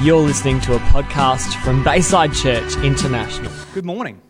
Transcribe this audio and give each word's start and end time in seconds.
You're 0.00 0.20
listening 0.20 0.60
to 0.60 0.76
a 0.76 0.78
podcast 0.78 1.60
from 1.64 1.82
Bayside 1.82 2.32
Church 2.32 2.76
International. 2.84 3.50
Good 3.74 3.84
morning. 3.84 4.22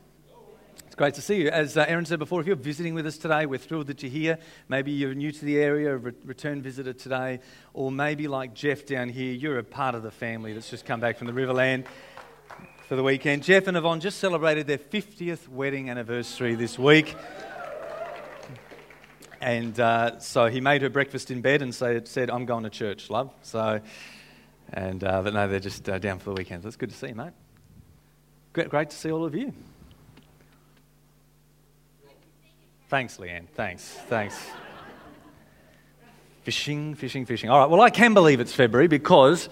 It's 0.87 0.95
great 0.95 1.13
to 1.15 1.21
see 1.21 1.43
you. 1.43 1.51
As 1.51 1.77
uh, 1.77 1.85
Aaron 1.87 2.07
said 2.07 2.19
before, 2.19 2.41
if 2.41 2.47
you're 2.47 2.57
visiting 2.57 2.95
with 2.95 3.07
us 3.07 3.19
today, 3.19 3.45
we're 3.45 3.59
thrilled 3.59 3.89
that 3.89 4.03
you're 4.03 4.11
here. 4.11 4.39
Maybe 4.71 4.93
you're 4.93 5.13
new 5.13 5.31
to 5.31 5.45
the 5.45 5.59
area, 5.59 5.95
a 5.95 5.99
return 5.99 6.63
visitor 6.63 6.95
today, 6.95 7.41
or 7.75 7.93
maybe 7.93 8.29
like 8.29 8.55
Jeff 8.55 8.87
down 8.87 9.11
here, 9.11 9.35
you're 9.35 9.59
a 9.59 9.63
part 9.63 9.95
of 9.95 10.03
the 10.03 10.11
family 10.11 10.55
that's 10.55 10.71
just 10.71 10.87
come 10.87 11.01
back 11.01 11.19
from 11.19 11.27
the 11.27 11.35
Riverland 11.35 11.85
for 12.87 12.97
the 12.97 13.03
weekend. 13.03 13.43
Jeff 13.43 13.67
and 13.67 13.77
Yvonne 13.77 14.01
just 14.01 14.21
celebrated 14.21 14.67
their 14.67 14.79
50th 14.79 15.49
wedding 15.49 15.91
anniversary 15.91 16.55
this 16.55 16.79
week. 16.79 17.15
And 19.43 19.79
uh, 19.79 20.19
so 20.19 20.47
he 20.47 20.63
made 20.63 20.81
her 20.81 20.89
breakfast 20.89 21.31
in 21.31 21.43
bed 21.43 21.61
and 21.61 21.75
said 21.75 22.31
I'm 22.31 22.47
going 22.47 22.65
to 22.65 22.71
church, 22.71 23.11
love. 23.11 23.35
So 23.43 23.83
and, 24.73 25.03
uh, 25.05 25.23
but 25.23 25.35
no, 25.35 25.49
they're 25.49 25.61
just 25.61 25.89
uh, 25.89 25.99
down 25.99 26.19
for 26.19 26.31
the 26.31 26.37
weekend. 26.37 26.63
So 26.63 26.69
it's 26.69 26.77
good 26.77 26.91
to 26.91 26.97
see 26.97 27.09
you, 27.09 27.15
mate. 27.15 27.33
Great, 28.53 28.69
great 28.69 28.91
to 28.91 28.97
see 28.97 29.11
all 29.11 29.25
of 29.25 29.35
you. 29.35 29.53
Thanks, 32.89 33.19
Leanne. 33.19 33.47
Thanks. 33.55 33.85
Thanks. 34.09 34.47
Fishing, 36.43 36.95
fishing, 36.95 37.27
fishing. 37.27 37.51
All 37.51 37.59
right, 37.59 37.69
well, 37.69 37.83
I 37.83 37.91
can 37.91 38.15
believe 38.15 38.41
it's 38.41 38.55
February 38.55 38.89
because 38.89 39.51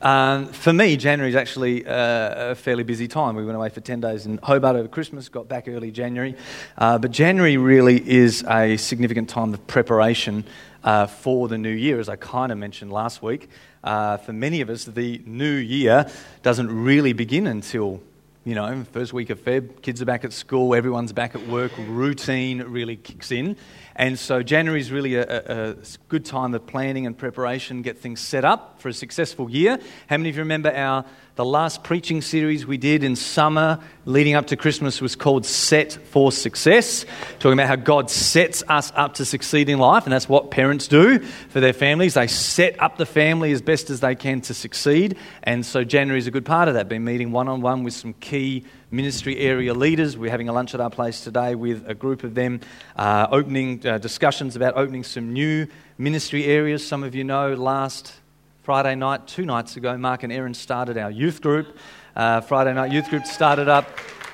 um, 0.00 0.46
for 0.46 0.72
me, 0.72 0.96
January 0.96 1.28
is 1.28 1.34
actually 1.34 1.84
uh, 1.84 2.52
a 2.52 2.54
fairly 2.54 2.84
busy 2.84 3.08
time. 3.08 3.34
We 3.34 3.44
went 3.44 3.56
away 3.56 3.68
for 3.68 3.80
10 3.80 4.00
days 4.00 4.26
in 4.26 4.38
Hobart 4.38 4.76
over 4.76 4.86
Christmas, 4.86 5.28
got 5.28 5.48
back 5.48 5.66
early 5.66 5.90
January. 5.90 6.36
Uh, 6.76 6.98
but 6.98 7.10
January 7.10 7.56
really 7.56 8.08
is 8.08 8.44
a 8.48 8.76
significant 8.76 9.28
time 9.28 9.52
of 9.52 9.66
preparation 9.66 10.44
uh, 10.84 11.06
for 11.06 11.48
the 11.48 11.58
new 11.58 11.70
year, 11.70 12.00
as 12.00 12.08
I 12.08 12.16
kind 12.16 12.52
of 12.52 12.58
mentioned 12.58 12.92
last 12.92 13.22
week. 13.22 13.48
Uh, 13.82 14.16
for 14.16 14.32
many 14.32 14.60
of 14.60 14.70
us, 14.70 14.84
the 14.84 15.20
new 15.24 15.54
year 15.54 16.08
doesn't 16.42 16.70
really 16.70 17.12
begin 17.12 17.46
until 17.46 18.00
you 18.48 18.54
know, 18.54 18.82
first 18.92 19.12
week 19.12 19.28
of 19.28 19.44
Feb, 19.44 19.82
kids 19.82 20.00
are 20.00 20.06
back 20.06 20.24
at 20.24 20.32
school, 20.32 20.74
everyone's 20.74 21.12
back 21.12 21.34
at 21.34 21.46
work, 21.48 21.70
routine 21.76 22.62
really 22.62 22.96
kicks 22.96 23.30
in. 23.30 23.58
And 23.98 24.16
so 24.16 24.44
January 24.44 24.80
is 24.80 24.92
really 24.92 25.16
a, 25.16 25.24
a, 25.24 25.70
a, 25.70 25.74
good 26.08 26.24
time 26.24 26.54
of 26.54 26.64
planning 26.68 27.04
and 27.04 27.18
preparation, 27.18 27.82
get 27.82 27.98
things 27.98 28.20
set 28.20 28.44
up 28.44 28.80
for 28.80 28.88
a 28.88 28.92
successful 28.92 29.50
year. 29.50 29.76
How 30.06 30.16
many 30.16 30.28
of 30.28 30.36
you 30.36 30.42
remember 30.42 30.70
our 30.70 31.04
the 31.34 31.44
last 31.44 31.84
preaching 31.84 32.20
series 32.20 32.66
we 32.66 32.76
did 32.76 33.04
in 33.04 33.14
summer 33.14 33.78
leading 34.04 34.34
up 34.34 34.48
to 34.48 34.56
Christmas 34.56 35.00
was 35.00 35.14
called 35.14 35.46
Set 35.46 35.92
for 35.92 36.32
Success, 36.32 37.06
talking 37.38 37.52
about 37.52 37.68
how 37.68 37.76
God 37.76 38.10
sets 38.10 38.64
us 38.66 38.92
up 38.96 39.14
to 39.14 39.24
succeed 39.24 39.68
in 39.68 39.78
life, 39.78 40.02
and 40.02 40.12
that's 40.12 40.28
what 40.28 40.50
parents 40.50 40.88
do 40.88 41.20
for 41.20 41.60
their 41.60 41.72
families. 41.72 42.14
They 42.14 42.26
set 42.26 42.82
up 42.82 42.98
the 42.98 43.06
family 43.06 43.52
as 43.52 43.62
best 43.62 43.88
as 43.88 44.00
they 44.00 44.16
can 44.16 44.40
to 44.42 44.54
succeed, 44.54 45.16
and 45.44 45.64
so 45.64 45.84
January 45.84 46.18
is 46.18 46.26
a 46.26 46.32
good 46.32 46.44
part 46.44 46.66
of 46.66 46.74
that. 46.74 46.88
Been 46.88 47.04
meeting 47.04 47.30
one 47.30 47.46
on 47.46 47.60
one 47.60 47.84
with 47.84 47.94
some 47.94 48.14
key 48.14 48.64
ministry 48.90 49.38
area 49.38 49.74
leaders. 49.74 50.16
We're 50.16 50.30
having 50.30 50.48
a 50.48 50.52
lunch 50.52 50.74
at 50.74 50.80
our 50.80 50.90
place 50.90 51.20
today 51.22 51.54
with 51.54 51.84
a 51.86 51.94
group 51.94 52.24
of 52.24 52.34
them, 52.34 52.60
uh, 52.96 53.26
opening 53.30 53.86
uh, 53.86 53.98
discussions 53.98 54.56
about 54.56 54.76
opening 54.76 55.04
some 55.04 55.32
new 55.32 55.66
ministry 55.98 56.44
areas. 56.44 56.86
Some 56.86 57.02
of 57.04 57.14
you 57.14 57.24
know 57.24 57.54
last 57.54 58.14
Friday 58.62 58.94
night, 58.94 59.26
two 59.26 59.44
nights 59.44 59.76
ago, 59.76 59.96
Mark 59.98 60.22
and 60.22 60.32
Erin 60.32 60.54
started 60.54 60.96
our 60.96 61.10
youth 61.10 61.42
group. 61.42 61.76
Uh, 62.16 62.40
Friday 62.40 62.72
night 62.72 62.90
youth 62.92 63.08
group 63.10 63.26
started 63.26 63.68
up. 63.68 63.86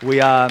We 0.02 0.20
are 0.20 0.50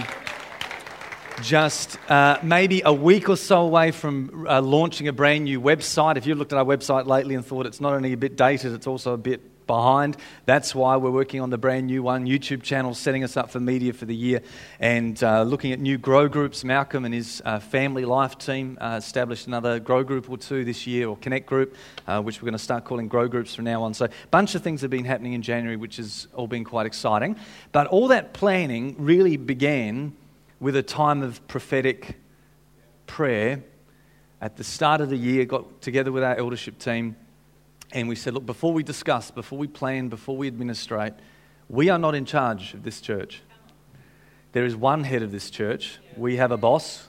just 1.41 1.97
uh, 2.09 2.39
maybe 2.43 2.81
a 2.85 2.93
week 2.93 3.29
or 3.29 3.38
so 3.38 3.61
away 3.61 3.91
from 3.91 4.45
uh, 4.47 4.61
launching 4.61 5.07
a 5.07 5.13
brand 5.13 5.45
new 5.45 5.59
website. 5.59 6.17
If 6.17 6.25
you 6.25 6.35
looked 6.35 6.53
at 6.53 6.59
our 6.59 6.65
website 6.65 7.07
lately 7.07 7.35
and 7.35 7.45
thought 7.45 7.65
it's 7.65 7.81
not 7.81 7.93
only 7.93 8.13
a 8.13 8.17
bit 8.17 8.35
dated, 8.35 8.73
it's 8.73 8.88
also 8.88 9.13
a 9.13 9.17
bit 9.17 9.41
behind. 9.67 10.17
That's 10.45 10.73
why 10.75 10.97
we're 10.97 11.11
working 11.11 11.42
on 11.42 11.50
the 11.50 11.58
brand 11.58 11.88
new 11.88 12.03
one 12.03 12.25
YouTube 12.25 12.64
channel, 12.64 12.94
setting 12.94 13.23
us 13.23 13.38
up 13.38 13.52
for 13.52 13.59
media 13.59 13.94
for 13.94 14.06
the 14.06 14.16
year, 14.16 14.42
and 14.80 15.22
uh, 15.23 15.44
looking 15.44 15.72
at 15.72 15.80
new 15.80 15.97
grow 15.97 16.28
groups. 16.28 16.64
Malcolm 16.64 17.06
and 17.06 17.13
his 17.13 17.41
uh, 17.46 17.59
family 17.59 18.06
life 18.06 18.38
team 18.38 18.78
uh, 18.81 18.96
established 18.97 19.47
another 19.47 19.79
grow 19.79 20.03
group 20.03 20.29
or 20.29 20.38
two 20.38 20.63
this 20.63 20.88
year, 20.88 21.07
or 21.07 21.18
connect 21.18 21.46
group, 21.46 21.75
uh, 22.07 22.22
which 22.22 22.41
we're 22.41 22.47
going 22.47 22.57
to 22.57 22.63
start 22.63 22.85
calling 22.85 23.07
grow 23.07 23.28
groups 23.28 23.56
from 23.56 23.66
now 23.66 23.84
on. 23.84 23.94
So, 23.94 24.06
a 24.06 24.09
bunch 24.31 24.56
of 24.56 24.63
things 24.63 24.81
have 24.81 24.91
been 24.91 25.06
happening 25.06 25.34
in 25.34 25.41
January, 25.41 25.78
which 25.78 25.97
has 25.97 26.28
all 26.34 26.47
been 26.47 26.63
quite 26.63 26.85
exciting. 26.85 27.35
But 27.72 27.88
all 27.88 28.09
that 28.09 28.34
planning 28.34 28.96
really 28.97 29.38
began 29.38 30.16
with 30.59 30.75
a 30.75 30.84
time 30.84 31.22
of 31.22 31.46
prophetic 31.47 32.18
prayer 33.06 33.63
at 34.41 34.57
the 34.57 34.63
start 34.63 35.02
of 35.02 35.09
the 35.09 35.18
year. 35.18 35.46
Got 35.46 35.81
together 35.81 36.12
with 36.12 36.23
our 36.23 36.35
eldership 36.35 36.79
team 36.79 37.16
and 37.93 38.09
we 38.09 38.15
said, 38.15 38.33
look, 38.33 38.45
before 38.45 38.73
we 38.73 38.83
discuss, 38.83 39.31
before 39.31 39.59
we 39.59 39.67
plan, 39.67 40.09
before 40.09 40.35
we 40.35 40.47
administrate, 40.47 41.13
we 41.69 41.89
are 41.89 41.99
not 41.99 42.15
in 42.15 42.25
charge 42.25 42.73
of 42.73 42.83
this 42.83 42.99
church. 42.99 43.41
There 44.51 44.65
is 44.65 44.75
one 44.75 45.03
head 45.03 45.21
of 45.21 45.31
this 45.31 45.49
church. 45.49 45.99
We 46.17 46.37
have 46.37 46.51
a 46.51 46.57
boss, 46.57 47.07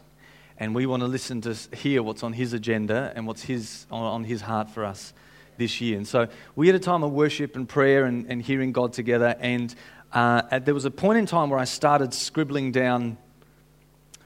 and 0.59 0.75
we 0.75 0.87
want 0.87 1.03
to 1.03 1.09
listen 1.09 1.41
to 1.41 1.57
hear 1.75 2.03
what's 2.03 2.23
on 2.23 2.35
his 2.35 2.53
agenda 2.53 3.13
and 3.17 3.27
what's 3.27 3.43
his, 3.43 3.87
on 3.91 4.25
his 4.25 4.43
heart 4.43 4.71
for 4.71 4.85
us 4.85 5.15
this 5.57 5.81
year. 5.81 5.97
And 5.97 6.07
so 6.07 6.29
we 6.55 6.67
had 6.67 6.77
a 6.77 6.81
time 6.81 7.03
of 7.03 7.13
worship 7.13 7.57
and 7.57 7.69
prayer 7.69 8.05
and, 8.05 8.27
and 8.31 8.43
hearing 8.43 8.73
God 8.73 8.93
together. 8.93 9.37
And 9.41 9.75
uh, 10.13 10.59
there 10.59 10.75
was 10.75 10.85
a 10.85 10.91
point 10.91 11.19
in 11.19 11.27
time 11.27 11.51
where 11.51 11.59
I 11.59 11.65
started 11.65 12.13
scribbling 12.13 12.73
down, 12.73 13.17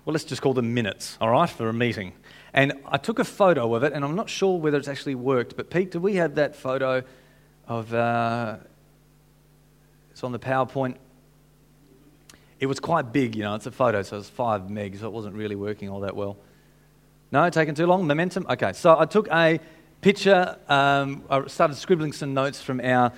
well, 0.05 0.13
let's 0.13 0.25
just 0.25 0.43
call 0.43 0.55
them 0.55 0.75
minutes, 0.75 1.17
all 1.21 1.31
right, 1.31 1.49
for 1.49 1.69
a 1.69 1.73
meeting. 1.73 2.13
And 2.55 2.73
I 2.87 2.97
took 2.97 3.19
a 3.19 3.25
photo 3.25 3.75
of 3.75 3.83
it, 3.83 3.93
and 3.93 4.05
I'm 4.05 4.17
not 4.17 4.31
sure 4.31 4.59
whether 4.59 4.79
it's 4.79 4.89
actually 4.89 5.15
worked, 5.15 5.57
but 5.57 5.71
Pete, 5.71 5.91
do 5.91 6.01
we 6.01 6.17
have 6.17 6.37
that 6.37 6.57
photo 6.57 7.03
of. 7.67 7.93
Uh, 7.93 8.57
it's 10.11 10.25
on 10.25 10.33
the 10.33 10.39
PowerPoint. 10.39 10.97
It 12.59 12.67
was 12.67 12.81
quite 12.81 13.13
big, 13.13 13.37
you 13.37 13.45
know, 13.45 13.55
it's 13.55 13.67
a 13.67 13.71
photo, 13.71 14.03
so 14.03 14.19
it's 14.19 14.29
five 14.29 14.63
megs, 14.63 14.99
so 14.99 15.07
it 15.07 15.13
wasn't 15.13 15.37
really 15.37 15.55
working 15.55 15.89
all 15.89 16.01
that 16.01 16.17
well. 16.17 16.39
No, 17.31 17.49
taking 17.51 17.77
too 17.77 17.87
long? 17.87 18.05
Momentum? 18.05 18.45
Okay, 18.51 18.73
so 18.73 18.99
I 18.99 19.05
took 19.05 19.29
a 19.29 19.61
picture, 20.01 20.57
um, 20.69 21.23
I 21.31 21.47
started 21.47 21.77
scribbling 21.77 22.13
some 22.13 22.35
notes 22.35 22.61
from 22.61 22.81
our 22.81 23.13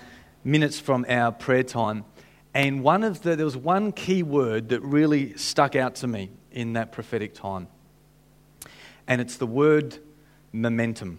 minutes 0.44 0.78
from 0.78 1.06
our 1.08 1.32
prayer 1.32 1.62
time. 1.62 2.04
And 2.52 2.82
one 2.82 3.02
of 3.02 3.22
the, 3.22 3.34
there 3.34 3.46
was 3.46 3.56
one 3.56 3.92
key 3.92 4.22
word 4.22 4.69
that 4.70 4.80
really 4.80 5.38
stuck 5.38 5.76
out 5.76 5.94
to 5.96 6.06
me 6.06 6.30
in 6.50 6.74
that 6.74 6.92
prophetic 6.92 7.32
time 7.32 7.69
and 9.10 9.21
it's 9.21 9.38
the 9.38 9.47
word 9.47 9.98
momentum. 10.53 11.19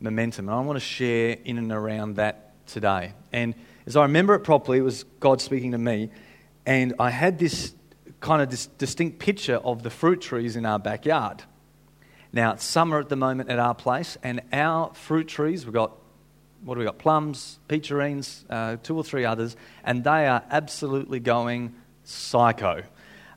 Momentum. 0.00 0.48
And 0.48 0.56
I 0.56 0.60
want 0.62 0.76
to 0.76 0.80
share 0.80 1.36
in 1.44 1.58
and 1.58 1.70
around 1.70 2.16
that 2.16 2.66
today. 2.66 3.12
And 3.30 3.54
as 3.86 3.94
I 3.94 4.02
remember 4.02 4.34
it 4.34 4.40
properly, 4.40 4.78
it 4.78 4.82
was 4.82 5.04
God 5.20 5.42
speaking 5.42 5.72
to 5.72 5.78
me, 5.78 6.08
and 6.64 6.94
I 6.98 7.10
had 7.10 7.38
this 7.38 7.74
kind 8.20 8.40
of 8.40 8.50
this 8.50 8.66
distinct 8.66 9.18
picture 9.18 9.56
of 9.56 9.82
the 9.82 9.90
fruit 9.90 10.22
trees 10.22 10.56
in 10.56 10.64
our 10.64 10.78
backyard. 10.78 11.42
Now, 12.32 12.54
it's 12.54 12.64
summer 12.64 12.98
at 12.98 13.10
the 13.10 13.16
moment 13.16 13.50
at 13.50 13.58
our 13.58 13.74
place, 13.74 14.16
and 14.22 14.40
our 14.50 14.94
fruit 14.94 15.28
trees, 15.28 15.66
we've 15.66 15.74
got, 15.74 15.92
what 16.64 16.76
do 16.76 16.78
we 16.78 16.86
got? 16.86 16.98
Plums, 16.98 17.58
peacherines, 17.68 18.44
uh, 18.48 18.76
two 18.82 18.96
or 18.96 19.04
three 19.04 19.26
others, 19.26 19.56
and 19.84 20.04
they 20.04 20.26
are 20.26 20.42
absolutely 20.50 21.20
going 21.20 21.74
psycho. 22.04 22.82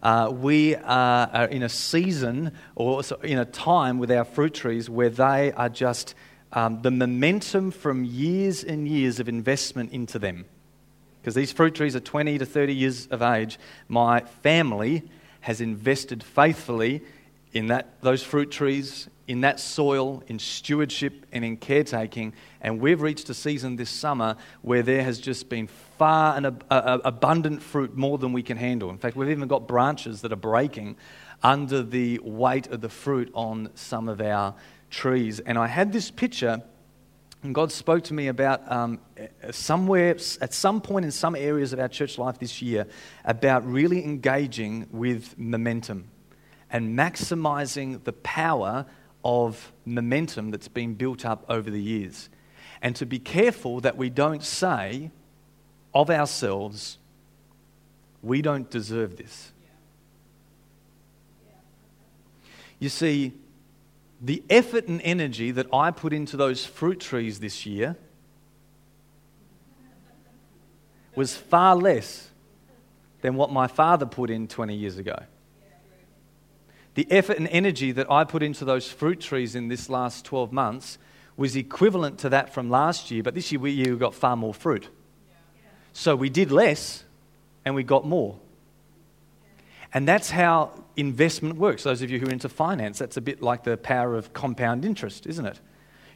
Uh, 0.06 0.30
we 0.30 0.76
are 0.76 1.46
in 1.46 1.64
a 1.64 1.68
season 1.68 2.52
or 2.76 3.02
in 3.24 3.40
a 3.40 3.46
time 3.46 3.98
with 3.98 4.12
our 4.12 4.24
fruit 4.24 4.54
trees 4.54 4.88
where 4.88 5.10
they 5.10 5.52
are 5.54 5.68
just 5.68 6.14
um, 6.54 6.80
the 6.84 6.92
momentum 6.92 7.72
from 7.72 8.06
years 8.06 8.64
and 8.64 8.88
years 8.88 9.20
of 9.20 9.28
investment 9.28 9.92
into 9.92 10.20
them. 10.20 10.46
Because 11.20 11.34
these 11.34 11.52
fruit 11.52 11.74
trees 11.74 11.96
are 11.96 12.00
20 12.00 12.38
to 12.38 12.46
30 12.46 12.76
years 12.76 13.08
of 13.08 13.24
age. 13.24 13.58
My 13.88 14.20
family 14.20 15.02
has 15.42 15.60
invested 15.60 16.22
faithfully 16.22 17.02
in 17.52 17.66
that, 17.70 18.00
those 18.02 18.22
fruit 18.22 18.52
trees, 18.52 19.10
in 19.28 19.41
that 19.41 19.59
soil, 19.59 20.22
in 20.28 20.38
stewardship, 20.38 21.25
and 21.31 21.44
in 21.44 21.58
caretaking. 21.58 22.34
And 22.62 22.80
we've 22.80 23.02
reached 23.02 23.30
a 23.30 23.34
season 23.34 23.76
this 23.76 23.90
summer 23.90 24.35
where 24.61 24.84
there 24.84 25.03
has 25.03 25.20
just 25.20 25.50
been 25.50 25.67
far 25.97 26.35
and 26.35 26.46
ab- 26.46 26.64
abundant 26.70 27.61
fruit, 27.61 27.96
more 27.96 28.17
than 28.17 28.34
we 28.34 28.44
can 28.44 28.58
handle. 28.58 28.90
In 28.90 28.97
fact, 28.97 29.16
we've 29.16 29.29
even 29.29 29.47
got 29.47 29.67
branches 29.67 30.22
that 30.22 30.32
are 30.32 30.38
breaking 30.38 30.97
under 31.41 31.82
the 31.82 32.20
weight 32.23 32.67
of 32.67 32.82
the 32.82 32.90
fruit 32.90 33.32
on 33.34 33.70
some 33.76 34.08
of 34.09 34.22
our 34.22 34.53
trees. 34.90 35.40
And 35.40 35.58
I 35.58 35.67
had 35.67 35.91
this 35.91 36.11
picture, 36.11 36.61
and 37.41 37.53
God 37.53 37.72
spoke 37.72 38.03
to 38.05 38.14
me 38.14 38.28
about 38.28 38.72
um, 38.72 39.00
somewhere, 39.52 40.11
at 40.41 40.53
some 40.53 40.82
point 40.82 41.05
in 41.05 41.11
some 41.11 41.35
areas 41.35 41.73
of 41.73 41.79
our 41.79 41.88
church 41.88 42.17
life 42.17 42.38
this 42.38 42.61
year, 42.61 42.88
about 43.23 43.66
really 43.66 44.03
engaging 44.03 44.88
with 44.91 45.38
momentum 45.38 46.09
and 46.70 46.97
maximizing 46.97 48.03
the 48.03 48.14
power 48.14 48.85
of 49.26 49.74
momentum 49.86 50.52
that's 50.52 50.68
been 50.68 50.94
built 50.94 51.26
up 51.26 51.44
over 51.50 51.72
the 51.72 51.82
years. 51.82 52.30
And 52.82 52.96
to 52.98 53.06
be 53.06 53.18
careful 53.18 53.82
that 53.82 53.98
we 53.98 54.10
don't 54.10 54.44
say 54.44 55.10
of 55.94 56.12
ourselves, 56.12 57.00
we 58.22 58.42
don't 58.44 58.70
deserve 58.70 59.18
this. 59.18 59.52
You 62.78 62.90
see, 62.90 63.34
the 64.22 64.44
effort 64.50 64.88
and 64.88 65.02
energy 65.02 65.52
that 65.52 65.68
I 65.74 65.90
put 65.90 66.14
into 66.14 66.38
those 66.38 66.66
fruit 66.66 67.00
trees 67.00 67.40
this 67.40 67.66
year 67.66 67.98
was 71.16 71.36
far 71.36 71.76
less 71.76 72.30
than 73.22 73.36
what 73.36 73.52
my 73.52 73.66
father 73.66 74.06
put 74.06 74.30
in 74.30 74.48
20 74.48 74.76
years 74.76 74.98
ago. 74.98 75.18
The 76.96 77.09
effort 77.12 77.38
and 77.38 77.47
energy 77.50 77.92
that 77.92 78.09
I 78.09 78.24
put 78.24 78.42
into 78.42 78.66
those 78.66 78.90
fruit 78.90 79.20
trees 79.20 79.56
in 79.56 79.68
this 79.68 79.90
last 79.90 80.26
12 80.26 80.52
months 80.52 80.97
was 81.38 81.56
equivalent 81.56 82.20
to 82.20 82.30
that 82.30 82.53
from 82.53 82.70
last 82.70 83.12
year, 83.12 83.22
but 83.22 83.36
this 83.36 83.52
year 83.52 83.59
we 83.59 83.86
got 83.97 84.16
far 84.16 84.36
more 84.36 84.53
fruit. 84.53 84.90
So 85.94 86.16
we 86.16 86.30
did 86.30 86.52
less 86.52 87.03
and 87.64 87.76
we 87.76 87.84
got 87.84 88.06
more. 88.06 88.38
And 89.94 90.08
that's 90.08 90.30
how 90.30 90.72
investment 90.97 91.58
works. 91.58 91.84
Those 91.84 92.02
of 92.02 92.09
you 92.09 92.20
who 92.20 92.28
are 92.28 92.32
into 92.32 92.50
finance, 92.50 93.00
that's 93.00 93.18
a 93.18 93.22
bit 93.22 93.41
like 93.41 93.64
the 93.64 93.78
power 93.78 94.16
of 94.16 94.34
compound 94.34 94.84
interest, 94.84 95.26
isn't 95.26 95.46
it? 95.46 95.59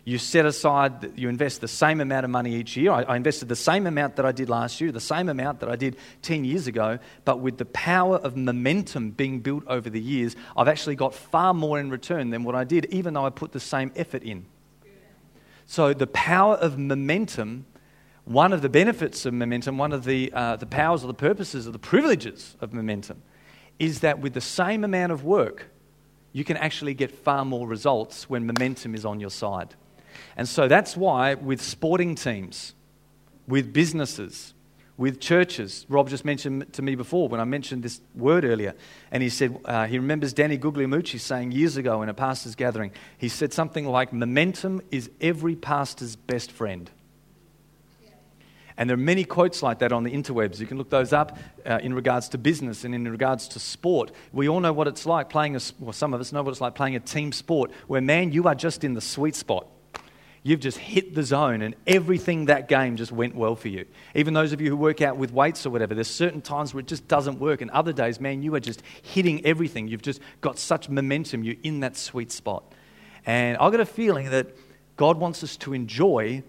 You 0.06 0.18
set 0.18 0.46
aside, 0.46 1.18
you 1.18 1.30
invest 1.30 1.62
the 1.62 1.68
same 1.68 2.01
amount 2.01 2.24
of 2.24 2.31
money 2.31 2.56
each 2.56 2.75
year. 2.78 2.92
I, 2.92 3.04
I, 3.04 3.16
invested 3.16 3.50
the 3.50 3.56
same 3.56 3.86
amount 3.86 4.16
that 4.16 4.25
I 4.25 4.31
did 4.31 4.50
last 4.50 4.81
year, 4.81 4.92
the 4.92 5.00
same 5.00 5.30
amount 5.30 5.60
that 5.60 5.69
I 5.69 5.75
did 5.75 5.98
10 6.22 6.46
years 6.46 6.68
ago, 6.68 7.00
but 7.25 7.40
with 7.40 7.57
the 7.57 7.66
power 7.66 8.18
of 8.18 8.36
momentum 8.36 9.12
being 9.12 9.40
built 9.40 9.63
over 9.68 9.90
the 9.90 10.01
years, 10.01 10.36
I've 10.57 10.68
actually 10.68 10.96
got 10.96 11.13
far 11.13 11.54
more 11.54 11.80
in 11.80 11.90
return 11.90 12.30
than 12.30 12.44
what 12.44 12.56
I 12.56 12.63
did, 12.63 12.86
even 12.86 13.13
though 13.13 13.25
I 13.25 13.30
put 13.30 13.51
the 13.51 13.60
same 13.60 13.92
effort 13.96 14.24
in. 14.24 14.46
So, 15.66 15.94
the 15.94 16.07
power 16.07 16.56
of 16.56 16.80
momentum 16.80 17.66
one 18.30 18.54
of 18.54 18.62
the 18.62 18.69
benefits 18.69 19.25
of 19.25 19.34
momentum, 19.34 19.80
one 19.80 19.92
of 19.92 20.04
the, 20.04 20.31
uh, 20.34 20.56
the 20.56 20.68
powers 20.68 21.04
or 21.04 21.07
the 21.07 21.16
purposes 21.16 21.68
or 21.68 21.72
the 21.72 21.80
privileges 21.80 22.56
of 22.62 22.74
momentum 22.74 23.24
is 23.80 24.01
that 24.01 24.19
with 24.19 24.36
the 24.36 24.42
same 24.42 24.84
amount 24.84 25.12
of 25.12 25.24
work, 25.24 25.72
you 26.31 26.44
can 26.44 26.56
actually 26.56 26.94
get 26.94 27.10
far 27.10 27.44
more 27.44 27.68
results 27.68 28.30
when 28.30 28.46
momentum 28.46 28.94
is 28.94 29.04
on 29.04 29.19
your 29.19 29.31
side. 29.31 29.74
And 30.39 30.47
so 30.47 30.69
that's 30.69 30.95
why, 30.95 31.33
with 31.33 31.62
sporting 31.62 32.15
teams, 32.15 32.74
with 33.45 33.74
businesses, 33.74 34.53
with 34.95 35.19
churches, 35.19 35.86
Rob 35.89 36.07
just 36.07 36.24
mentioned 36.24 36.71
to 36.71 36.81
me 36.81 36.95
before 36.95 37.27
when 37.27 37.41
I 37.41 37.44
mentioned 37.44 37.83
this 37.83 38.00
word 38.15 38.45
earlier, 38.45 38.74
and 39.12 39.21
he 39.21 39.27
said 39.27 39.59
uh, 39.65 39.86
he 39.86 40.00
remembers 40.00 40.31
Danny 40.31 40.57
Guglielmucci 40.57 41.19
saying 41.19 41.51
years 41.51 41.75
ago 41.75 42.03
in 42.03 42.07
a 42.07 42.13
pastor's 42.13 42.56
gathering, 42.56 42.91
he 43.18 43.27
said 43.27 43.51
something 43.51 43.86
like, 43.86 44.13
Momentum 44.13 44.81
is 44.91 45.12
every 45.19 45.57
pastor's 45.57 46.15
best 46.15 46.53
friend. 46.53 46.89
And 48.77 48.89
there 48.89 48.95
are 48.95 48.97
many 48.97 49.25
quotes 49.25 49.62
like 49.62 49.80
that 49.80 49.91
on 49.91 50.06
the 50.06 50.12
interwebs. 50.12 50.62
You 50.62 50.68
can 50.68 50.77
look 50.77 50.89
those 50.89 51.12
up 51.12 51.38
uh, 51.65 51.80
in 51.83 51.94
regards 51.94 52.30
to 52.30 52.38
business 52.38 52.86
and 52.86 52.95
in 52.95 53.12
regards 53.12 53.50
to 53.50 53.59
sport. 53.59 54.12
We 54.31 54.47
all 54.47 54.62
know 54.62 54.71
what 54.71 54.88
it's 54.88 55.06
like 55.06 55.30
playing 55.30 55.57
a, 55.57 55.59
well, 55.80 55.91
some 55.91 56.13
of 56.13 56.21
us 56.21 56.31
know 56.31 56.44
what 56.44 56.51
it's 56.51 56.62
like 56.62 56.75
playing 56.75 56.95
a 56.95 57.01
team 57.01 57.33
sport 57.33 57.71
where, 57.88 58.00
man, 58.00 58.31
you 58.31 58.47
are 58.47 58.56
just 58.56 58.86
in 58.86 58.94
the 58.94 59.01
sweet 59.01 59.36
spot. 59.36 59.68
You've 60.41 60.62
just 60.62 60.77
hit 60.77 61.15
the 61.15 61.24
zone 61.24 61.62
and 61.62 61.75
everything 61.86 62.45
that 62.45 62.69
game 62.69 62.95
just 62.95 63.12
went 63.12 63.36
well 63.36 63.56
for 63.56 63.68
you. 63.68 63.86
Even 64.15 64.33
those 64.33 64.53
of 64.53 64.62
you 64.62 64.69
who 64.69 64.77
work 64.77 65.01
out 65.01 65.18
with 65.18 65.33
weights 65.33 65.65
or 65.65 65.69
whatever, 65.69 65.94
there's 65.94 66.09
certain 66.09 66.41
times 66.41 66.74
where 66.74 66.80
it 66.80 66.88
just 66.88 67.07
doesn't 67.09 67.39
work. 67.39 67.62
And 67.62 67.69
other 67.71 67.91
days, 67.91 68.21
man, 68.21 68.41
you 68.41 68.56
are 68.56 68.59
just 68.59 68.81
hitting 69.01 69.45
everything. 69.45 69.89
You've 69.89 70.01
just 70.01 70.21
got 70.39 70.57
such 70.57 70.88
momentum. 70.88 71.44
You're 71.44 71.57
in 71.63 71.81
that 71.81 71.97
sweet 71.97 72.31
spot. 72.31 72.63
And 73.25 73.57
I've 73.57 73.71
got 73.71 73.81
a 73.81 73.86
feeling 73.86 74.30
that 74.30 74.56
God 74.95 75.18
wants 75.18 75.44
us 75.44 75.57
to 75.57 75.74
enjoy 75.74 76.44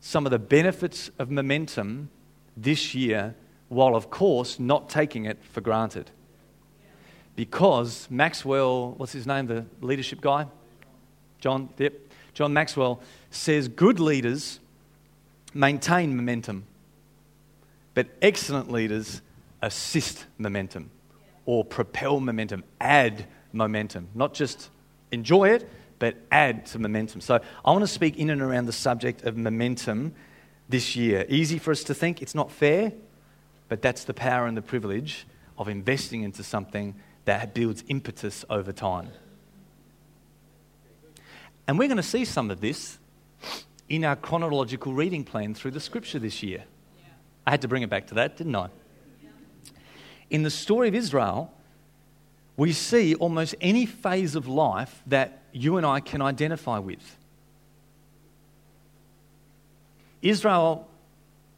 some 0.00 0.24
of 0.24 0.30
the 0.30 0.38
benefits 0.38 1.10
of 1.18 1.30
momentum 1.30 2.10
this 2.56 2.94
year, 2.94 3.34
while 3.68 3.96
of 3.96 4.10
course 4.10 4.60
not 4.60 4.88
taking 4.88 5.24
it 5.24 5.42
for 5.44 5.60
granted. 5.60 6.10
Because 7.34 8.06
Maxwell, 8.10 8.92
what's 8.92 9.12
his 9.12 9.26
name, 9.26 9.46
the 9.46 9.64
leadership 9.80 10.20
guy? 10.20 10.46
John, 11.40 11.70
yep. 11.78 11.94
John 12.34 12.52
Maxwell 12.52 13.00
says 13.30 13.68
good 13.68 14.00
leaders 14.00 14.60
maintain 15.54 16.16
momentum, 16.16 16.64
but 17.94 18.08
excellent 18.22 18.70
leaders 18.70 19.20
assist 19.60 20.24
momentum 20.38 20.90
or 21.44 21.64
propel 21.64 22.20
momentum, 22.20 22.64
add 22.80 23.26
momentum, 23.52 24.08
not 24.14 24.34
just 24.34 24.70
enjoy 25.10 25.50
it, 25.50 25.68
but 25.98 26.16
add 26.32 26.66
to 26.66 26.78
momentum. 26.78 27.20
So 27.20 27.40
I 27.64 27.70
want 27.70 27.82
to 27.82 27.86
speak 27.86 28.16
in 28.16 28.30
and 28.30 28.42
around 28.42 28.66
the 28.66 28.72
subject 28.72 29.22
of 29.22 29.36
momentum 29.36 30.14
this 30.68 30.96
year. 30.96 31.26
Easy 31.28 31.58
for 31.58 31.70
us 31.70 31.84
to 31.84 31.94
think 31.94 32.22
it's 32.22 32.34
not 32.34 32.50
fair, 32.50 32.92
but 33.68 33.82
that's 33.82 34.04
the 34.04 34.14
power 34.14 34.46
and 34.46 34.56
the 34.56 34.62
privilege 34.62 35.26
of 35.58 35.68
investing 35.68 36.22
into 36.22 36.42
something 36.42 36.94
that 37.24 37.54
builds 37.54 37.84
impetus 37.88 38.44
over 38.50 38.72
time. 38.72 39.10
And 41.66 41.78
we're 41.78 41.88
going 41.88 41.96
to 41.96 42.02
see 42.02 42.24
some 42.24 42.50
of 42.50 42.60
this 42.60 42.98
in 43.88 44.04
our 44.04 44.16
chronological 44.16 44.92
reading 44.94 45.24
plan 45.24 45.54
through 45.54 45.72
the 45.72 45.80
scripture 45.80 46.18
this 46.18 46.42
year. 46.42 46.64
I 47.46 47.50
had 47.50 47.62
to 47.62 47.68
bring 47.68 47.82
it 47.82 47.90
back 47.90 48.06
to 48.08 48.14
that, 48.14 48.36
didn't 48.36 48.56
I? 48.56 48.68
In 50.30 50.42
the 50.42 50.50
story 50.50 50.88
of 50.88 50.94
Israel, 50.94 51.52
we 52.56 52.72
see 52.72 53.14
almost 53.14 53.54
any 53.60 53.86
phase 53.86 54.34
of 54.34 54.48
life 54.48 55.02
that 55.06 55.42
you 55.52 55.76
and 55.76 55.84
I 55.84 56.00
can 56.00 56.22
identify 56.22 56.78
with. 56.78 57.16
Israel, 60.22 60.88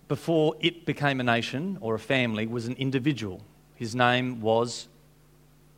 before 0.09 0.57
it 0.61 0.87
became 0.87 1.21
a 1.21 1.23
nation 1.23 1.79
or 1.81 1.95
a 1.95 1.99
family, 1.99 2.47
was 2.47 2.67
an 2.67 2.75
individual. 2.75 3.43
His 3.75 3.95
name 3.95 4.41
was 4.41 4.89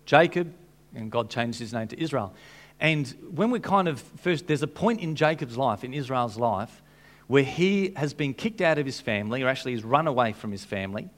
Jacob, 0.05 0.53
and 0.95 1.11
God 1.11 1.29
changed 1.29 1.59
his 1.59 1.73
name 1.73 1.89
to 1.89 2.01
Israel. 2.01 2.33
And 2.79 3.09
when 3.31 3.51
we 3.51 3.61
kind 3.61 3.89
of 3.89 4.01
first, 4.01 4.47
there's 4.47 4.63
a 4.63 4.69
point 4.69 5.01
in 5.01 5.17
Jacob's 5.17 5.57
life, 5.57 5.85
in 5.85 5.95
Israel's 5.95 6.37
life, 6.37 6.83
where 7.27 7.43
he 7.43 7.93
has 7.97 8.15
been 8.15 8.35
kicked 8.35 8.61
out 8.61 8.79
of 8.79 8.87
his 8.87 9.01
family, 9.01 9.43
or 9.43 9.49
actually 9.49 9.73
he's 9.73 9.85
run 9.85 10.07
away 10.07 10.33
from 10.33 10.53
his 10.53 10.65
family. 10.65 11.09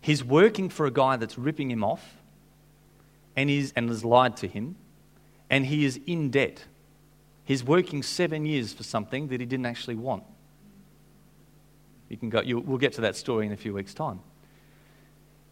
He's 0.00 0.22
working 0.22 0.68
for 0.68 0.86
a 0.86 0.90
guy 0.90 1.16
that's 1.16 1.38
ripping 1.38 1.70
him 1.70 1.82
off 1.82 2.16
and, 3.36 3.48
he's, 3.48 3.72
and 3.72 3.88
has 3.88 4.04
lied 4.04 4.36
to 4.38 4.48
him 4.48 4.76
and 5.50 5.66
he 5.66 5.84
is 5.84 6.00
in 6.06 6.30
debt. 6.30 6.64
He's 7.44 7.62
working 7.62 8.02
seven 8.02 8.46
years 8.46 8.72
for 8.72 8.82
something 8.82 9.28
that 9.28 9.40
he 9.40 9.46
didn't 9.46 9.66
actually 9.66 9.96
want. 9.96 10.24
You 12.08 12.16
can 12.16 12.30
go, 12.30 12.40
you, 12.40 12.60
we'll 12.60 12.78
get 12.78 12.94
to 12.94 13.02
that 13.02 13.16
story 13.16 13.46
in 13.46 13.52
a 13.52 13.56
few 13.56 13.74
weeks' 13.74 13.94
time. 13.94 14.20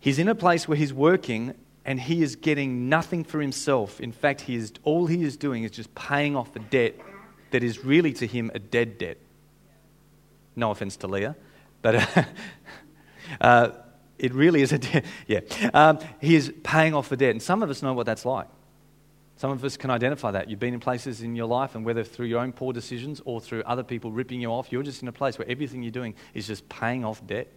He's 0.01 0.19
in 0.19 0.29
a 0.29 0.35
place 0.35 0.67
where 0.67 0.77
he's 0.77 0.93
working 0.93 1.55
and 1.85 2.01
he 2.01 2.23
is 2.23 2.37
getting 2.37 2.89
nothing 2.89 3.25
for 3.25 3.41
himself. 3.41 4.01
In 4.01 4.13
fact, 4.13 4.43
he 4.43 4.55
is, 4.55 4.73
all 4.85 5.07
he 5.07 5.25
is 5.25 5.37
doing 5.37 5.65
is 5.65 5.71
just 5.71 5.95
paying 5.95 6.37
off 6.37 6.55
a 6.55 6.61
debt 6.61 6.95
that 7.51 7.63
is 7.63 7.85
really 7.85 8.13
to 8.15 8.27
him 8.27 8.51
a 8.55 8.59
dead 8.59 8.99
debt. 8.99 9.19
No 10.55 10.71
offense 10.71 10.97
to 10.99 11.07
Leah, 11.07 11.37
but 11.81 11.95
uh, 12.17 12.25
uh, 13.41 13.71
it 14.19 14.33
really 14.33 14.63
is 14.63 14.73
a 14.73 14.79
debt. 14.79 15.05
Yeah. 15.27 15.41
Um, 15.75 15.99
he 16.21 16.37
is 16.37 16.53
paying 16.63 16.95
off 16.95 17.09
the 17.09 17.17
debt. 17.17 17.31
And 17.31 17.43
some 17.43 17.63
of 17.63 17.71
us 17.71 17.83
know 17.83 17.93
what 17.95 18.07
that's 18.07 18.25
like. 18.25 18.49
Some 19.37 19.51
of 19.51 19.65
us 19.65 19.77
can 19.77 19.91
identify 19.91 20.31
that. 20.31 20.49
You've 20.49 20.61
been 20.61 20.75
in 20.75 20.79
places 20.79 21.23
in 21.23 21.35
your 21.35 21.47
life, 21.47 21.75
and 21.75 21.85
whether 21.85 22.05
through 22.05 22.27
your 22.27 22.41
own 22.41 22.53
poor 22.53 22.73
decisions 22.73 23.21
or 23.25 23.41
through 23.41 23.63
other 23.65 23.83
people 23.83 24.13
ripping 24.13 24.41
you 24.41 24.51
off, 24.51 24.71
you're 24.71 24.85
just 24.85 25.03
in 25.03 25.09
a 25.09 25.13
place 25.13 25.37
where 25.37 25.49
everything 25.49 25.83
you're 25.83 25.91
doing 25.91 26.15
is 26.33 26.47
just 26.47 26.69
paying 26.69 27.05
off 27.05 27.27
debt. 27.27 27.49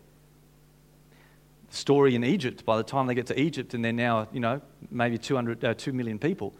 Story 1.75 2.15
in 2.15 2.23
Egypt, 2.23 2.65
by 2.65 2.77
the 2.77 2.83
time 2.83 3.07
they 3.07 3.15
get 3.15 3.27
to 3.27 3.39
Egypt, 3.39 3.73
and 3.73 3.83
they're 3.83 3.91
now, 3.91 4.27
you 4.31 4.39
know, 4.39 4.61
maybe 4.89 5.17
200, 5.17 5.63
uh, 5.63 5.73
2 5.73 5.93
million 5.93 6.19
people, 6.19 6.53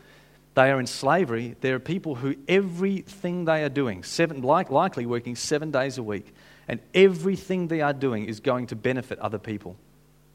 they 0.56 0.72
are 0.72 0.80
in 0.80 0.88
slavery. 0.88 1.56
There 1.62 1.76
are 1.76 1.80
people 1.80 2.16
who 2.16 2.36
everything 2.48 3.46
they 3.46 3.64
are 3.64 3.70
doing, 3.70 4.04
seven, 4.04 4.42
like, 4.42 4.70
likely 4.70 5.06
working 5.06 5.36
seven 5.36 5.72
days 5.72 5.98
a 5.98 6.04
week, 6.04 6.34
and 6.68 6.80
everything 6.94 7.68
they 7.68 7.82
are 7.82 7.94
doing 7.94 8.26
is 8.26 8.40
going 8.40 8.68
to 8.68 8.76
benefit 8.76 9.20
other 9.20 9.40
people. 9.40 9.76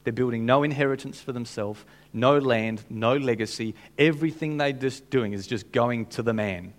They're 0.03 0.13
building 0.13 0.45
no 0.45 0.63
inheritance 0.63 1.19
for 1.21 1.31
themselves, 1.31 1.83
no 2.11 2.39
land, 2.39 2.83
no 2.89 3.17
legacy. 3.17 3.75
Everything 3.97 4.57
they're 4.57 4.71
just 4.71 5.09
doing 5.09 5.33
is 5.33 5.45
just 5.45 5.71
going 5.71 6.07
to 6.07 6.23
the 6.23 6.33
man. 6.33 6.73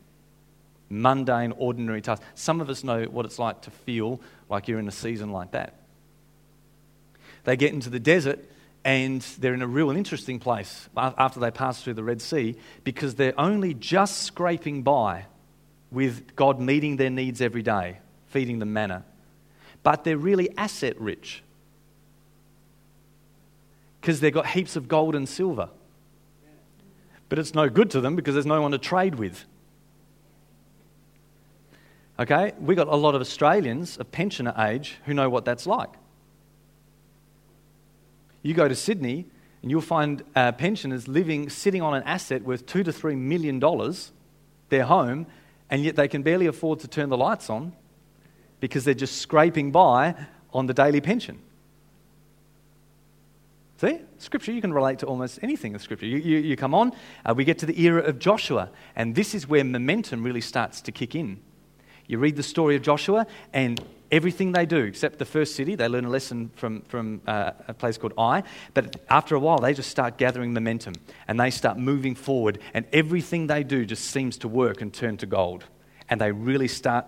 Mundane, 0.91 1.53
ordinary 1.53 2.03
tasks. 2.03 2.25
Some 2.35 2.61
of 2.61 2.69
us 2.69 2.85
know 2.85 3.05
what 3.05 3.25
it's 3.25 3.39
like 3.39 3.63
to 3.63 3.71
feel 3.71 4.21
like 4.49 4.69
you're 4.69 4.81
in 4.81 4.89
a 4.89 4.93
season 4.93 5.31
like 5.31 5.53
that. 5.53 5.75
They 7.45 7.57
get 7.57 7.73
into 7.73 7.91
the 7.91 8.01
desert 8.01 8.39
and 8.85 9.21
they're 9.39 9.55
in 9.55 9.63
a 9.63 9.67
real 9.67 9.91
interesting 9.91 10.39
place 10.39 10.89
after 10.97 11.41
they 11.41 11.51
pass 11.51 11.83
through 11.83 11.95
the 11.95 12.03
Red 12.03 12.21
Sea 12.21 12.57
because 12.85 13.15
they're 13.15 13.39
only 13.39 13.75
just 13.75 14.23
scraping 14.23 14.83
by 14.83 15.27
with 15.91 16.35
God 16.35 16.59
meeting 16.59 16.97
their 16.97 17.11
needs 17.11 17.41
every 17.41 17.63
day, 17.63 17.99
feeding 18.29 18.59
them 18.59 18.73
manna. 18.73 19.05
But 19.83 20.05
they're 20.05 20.17
really 20.17 20.57
asset 20.57 21.01
rich 21.01 21.43
because 24.01 24.21
they've 24.21 24.35
got 24.35 24.47
heaps 24.47 24.75
of 24.75 24.89
gold 24.89 25.15
and 25.15 25.29
silver. 25.29 25.69
But 27.29 27.39
it's 27.39 27.55
no 27.55 27.69
good 27.69 27.91
to 27.93 28.01
them 28.01 28.17
because 28.17 28.35
there's 28.35 28.47
no 28.47 28.61
one 28.61 28.73
to 28.73 28.79
trade 28.79 29.15
with. 29.15 29.45
Okay? 32.19 32.53
We've 32.61 32.77
got 32.77 32.89
a 32.89 32.97
lot 32.97 33.15
of 33.15 33.21
Australians 33.21 33.97
of 33.97 34.11
pensioner 34.11 34.55
age 34.59 34.99
who 35.07 35.15
know 35.15 35.31
what 35.31 35.45
that's 35.45 35.67
like. 35.67 35.91
You 38.43 38.55
go 38.55 38.69
to 38.69 38.75
Sydney 38.75 39.27
and 39.63 39.71
you'll 39.71 39.81
find 39.81 40.23
uh, 40.35 40.53
pensioners 40.53 41.07
living, 41.07 41.49
sitting 41.49 41.83
on 41.83 41.95
an 41.95 42.03
asset 42.03 42.43
worth 42.43 42.67
two 42.67 42.83
to 42.83 42.93
three 42.93 43.15
million 43.15 43.59
dollars, 43.59 44.13
their 44.69 44.85
home, 44.85 45.27
and 45.71 45.85
yet 45.85 45.97
they 45.97 46.09
can 46.09 46.23
barely 46.23 46.47
afford 46.47 46.81
to 46.81 46.89
turn 46.89 47.09
the 47.09 47.17
lights 47.17 47.49
on 47.49 47.73
because 48.61 48.85
they're 48.85 48.95
just 48.95 49.19
scraping 49.19 49.71
by 49.71 50.15
on 50.53 50.67
the 50.67 50.75
daily 50.75 51.01
pension. 51.01 51.39
See, 53.79 53.99
Scripture, 54.19 54.53
you 54.53 54.61
can 54.61 54.73
relate 54.73 55.01
to 55.01 55.07
almost 55.07 55.41
anything 55.43 55.73
in 55.73 55.79
Scripture. 55.81 56.07
You, 56.07 56.19
you, 56.19 56.39
you 56.39 56.57
come 56.57 56.73
on, 56.73 56.93
uh, 57.25 57.35
we 57.37 57.45
get 57.45 57.59
to 57.59 57.67
the 57.67 57.81
era 57.81 58.03
of 58.03 58.21
Joshua, 58.21 58.71
and 58.95 59.15
this 59.15 59.35
is 59.35 59.49
where 59.49 59.65
momentum 59.65 60.23
really 60.23 60.41
starts 60.41 60.81
to 60.83 60.93
kick 60.93 61.17
in. 61.17 61.41
You 62.07 62.19
read 62.19 62.37
the 62.37 62.43
story 62.43 62.77
of 62.77 62.83
Joshua, 62.83 63.27
and 63.53 63.81
everything 64.13 64.53
they 64.53 64.67
do, 64.67 64.85
except 64.85 65.19
the 65.19 65.25
first 65.25 65.57
city, 65.57 65.75
they 65.75 65.89
learn 65.89 66.05
a 66.05 66.11
lesson 66.11 66.51
from, 66.55 66.83
from 66.83 67.23
uh, 67.27 67.53
a 67.67 67.75
place 67.75 67.97
called 67.97 68.13
Ai. 68.19 68.43
But 68.75 68.97
after 69.09 69.35
a 69.35 69.41
while, 69.41 69.59
they 69.59 69.73
just 69.73 69.91
start 69.91 70.19
gathering 70.19 70.53
momentum 70.53 70.95
and 71.27 71.41
they 71.41 71.51
start 71.51 71.79
moving 71.79 72.15
forward, 72.15 72.59
and 72.75 72.87
everything 72.93 73.47
they 73.47 73.65
do 73.65 73.87
just 73.87 74.05
seems 74.05 74.37
to 74.39 74.49
work 74.49 74.83
and 74.83 74.93
turn 74.93 75.17
to 75.17 75.27
gold. 75.27 75.65
And 76.09 76.21
they 76.21 76.31
really 76.31 76.69
start 76.69 77.07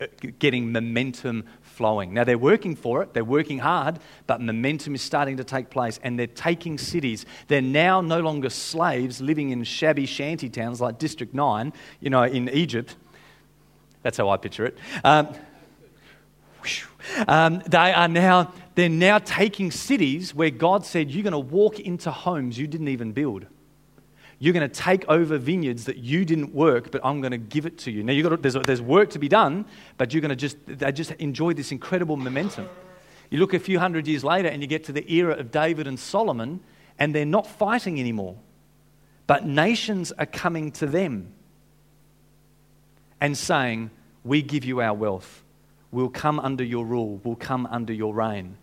uh, 0.00 0.06
getting 0.38 0.70
momentum 0.70 1.44
flowing. 1.62 2.14
Now, 2.14 2.22
they're 2.22 2.38
working 2.38 2.76
for 2.76 3.02
it, 3.02 3.14
they're 3.14 3.24
working 3.24 3.58
hard, 3.58 3.98
but 4.28 4.40
momentum 4.40 4.94
is 4.94 5.02
starting 5.02 5.36
to 5.38 5.44
take 5.44 5.70
place, 5.70 5.98
and 6.04 6.16
they're 6.16 6.26
taking 6.28 6.78
cities. 6.78 7.26
They're 7.48 7.62
now 7.62 8.00
no 8.00 8.20
longer 8.20 8.50
slaves 8.50 9.20
living 9.20 9.50
in 9.50 9.64
shabby 9.64 10.06
shanty 10.06 10.48
towns 10.48 10.80
like 10.80 10.98
District 10.98 11.34
9, 11.34 11.72
you 12.00 12.10
know, 12.10 12.22
in 12.22 12.48
Egypt. 12.50 12.96
That's 14.04 14.18
how 14.18 14.28
I 14.28 14.36
picture 14.36 14.66
it. 14.66 14.76
Um, 15.02 15.34
um, 17.26 17.62
they 17.66 17.92
are 17.92 18.06
now, 18.06 18.52
they're 18.74 18.88
now 18.88 19.18
taking 19.18 19.70
cities 19.70 20.34
where 20.34 20.50
God 20.50 20.84
said, 20.84 21.10
You're 21.10 21.22
going 21.22 21.32
to 21.32 21.38
walk 21.38 21.80
into 21.80 22.10
homes 22.10 22.58
you 22.58 22.66
didn't 22.66 22.88
even 22.88 23.12
build. 23.12 23.46
You're 24.38 24.52
going 24.52 24.68
to 24.68 24.74
take 24.74 25.08
over 25.08 25.38
vineyards 25.38 25.86
that 25.86 25.96
you 25.96 26.26
didn't 26.26 26.54
work, 26.54 26.90
but 26.90 27.00
I'm 27.02 27.22
going 27.22 27.30
to 27.30 27.38
give 27.38 27.64
it 27.64 27.78
to 27.78 27.90
you. 27.90 28.02
Now, 28.02 28.12
you 28.12 28.22
got 28.22 28.30
to, 28.30 28.36
there's, 28.36 28.66
there's 28.66 28.82
work 28.82 29.10
to 29.10 29.18
be 29.18 29.28
done, 29.28 29.64
but 29.96 30.12
you're 30.12 30.20
going 30.20 30.30
to 30.30 30.36
just, 30.36 30.58
they 30.66 30.92
just 30.92 31.12
enjoy 31.12 31.54
this 31.54 31.72
incredible 31.72 32.16
momentum. 32.16 32.68
You 33.30 33.38
look 33.38 33.54
a 33.54 33.58
few 33.58 33.78
hundred 33.78 34.06
years 34.06 34.22
later 34.22 34.48
and 34.48 34.60
you 34.60 34.68
get 34.68 34.84
to 34.84 34.92
the 34.92 35.10
era 35.10 35.34
of 35.34 35.50
David 35.50 35.86
and 35.86 35.98
Solomon, 35.98 36.60
and 36.98 37.14
they're 37.14 37.24
not 37.24 37.46
fighting 37.46 37.98
anymore. 37.98 38.36
But 39.26 39.46
nations 39.46 40.12
are 40.12 40.26
coming 40.26 40.72
to 40.72 40.86
them 40.86 41.33
and 43.24 43.38
saying, 43.38 43.90
We 44.22 44.42
give 44.42 44.66
you 44.66 44.82
our 44.82 44.92
wealth. 44.92 45.42
We'll 45.90 46.10
come 46.10 46.38
under 46.38 46.62
your 46.62 46.84
rule. 46.84 47.22
We'll 47.24 47.36
come 47.36 47.64
under 47.64 47.92
your 47.92 48.14
reign. 48.14 48.58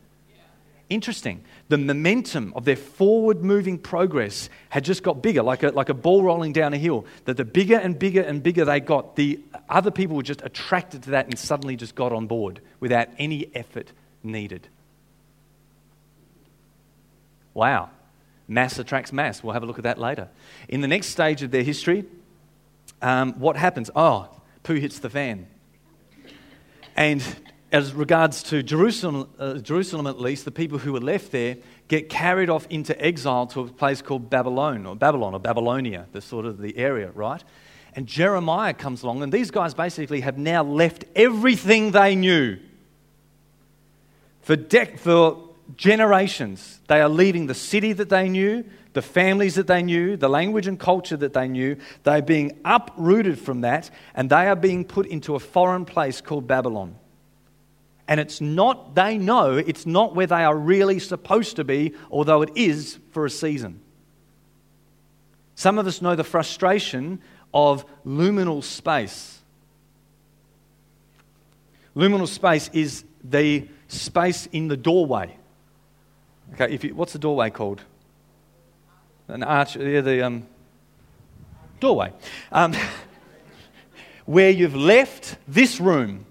Interesting. 0.87 1.43
The 1.69 1.79
momentum 1.79 2.53
of 2.55 2.65
their 2.65 2.75
forward 2.75 3.43
moving 3.43 3.79
progress 3.79 4.49
had 4.69 4.83
just 4.83 5.01
got 5.01 5.23
bigger, 5.23 5.41
like 5.41 5.63
a, 5.63 5.69
like 5.69 5.89
a 5.89 5.95
ball 5.95 6.21
rolling 6.21 6.53
down 6.53 6.73
a 6.73 6.77
hill. 6.77 7.07
That 7.25 7.37
the 7.37 7.45
bigger 7.45 7.77
and 7.77 7.97
bigger 7.97 8.21
and 8.21 8.43
bigger 8.43 8.63
they 8.63 8.81
got, 8.81 9.15
the 9.15 9.39
other 9.67 9.89
people 9.89 10.15
were 10.15 10.21
just 10.21 10.43
attracted 10.43 11.01
to 11.03 11.11
that 11.11 11.25
and 11.25 11.39
suddenly 11.39 11.75
just 11.75 11.95
got 11.95 12.11
on 12.11 12.27
board 12.27 12.61
without 12.79 13.07
any 13.17 13.49
effort 13.55 13.91
needed. 14.21 14.67
Wow. 17.55 17.89
Mass 18.47 18.77
attracts 18.77 19.11
mass. 19.11 19.41
We'll 19.41 19.53
have 19.53 19.63
a 19.63 19.65
look 19.65 19.79
at 19.79 19.85
that 19.85 19.97
later. 19.97 20.29
In 20.69 20.81
the 20.81 20.87
next 20.87 21.07
stage 21.07 21.41
of 21.41 21.49
their 21.49 21.63
history, 21.63 22.05
um, 23.01 23.39
what 23.39 23.55
happens? 23.55 23.89
Oh, 23.95 24.29
poo 24.63 24.75
hits 24.75 24.99
the 24.99 25.09
fan. 25.09 25.47
And 26.95 27.23
as 27.71 27.93
regards 27.93 28.43
to 28.43 28.61
Jerusalem, 28.61 29.29
uh, 29.39 29.55
Jerusalem 29.55 30.07
at 30.07 30.19
least, 30.19 30.45
the 30.45 30.51
people 30.51 30.77
who 30.77 30.93
were 30.93 30.99
left 30.99 31.31
there 31.31 31.57
get 31.87 32.09
carried 32.09 32.49
off 32.49 32.67
into 32.69 32.99
exile 33.03 33.47
to 33.47 33.61
a 33.61 33.67
place 33.67 34.01
called 34.01 34.29
Babylon 34.29 34.85
or 34.85 34.95
Babylon 34.95 35.33
or 35.33 35.39
Babylonia, 35.39 36.07
the 36.11 36.21
sort 36.21 36.45
of 36.45 36.59
the 36.59 36.77
area, 36.77 37.11
right? 37.11 37.43
And 37.93 38.07
Jeremiah 38.07 38.73
comes 38.73 39.03
along, 39.03 39.23
and 39.23 39.31
these 39.31 39.51
guys 39.51 39.73
basically 39.73 40.21
have 40.21 40.37
now 40.37 40.63
left 40.63 41.05
everything 41.15 41.91
they 41.91 42.15
knew. 42.15 42.57
For, 44.41 44.55
de- 44.55 44.97
for 44.97 45.50
generations, 45.77 46.79
they 46.87 47.01
are 47.01 47.09
leaving 47.09 47.47
the 47.47 47.53
city 47.53 47.93
that 47.93 48.09
they 48.09 48.29
knew, 48.29 48.63
the 48.93 49.01
families 49.01 49.55
that 49.55 49.67
they 49.67 49.81
knew, 49.81 50.17
the 50.17 50.29
language 50.29 50.67
and 50.67 50.79
culture 50.79 51.17
that 51.17 51.33
they 51.33 51.47
knew. 51.47 51.77
They're 52.03 52.21
being 52.21 52.59
uprooted 52.65 53.39
from 53.39 53.61
that, 53.61 53.89
and 54.13 54.29
they 54.29 54.47
are 54.47 54.55
being 54.55 54.85
put 54.85 55.05
into 55.05 55.35
a 55.35 55.39
foreign 55.39 55.85
place 55.85 56.21
called 56.21 56.47
Babylon. 56.47 56.95
And 58.07 58.19
it's 58.19 58.41
not, 58.41 58.95
they 58.95 59.17
know 59.17 59.55
it's 59.55 59.85
not 59.85 60.15
where 60.15 60.27
they 60.27 60.43
are 60.43 60.57
really 60.57 60.99
supposed 60.99 61.55
to 61.55 61.63
be, 61.63 61.93
although 62.09 62.41
it 62.41 62.51
is 62.55 62.99
for 63.11 63.25
a 63.25 63.29
season. 63.29 63.79
Some 65.55 65.77
of 65.79 65.87
us 65.87 66.01
know 66.01 66.15
the 66.15 66.23
frustration 66.23 67.21
of 67.53 67.85
luminal 68.05 68.63
space. 68.63 69.39
Luminal 71.95 72.27
space 72.27 72.69
is 72.73 73.03
the 73.23 73.67
space 73.87 74.47
in 74.47 74.67
the 74.67 74.77
doorway. 74.77 75.37
Okay, 76.53 76.73
if 76.73 76.83
you, 76.83 76.93
what's 76.95 77.13
the 77.13 77.19
doorway 77.19 77.49
called? 77.49 77.81
An 79.27 79.43
arch, 79.43 79.77
yeah, 79.77 80.01
the 80.01 80.21
um, 80.25 80.45
doorway. 81.79 82.11
Um, 82.51 82.75
where 84.25 84.49
you've 84.49 84.75
left 84.75 85.37
this 85.47 85.79
room 85.79 86.25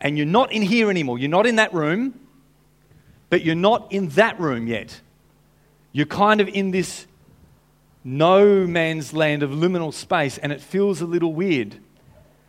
and 0.00 0.16
you're 0.16 0.26
not 0.26 0.52
in 0.52 0.62
here 0.62 0.90
anymore. 0.90 1.18
You're 1.18 1.28
not 1.28 1.46
in 1.46 1.56
that 1.56 1.74
room, 1.74 2.18
but 3.30 3.42
you're 3.42 3.54
not 3.54 3.90
in 3.92 4.08
that 4.10 4.38
room 4.38 4.66
yet. 4.66 5.00
You're 5.92 6.06
kind 6.06 6.40
of 6.40 6.48
in 6.48 6.70
this 6.70 7.06
no 8.04 8.66
man's 8.66 9.12
land 9.12 9.42
of 9.42 9.50
liminal 9.50 9.92
space, 9.92 10.38
and 10.38 10.52
it 10.52 10.60
feels 10.60 11.00
a 11.00 11.06
little 11.06 11.34
weird. 11.34 11.76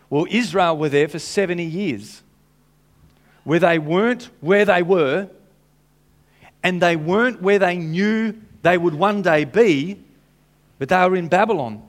Well, 0.09 0.25
Israel 0.29 0.77
were 0.77 0.89
there 0.89 1.07
for 1.07 1.19
70 1.19 1.63
years, 1.63 2.21
where 3.43 3.59
they 3.59 3.79
weren't 3.79 4.29
where 4.41 4.63
they 4.63 4.83
were, 4.83 5.29
and 6.63 6.81
they 6.81 6.95
weren't 6.95 7.41
where 7.41 7.59
they 7.59 7.77
knew 7.77 8.35
they 8.61 8.77
would 8.77 8.93
one 8.93 9.21
day 9.21 9.45
be, 9.45 10.03
but 10.77 10.89
they 10.89 11.09
were 11.09 11.15
in 11.15 11.27
Babylon. 11.27 11.83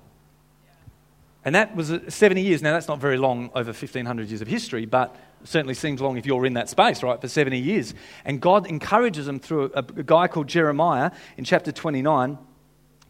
And 1.44 1.54
that 1.54 1.74
was 1.74 1.90
uh, 1.90 2.08
70 2.08 2.42
years. 2.42 2.62
Now, 2.62 2.72
that's 2.72 2.88
not 2.88 2.98
very 2.98 3.16
long 3.16 3.50
over 3.54 3.70
1,500 3.70 4.28
years 4.28 4.42
of 4.42 4.48
history, 4.48 4.84
but 4.84 5.16
certainly 5.44 5.74
seems 5.74 6.00
long 6.00 6.18
if 6.18 6.26
you're 6.26 6.44
in 6.44 6.54
that 6.54 6.68
space, 6.68 7.02
right, 7.02 7.20
for 7.20 7.28
70 7.28 7.58
years. 7.58 7.94
And 8.24 8.40
God 8.40 8.66
encourages 8.66 9.26
them 9.26 9.38
through 9.38 9.72
a, 9.74 9.78
a 9.78 10.02
guy 10.02 10.28
called 10.28 10.48
Jeremiah 10.48 11.12
in 11.36 11.44
chapter 11.44 11.72
29, 11.72 12.38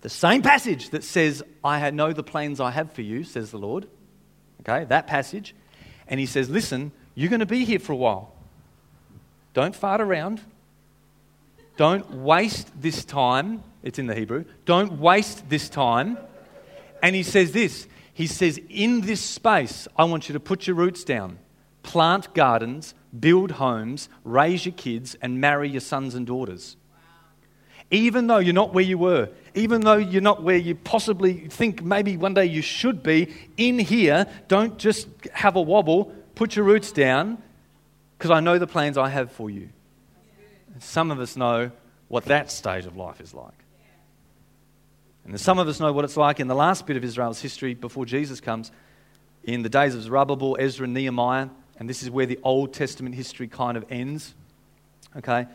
the 0.02 0.09
same 0.09 0.43
passage 0.43 0.90
that 0.90 1.05
says, 1.05 1.43
I 1.64 1.90
know 1.90 2.12
the 2.12 2.23
plans 2.23 2.61
I 2.61 2.71
have 2.71 2.93
for 2.93 3.02
you, 3.02 3.25
says 3.25 3.50
the 3.50 3.59
Lord. 3.59 3.87
Okay, 4.61 4.85
that 4.85 5.07
passage. 5.07 5.55
And 6.07 6.21
he 6.21 6.26
says, 6.26 6.49
Listen, 6.49 6.93
you're 7.14 7.31
going 7.31 7.40
to 7.40 7.47
be 7.47 7.64
here 7.64 7.79
for 7.79 7.93
a 7.93 7.97
while. 7.97 8.35
Don't 9.55 9.75
fart 9.75 10.00
around. 10.00 10.40
Don't 11.80 12.10
waste 12.10 12.68
this 12.78 13.06
time. 13.06 13.62
It's 13.82 13.99
in 13.99 14.06
the 14.06 14.14
Hebrew. 14.14 14.44
Don't 14.66 15.00
waste 15.00 15.49
this 15.49 15.70
time. 15.70 16.18
And 17.02 17.16
he 17.16 17.22
says 17.22 17.52
this 17.52 17.88
He 18.12 18.26
says, 18.26 18.60
In 18.68 19.00
this 19.00 19.22
space, 19.22 19.88
I 19.96 20.04
want 20.04 20.28
you 20.28 20.34
to 20.34 20.40
put 20.40 20.66
your 20.66 20.76
roots 20.76 21.04
down 21.04 21.38
plant 21.82 22.34
gardens, 22.34 22.94
build 23.18 23.52
homes, 23.52 24.10
raise 24.25 24.66
your 24.66 24.75
kids, 24.75 25.16
and 25.22 25.40
marry 25.40 25.70
your 25.70 25.80
sons 25.80 26.14
and 26.14 26.26
daughters. 26.26 26.76
Even 27.90 28.26
though 28.26 28.37
you're 28.37 28.52
not 28.52 28.75
where 28.75 28.84
you 28.84 28.99
were, 28.99 29.30
even 29.54 29.80
though 29.80 29.96
you're 29.96 30.20
not 30.20 30.42
where 30.42 30.58
you 30.58 30.75
possibly 30.75 31.49
think 31.49 31.82
maybe 31.82 32.18
one 32.18 32.34
day 32.34 32.44
you 32.44 32.60
should 32.60 33.02
be, 33.02 33.34
in 33.56 33.78
here, 33.78 34.26
don't 34.49 34.76
just 34.76 35.08
have 35.32 35.56
a 35.56 35.62
wobble, 35.62 36.12
put 36.34 36.56
your 36.56 36.66
roots 36.66 36.92
down, 36.92 37.38
because 38.18 38.30
I 38.30 38.40
know 38.40 38.58
the 38.58 38.66
plans 38.66 38.99
I 38.99 39.08
have 39.08 39.32
for 39.32 39.49
you. 39.49 39.70
Some 40.78 41.10
of 41.10 41.20
us 41.20 41.36
know 41.36 41.72
what 42.08 42.24
that 42.26 42.50
stage 42.50 42.86
of 42.86 42.96
life 42.96 43.20
is 43.20 43.34
like. 43.34 43.64
And 45.24 45.38
some 45.38 45.58
of 45.58 45.68
us 45.68 45.80
know 45.80 45.92
what 45.92 46.04
it's 46.04 46.16
like 46.16 46.40
in 46.40 46.48
the 46.48 46.54
last 46.54 46.86
bit 46.86 46.96
of 46.96 47.04
Israel's 47.04 47.40
history 47.40 47.74
before 47.74 48.06
Jesus 48.06 48.40
comes, 48.40 48.72
in 49.44 49.62
the 49.62 49.68
days 49.68 49.94
of 49.94 50.02
Zerubbabel, 50.02 50.56
Ezra, 50.58 50.86
Nehemiah 50.86 51.48
and 51.80 51.88
this 51.88 52.02
is 52.02 52.10
where 52.10 52.26
the 52.26 52.38
Old 52.44 52.74
Testament 52.74 53.14
history 53.14 53.48
kind 53.48 53.78
of 53.78 53.86
ends, 53.90 54.34
okay? 55.16 55.46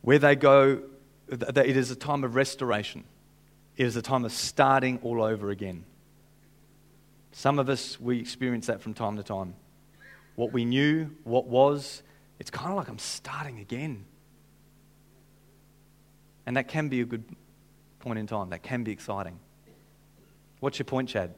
Where 0.00 0.18
they 0.18 0.34
go, 0.34 0.80
it 1.28 1.76
is 1.76 1.90
a 1.90 1.94
time 1.94 2.24
of 2.24 2.34
restoration, 2.34 3.04
it 3.76 3.84
is 3.84 3.94
a 3.94 4.02
time 4.02 4.24
of 4.24 4.32
starting 4.32 4.98
all 5.02 5.22
over 5.22 5.50
again. 5.50 5.84
Some 7.32 7.58
of 7.58 7.68
us, 7.68 8.00
we 8.00 8.18
experience 8.18 8.66
that 8.66 8.80
from 8.80 8.94
time 8.94 9.18
to 9.18 9.22
time. 9.22 9.54
What 10.36 10.52
we 10.52 10.64
knew, 10.64 11.10
what 11.24 11.46
was, 11.46 12.02
it's 12.38 12.50
kind 12.50 12.70
of 12.70 12.76
like 12.76 12.88
I'm 12.88 12.98
starting 12.98 13.58
again. 13.58 14.06
And 16.46 16.56
that 16.56 16.68
can 16.68 16.88
be 16.88 17.00
a 17.00 17.04
good 17.04 17.24
point 18.00 18.18
in 18.18 18.26
time. 18.26 18.50
That 18.50 18.62
can 18.62 18.84
be 18.84 18.92
exciting. 18.92 19.38
What's 20.60 20.78
your 20.78 20.84
point, 20.84 21.08
Chad? 21.08 21.34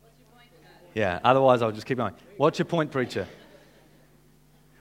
What's 0.00 0.14
your 0.18 0.38
point 0.38 0.50
yeah, 0.94 1.20
otherwise 1.24 1.62
I'll 1.62 1.72
just 1.72 1.86
keep 1.86 1.98
going. 1.98 2.14
What's 2.36 2.58
your 2.58 2.66
point, 2.66 2.90
preacher? 2.90 3.26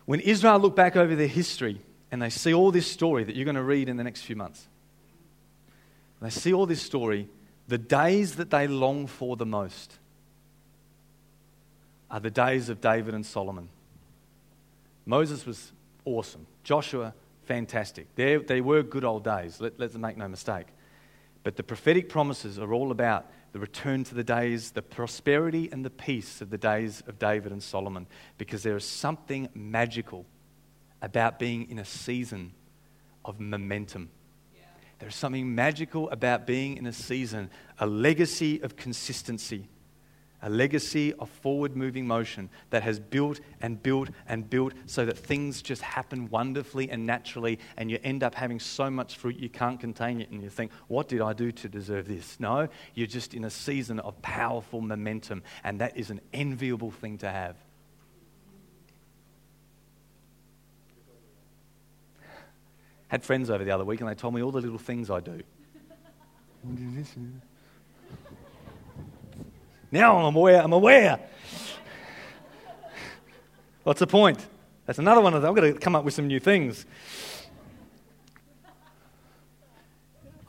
When 0.05 0.19
Israel 0.21 0.59
look 0.59 0.75
back 0.75 0.95
over 0.95 1.15
their 1.15 1.27
history 1.27 1.81
and 2.11 2.21
they 2.21 2.29
see 2.29 2.53
all 2.53 2.71
this 2.71 2.89
story 2.89 3.23
that 3.25 3.35
you're 3.35 3.45
going 3.45 3.55
to 3.55 3.63
read 3.63 3.89
in 3.89 3.97
the 3.97 4.03
next 4.03 4.21
few 4.21 4.35
months, 4.35 4.67
they 6.21 6.29
see 6.29 6.53
all 6.53 6.65
this 6.65 6.81
story, 6.81 7.27
the 7.67 7.77
days 7.77 8.35
that 8.35 8.49
they 8.49 8.67
long 8.67 9.07
for 9.07 9.35
the 9.35 9.45
most 9.45 9.99
are 12.09 12.19
the 12.19 12.31
days 12.31 12.69
of 12.69 12.79
David 12.79 13.13
and 13.13 13.25
Solomon. 13.25 13.69
Moses 15.05 15.45
was 15.45 15.71
awesome. 16.05 16.47
Joshua, 16.63 17.13
fantastic. 17.47 18.13
They, 18.15 18.37
they 18.37 18.61
were 18.61 18.83
good 18.83 19.03
old 19.03 19.23
days, 19.23 19.59
Let, 19.59 19.79
let's 19.79 19.95
make 19.95 20.17
no 20.17 20.27
mistake. 20.27 20.67
But 21.43 21.55
the 21.55 21.63
prophetic 21.63 22.09
promises 22.09 22.59
are 22.59 22.73
all 22.73 22.91
about 22.91 23.25
the 23.53 23.59
return 23.59 24.03
to 24.03 24.15
the 24.15 24.23
days, 24.23 24.71
the 24.71 24.81
prosperity 24.81 25.69
and 25.71 25.85
the 25.85 25.89
peace 25.89 26.41
of 26.41 26.49
the 26.49 26.57
days 26.57 27.01
of 27.07 27.17
David 27.17 27.51
and 27.51 27.63
Solomon, 27.63 28.05
because 28.37 28.63
there 28.63 28.75
is 28.75 28.83
something 28.83 29.47
magical 29.53 30.25
about 31.01 31.39
being 31.39 31.69
in 31.69 31.79
a 31.79 31.85
season 31.85 32.53
of 33.23 33.39
momentum. 33.39 34.09
There's 34.99 35.15
something 35.15 35.53
magical 35.53 36.09
about 36.09 36.47
being 36.47 36.77
in 36.77 36.87
a 36.87 36.93
season, 36.93 37.51
a 37.77 37.85
legacy 37.85 38.61
of 38.61 38.75
consistency 38.75 39.69
a 40.41 40.49
legacy 40.49 41.13
of 41.13 41.29
forward 41.29 41.75
moving 41.75 42.05
motion 42.05 42.49
that 42.69 42.83
has 42.83 42.99
built 42.99 43.39
and 43.61 43.81
built 43.81 44.09
and 44.27 44.49
built 44.49 44.73
so 44.85 45.05
that 45.05 45.17
things 45.17 45.61
just 45.61 45.81
happen 45.81 46.29
wonderfully 46.29 46.89
and 46.89 47.05
naturally, 47.05 47.59
and 47.77 47.89
you 47.89 47.99
end 48.03 48.23
up 48.23 48.35
having 48.35 48.59
so 48.59 48.89
much 48.89 49.17
fruit 49.17 49.37
you 49.37 49.49
can't 49.49 49.79
contain 49.79 50.21
it, 50.21 50.29
and 50.29 50.43
you 50.43 50.49
think, 50.49 50.71
What 50.87 51.07
did 51.07 51.21
I 51.21 51.33
do 51.33 51.51
to 51.51 51.69
deserve 51.69 52.07
this? 52.07 52.39
No, 52.39 52.67
you're 52.93 53.07
just 53.07 53.33
in 53.33 53.45
a 53.45 53.49
season 53.49 53.99
of 53.99 54.21
powerful 54.21 54.81
momentum, 54.81 55.43
and 55.63 55.81
that 55.81 55.97
is 55.97 56.09
an 56.09 56.21
enviable 56.33 56.91
thing 56.91 57.17
to 57.19 57.29
have. 57.29 57.55
Had 63.07 63.23
friends 63.23 63.49
over 63.49 63.63
the 63.63 63.71
other 63.71 63.85
week, 63.85 64.01
and 64.01 64.09
they 64.09 64.15
told 64.15 64.33
me 64.33 64.43
all 64.43 64.51
the 64.51 64.61
little 64.61 64.77
things 64.77 65.09
I 65.09 65.21
do. 65.21 65.41
Now 69.91 70.17
I'm 70.17 70.35
aware, 70.35 70.61
I'm 70.61 70.73
aware. 70.73 71.19
What's 73.83 73.99
the 73.99 74.07
point? 74.07 74.45
That's 74.85 74.99
another 74.99 75.21
one 75.21 75.33
of 75.33 75.41
them. 75.41 75.49
I've 75.49 75.55
got 75.55 75.61
to 75.61 75.73
come 75.73 75.95
up 75.95 76.03
with 76.03 76.13
some 76.13 76.27
new 76.27 76.39
things. 76.39 76.85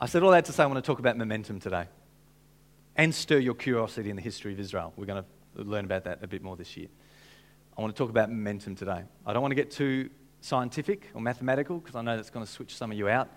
I 0.01 0.07
said 0.07 0.23
all 0.23 0.31
that 0.31 0.45
to 0.45 0.51
say 0.51 0.63
I 0.63 0.65
want 0.65 0.77
to 0.77 0.85
talk 0.85 0.99
about 0.99 1.17
momentum 1.17 1.59
today 1.59 1.85
and 2.95 3.15
stir 3.15 3.37
your 3.37 3.53
curiosity 3.53 4.09
in 4.09 4.17
the 4.17 4.21
history 4.21 4.51
of 4.51 4.59
Israel. 4.59 4.93
We're 4.97 5.05
going 5.05 5.23
to 5.23 5.63
learn 5.63 5.85
about 5.85 6.03
that 6.03 6.19
a 6.21 6.27
bit 6.27 6.41
more 6.41 6.57
this 6.57 6.75
year. 6.75 6.87
I 7.77 7.81
want 7.81 7.95
to 7.95 7.97
talk 7.97 8.09
about 8.09 8.29
momentum 8.29 8.75
today. 8.75 9.03
I 9.25 9.33
don't 9.33 9.41
want 9.41 9.51
to 9.51 9.55
get 9.55 9.71
too 9.71 10.09
scientific 10.41 11.09
or 11.13 11.21
mathematical 11.21 11.79
because 11.79 11.95
I 11.95 12.01
know 12.01 12.17
that's 12.17 12.29
going 12.29 12.45
to 12.45 12.51
switch 12.51 12.75
some 12.75 12.91
of 12.91 12.97
you 12.97 13.07
out. 13.07 13.29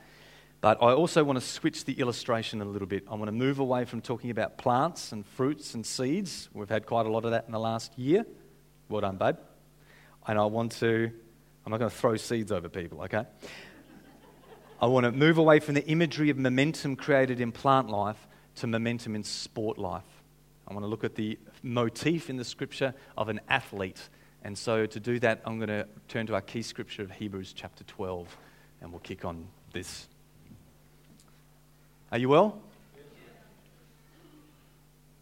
But 0.62 0.80
I 0.80 0.92
also 0.92 1.24
want 1.24 1.40
to 1.40 1.44
switch 1.44 1.86
the 1.86 1.94
illustration 1.94 2.62
a 2.62 2.64
little 2.64 2.86
bit. 2.86 3.02
I 3.10 3.16
want 3.16 3.26
to 3.26 3.32
move 3.32 3.58
away 3.58 3.84
from 3.84 4.00
talking 4.00 4.30
about 4.30 4.58
plants 4.58 5.10
and 5.10 5.26
fruits 5.26 5.74
and 5.74 5.84
seeds. 5.84 6.48
We've 6.54 6.68
had 6.68 6.86
quite 6.86 7.04
a 7.04 7.10
lot 7.10 7.24
of 7.24 7.32
that 7.32 7.46
in 7.46 7.52
the 7.52 7.58
last 7.58 7.98
year. 7.98 8.24
Well 8.88 9.00
done, 9.00 9.16
babe. 9.16 9.38
And 10.24 10.38
I 10.38 10.44
want 10.44 10.70
to, 10.78 11.10
I'm 11.66 11.70
not 11.72 11.78
going 11.78 11.90
to 11.90 11.96
throw 11.96 12.14
seeds 12.14 12.52
over 12.52 12.68
people, 12.68 13.02
okay? 13.02 13.24
I 14.80 14.86
want 14.86 15.02
to 15.02 15.10
move 15.10 15.36
away 15.36 15.58
from 15.58 15.74
the 15.74 15.84
imagery 15.84 16.30
of 16.30 16.38
momentum 16.38 16.94
created 16.94 17.40
in 17.40 17.50
plant 17.50 17.90
life 17.90 18.28
to 18.56 18.68
momentum 18.68 19.16
in 19.16 19.24
sport 19.24 19.78
life. 19.78 20.22
I 20.68 20.74
want 20.74 20.84
to 20.84 20.88
look 20.88 21.02
at 21.02 21.16
the 21.16 21.40
motif 21.64 22.30
in 22.30 22.36
the 22.36 22.44
scripture 22.44 22.94
of 23.18 23.28
an 23.28 23.40
athlete. 23.48 24.08
And 24.44 24.56
so 24.56 24.86
to 24.86 25.00
do 25.00 25.18
that, 25.20 25.42
I'm 25.44 25.58
going 25.58 25.70
to 25.70 25.88
turn 26.06 26.28
to 26.28 26.34
our 26.34 26.40
key 26.40 26.62
scripture 26.62 27.02
of 27.02 27.10
Hebrews 27.10 27.52
chapter 27.52 27.82
12, 27.82 28.36
and 28.80 28.92
we'll 28.92 29.00
kick 29.00 29.24
on 29.24 29.48
this 29.72 30.06
are 32.12 32.18
you 32.18 32.28
well? 32.28 32.60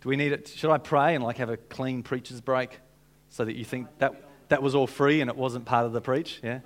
Do 0.00 0.08
we 0.08 0.16
need 0.16 0.32
it? 0.32 0.48
Should 0.48 0.70
I 0.70 0.78
pray 0.78 1.14
and 1.14 1.22
like 1.22 1.36
have 1.36 1.48
a 1.48 1.56
clean 1.56 2.02
preacher's 2.02 2.40
break 2.40 2.80
so 3.28 3.44
that 3.44 3.54
you 3.54 3.64
think 3.64 3.86
that 3.98 4.24
that 4.48 4.60
was 4.60 4.74
all 4.74 4.88
free 4.88 5.20
and 5.20 5.30
it 5.30 5.36
wasn't 5.36 5.66
part 5.66 5.86
of 5.86 5.92
the 5.92 6.00
preach? 6.00 6.40
Yeah. 6.42 6.60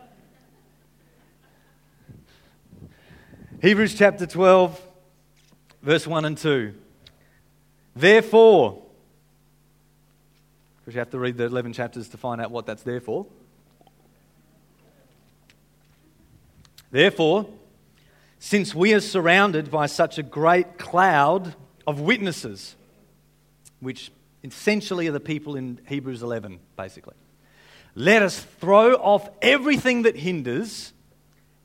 Hebrews 3.61 3.95
chapter 3.95 4.27
12, 4.27 4.81
verse 5.83 6.07
1 6.07 6.25
and 6.25 6.39
2. 6.39 6.75
Therefore, 7.95 8.83
because 10.81 10.95
you 10.95 11.01
have 11.01 11.11
to 11.11 11.19
read 11.19 11.37
the 11.37 11.45
11 11.45 11.75
chapters 11.75 12.09
to 12.09 12.17
find 12.17 12.41
out 12.41 12.51
what 12.51 12.65
that's 12.67 12.83
there 12.83 13.01
for. 13.01 13.27
Therefore, 16.91 17.47
since 18.45 18.75
we 18.75 18.93
are 18.93 19.01
surrounded 19.01 19.71
by 19.71 19.87
such 19.87 20.19
a 20.19 20.23
great 20.23 20.77
cloud 20.77 21.55
of 21.87 21.99
witnesses, 21.99 22.77
which 23.81 24.13
essentially 24.43 25.09
are 25.09 25.13
the 25.13 25.19
people 25.19 25.57
in 25.57 25.81
Hebrews 25.89 26.23
11, 26.23 26.61
basically. 26.77 27.15
Let 27.95 28.21
us 28.21 28.39
throw 28.39 28.97
off 28.97 29.27
everything 29.41 30.03
that 30.03 30.15
hinders 30.15 30.93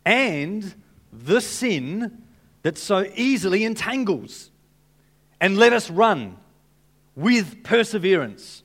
and 0.05 0.73
the 1.11 1.41
sin 1.41 2.23
that 2.61 2.77
so 2.77 3.05
easily 3.13 3.65
entangles. 3.65 4.49
And 5.41 5.57
let 5.57 5.73
us 5.73 5.89
run 5.89 6.37
with 7.13 7.61
perseverance 7.61 8.63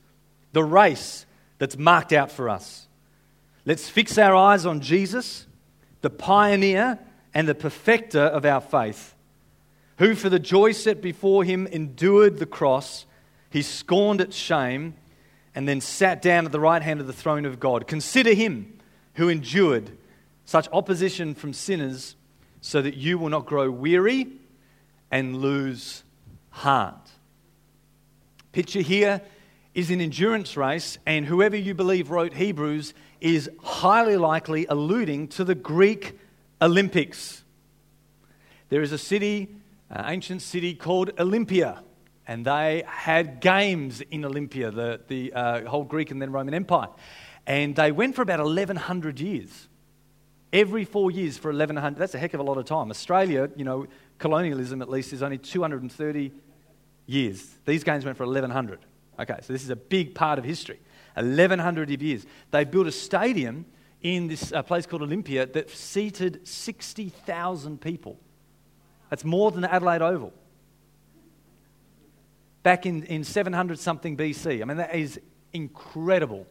the 0.53 0.63
race 0.63 1.27
that's 1.59 1.77
marked 1.77 2.13
out 2.13 2.31
for 2.31 2.49
us. 2.49 2.87
Let's 3.67 3.89
fix 3.89 4.19
our 4.19 4.37
eyes 4.37 4.67
on 4.67 4.83
Jesus, 4.83 5.49
the 6.01 6.11
pioneer 6.11 7.01
and 7.35 7.49
the 7.49 7.55
perfecter 7.55 8.21
of 8.21 8.47
our 8.47 8.61
faith, 8.61 9.15
who 9.99 10.15
for 10.15 10.29
the 10.29 10.39
joy 10.39 10.73
set 10.73 11.03
before 11.03 11.45
him 11.45 11.67
endured 11.67 12.39
the 12.39 12.47
cross, 12.47 13.07
he 13.51 13.61
scorned 13.61 14.21
its 14.21 14.37
shame, 14.37 14.95
and 15.55 15.69
then 15.69 15.81
sat 15.81 16.23
down 16.23 16.47
at 16.47 16.53
the 16.53 16.61
right 16.61 16.83
hand 16.83 17.01
of 17.01 17.07
the 17.07 17.13
throne 17.13 17.45
of 17.45 17.61
God. 17.61 17.87
Consider 17.87 18.35
him 18.35 18.79
who 19.15 19.29
endured 19.29 19.91
such 20.45 20.69
opposition 20.73 21.35
from 21.35 21.53
sinners, 21.53 22.17
so 22.61 22.81
that 22.81 22.97
you 22.97 23.19
will 23.19 23.29
not 23.29 23.47
grow 23.47 23.71
weary 23.71 24.27
and 25.11 25.37
lose 25.37 26.03
heart. 26.51 27.11
Picture 28.53 28.81
here 28.81 29.21
is 29.75 29.91
an 29.91 30.01
endurance 30.01 30.57
race, 30.57 30.99
and 31.05 31.27
whoever 31.27 31.57
you 31.57 31.75
believe 31.75 32.11
wrote 32.11 32.35
Hebrews 32.35 32.95
is 33.21 33.51
highly 33.63 34.17
likely 34.17 34.67
alluding 34.67 35.29
to 35.29 35.45
the 35.45 35.55
Greek 35.55 36.19
Olympics. 36.65 37.45
There 38.71 38.81
is 38.81 38.91
a 38.91 38.99
city, 38.99 39.55
an 39.91 40.05
ancient 40.07 40.41
city 40.41 40.75
called 40.75 41.11
Olympia, 41.21 41.85
and 42.27 42.47
they 42.47 42.83
had 42.87 43.41
games 43.41 44.01
in 44.01 44.25
Olympia, 44.25 44.71
the, 44.71 44.99
the 45.07 45.33
uh, 45.35 45.69
whole 45.69 45.85
Greek 45.85 46.11
and 46.11 46.23
then 46.23 46.33
Roman 46.33 46.55
Empire. 46.55 46.89
And 47.47 47.77
they 47.77 47.93
went 47.93 48.17
for 48.17 48.23
about 48.23 48.41
1,100 48.41 49.21
years. 49.21 49.69
Every 50.55 50.87
four 50.87 51.11
years 51.11 51.37
for 51.37 51.51
1,100, 51.51 51.99
that's 51.99 52.15
a 52.15 52.19
heck 52.19 52.33
of 52.33 52.41
a 52.41 52.43
lot 52.43 52.57
of 52.57 52.65
time. 52.65 52.91
Australia, 52.91 53.51
you 53.57 53.65
know, 53.65 53.87
colonialism 54.19 54.81
at 54.81 54.89
least 54.89 55.13
is 55.13 55.23
only 55.23 55.37
230 55.37 56.33
years. 57.05 57.47
These 57.67 57.85
games 57.85 58.07
went 58.07 58.17
for 58.17 58.25
1,100. 58.25 58.79
Okay, 59.21 59.37
so 59.43 59.53
this 59.53 59.63
is 59.63 59.71
a 59.71 59.77
big 59.77 60.15
part 60.15 60.39
of 60.39 60.47
history. 60.47 60.81
1,100 61.15 62.01
years. 62.01 62.25
They 62.51 62.65
built 62.65 62.87
a 62.87 62.93
stadium 62.93 63.67
in 64.05 64.29
this 64.29 64.53
uh, 64.53 64.63
place 64.63 64.85
called 64.87 65.03
Olympia 65.03 65.47
that 65.47 65.71
seated 65.71 66.47
60,000 66.47 67.81
people. 67.81 68.21
That's 69.09 69.25
more 69.25 69.51
than 69.51 69.63
the 69.63 69.73
Adelaide 69.73 70.03
Oval. 70.03 70.33
Back 72.63 72.85
in, 72.85 73.03
in 73.05 73.25
700 73.25 73.79
something 73.79 74.17
BC. 74.17 74.61
I 74.61 74.65
mean, 74.67 74.77
that 74.77 74.95
is 74.95 75.19
incredible. 75.55 76.47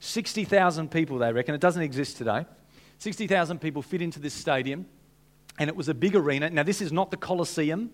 60,000 0.00 0.90
people, 0.90 1.18
they 1.18 1.32
reckon. 1.32 1.54
It 1.54 1.60
doesn't 1.60 1.82
exist 1.82 2.16
today. 2.16 2.44
60,000 2.98 3.60
people 3.60 3.82
fit 3.82 4.02
into 4.02 4.18
this 4.18 4.34
stadium, 4.34 4.86
and 5.58 5.70
it 5.70 5.76
was 5.76 5.88
a 5.88 5.94
big 5.94 6.16
arena. 6.16 6.50
Now, 6.50 6.64
this 6.64 6.80
is 6.80 6.92
not 6.92 7.12
the 7.12 7.16
Colosseum. 7.16 7.90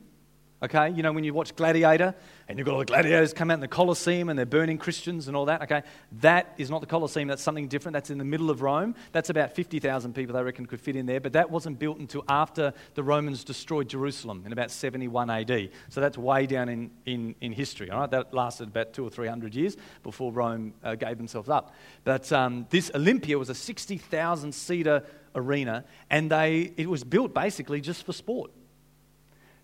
Okay, 0.63 0.89
you 0.89 1.03
know, 1.03 1.13
when 1.13 1.23
you 1.23 1.35
watch 1.35 1.55
Gladiator 1.55 2.15
and 2.49 2.59
you've 2.59 2.65
got 2.65 2.73
all 2.73 2.79
the 2.79 2.87
gladiators 2.87 3.35
come 3.35 3.51
out 3.51 3.55
in 3.55 3.61
the 3.61 3.69
Colosseum 3.69 4.31
and 4.31 4.39
they're 4.39 4.47
burning 4.47 4.79
Christians 4.79 5.29
and 5.29 5.37
all 5.37 5.45
that, 5.45 5.61
okay, 5.65 5.83
that 6.21 6.55
is 6.57 6.71
not 6.71 6.81
the 6.81 6.87
Colosseum. 6.87 7.29
That's 7.29 7.43
something 7.43 7.69
different. 7.69 7.93
That's 7.93 8.09
in 8.09 8.17
the 8.17 8.25
middle 8.25 8.49
of 8.49 8.63
Rome. 8.63 8.95
That's 9.13 9.29
about 9.29 9.55
50,000 9.55 10.15
people, 10.15 10.35
they 10.35 10.43
reckon, 10.43 10.65
could 10.65 10.81
fit 10.81 10.97
in 10.97 11.05
there. 11.05 11.21
But 11.21 11.35
that 11.35 11.51
wasn't 11.51 11.79
built 11.79 11.99
until 11.99 12.25
after 12.27 12.73
the 12.95 13.03
Romans 13.03 13.45
destroyed 13.45 13.91
Jerusalem 13.91 14.45
in 14.47 14.53
about 14.53 14.71
71 14.71 15.29
AD. 15.29 15.69
So 15.91 16.01
that's 16.01 16.17
way 16.17 16.47
down 16.47 16.71
in, 16.71 16.91
in, 17.05 17.35
in 17.43 17.53
history, 17.53 17.91
all 17.91 18.01
right? 18.01 18.11
That 18.11 18.33
lasted 18.33 18.69
about 18.69 18.95
two 18.95 19.05
or 19.05 19.11
three 19.11 19.29
hundred 19.29 19.55
years 19.55 19.77
before 20.03 20.33
Rome 20.33 20.73
uh, 20.83 20.95
gave 20.95 21.19
themselves 21.19 21.51
up. 21.51 21.75
But 22.03 22.33
um, 22.33 22.67
this 22.71 22.91
Olympia 22.95 23.39
was 23.39 23.51
a 23.51 23.55
60,000 23.55 24.55
seater 24.55 25.03
arena 25.35 25.85
and 26.09 26.31
they, 26.31 26.73
it 26.79 26.89
was 26.89 27.05
built 27.05 27.35
basically 27.35 27.83
just 27.83 28.07
for 28.07 28.15
sport 28.15 28.53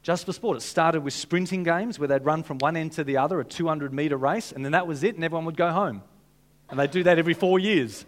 just 0.02 0.26
for 0.26 0.32
sport. 0.32 0.56
It 0.56 0.60
started 0.60 1.02
with 1.02 1.14
sprinting 1.14 1.62
games 1.62 1.98
where 1.98 2.08
they'd 2.08 2.24
run 2.24 2.42
from 2.42 2.58
one 2.58 2.76
end 2.76 2.92
to 2.92 3.04
the 3.04 3.18
other, 3.18 3.40
a 3.40 3.44
200 3.44 3.92
metre 3.92 4.16
race, 4.16 4.52
and 4.52 4.64
then 4.64 4.72
that 4.72 4.86
was 4.86 5.02
it, 5.02 5.14
and 5.14 5.24
everyone 5.24 5.44
would 5.46 5.56
go 5.56 5.70
home. 5.70 6.02
And 6.68 6.78
they'd 6.78 6.90
do 6.90 7.02
that 7.04 7.18
every 7.18 7.34
four 7.34 7.58
years. 7.58 8.04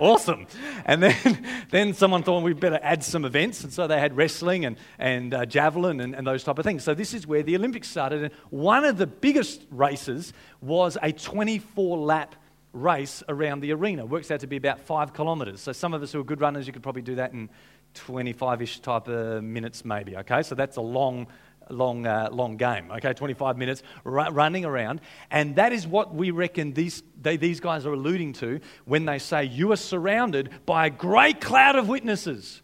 Awesome. 0.00 0.46
And 0.86 1.02
then, 1.02 1.46
then 1.70 1.94
someone 1.94 2.22
thought 2.22 2.42
we'd 2.42 2.60
better 2.60 2.80
add 2.82 3.04
some 3.04 3.24
events, 3.24 3.64
and 3.64 3.72
so 3.72 3.86
they 3.86 3.98
had 3.98 4.16
wrestling 4.16 4.64
and, 4.64 4.76
and 4.98 5.34
uh, 5.34 5.46
javelin 5.46 6.00
and, 6.00 6.14
and 6.14 6.26
those 6.26 6.42
type 6.42 6.58
of 6.58 6.64
things. 6.64 6.84
So 6.84 6.94
this 6.94 7.12
is 7.12 7.26
where 7.26 7.42
the 7.42 7.56
Olympics 7.56 7.88
started. 7.88 8.24
And 8.24 8.34
one 8.50 8.84
of 8.84 8.96
the 8.96 9.06
biggest 9.06 9.66
races 9.70 10.32
was 10.60 10.96
a 11.02 11.12
24 11.12 11.98
lap 11.98 12.34
race 12.72 13.22
around 13.28 13.60
the 13.60 13.72
arena. 13.72 14.06
Works 14.06 14.30
out 14.30 14.40
to 14.40 14.46
be 14.46 14.56
about 14.56 14.80
five 14.80 15.12
kilometres. 15.12 15.60
So 15.60 15.72
some 15.72 15.92
of 15.92 16.02
us 16.02 16.12
who 16.12 16.20
are 16.20 16.24
good 16.24 16.40
runners, 16.40 16.66
you 16.66 16.72
could 16.72 16.82
probably 16.82 17.02
do 17.02 17.16
that 17.16 17.32
in 17.32 17.50
25-ish 17.94 18.80
type 18.80 19.08
of 19.08 19.42
minutes, 19.42 19.84
maybe. 19.84 20.16
Okay, 20.16 20.42
so 20.42 20.54
that's 20.54 20.76
a 20.76 20.80
long, 20.80 21.26
long, 21.68 22.06
uh, 22.06 22.28
long 22.32 22.56
game. 22.56 22.90
Okay, 22.90 23.12
25 23.12 23.56
minutes 23.56 23.82
running 24.04 24.64
around, 24.64 25.00
and 25.30 25.56
that 25.56 25.72
is 25.72 25.86
what 25.86 26.14
we 26.14 26.30
reckon 26.30 26.72
these 26.72 27.02
they, 27.20 27.36
these 27.36 27.60
guys 27.60 27.86
are 27.86 27.92
alluding 27.92 28.32
to 28.34 28.60
when 28.84 29.04
they 29.04 29.18
say 29.18 29.44
you 29.44 29.72
are 29.72 29.76
surrounded 29.76 30.50
by 30.66 30.86
a 30.86 30.90
great 30.90 31.40
cloud 31.40 31.76
of 31.76 31.88
witnesses, 31.88 32.62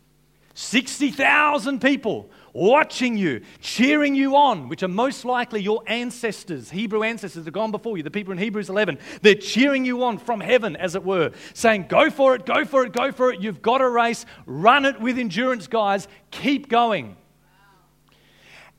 60,000 0.54 1.80
people 1.80 2.30
watching 2.56 3.16
you, 3.16 3.42
cheering 3.60 4.14
you 4.14 4.34
on, 4.34 4.68
which 4.68 4.82
are 4.82 4.88
most 4.88 5.24
likely 5.24 5.60
your 5.60 5.82
ancestors, 5.86 6.70
Hebrew 6.70 7.02
ancestors 7.02 7.44
that 7.44 7.48
have 7.48 7.54
gone 7.54 7.70
before 7.70 7.96
you, 7.96 8.02
the 8.02 8.10
people 8.10 8.32
in 8.32 8.38
Hebrews 8.38 8.70
11. 8.70 8.98
They're 9.22 9.34
cheering 9.34 9.84
you 9.84 10.02
on 10.02 10.18
from 10.18 10.40
heaven, 10.40 10.74
as 10.74 10.94
it 10.94 11.04
were, 11.04 11.32
saying, 11.54 11.86
Go 11.88 12.10
for 12.10 12.34
it, 12.34 12.46
go 12.46 12.64
for 12.64 12.84
it, 12.84 12.92
go 12.92 13.12
for 13.12 13.32
it. 13.32 13.40
You've 13.40 13.62
got 13.62 13.80
a 13.80 13.88
race. 13.88 14.24
Run 14.46 14.84
it 14.84 15.00
with 15.00 15.18
endurance, 15.18 15.66
guys. 15.66 16.08
Keep 16.30 16.68
going. 16.68 17.16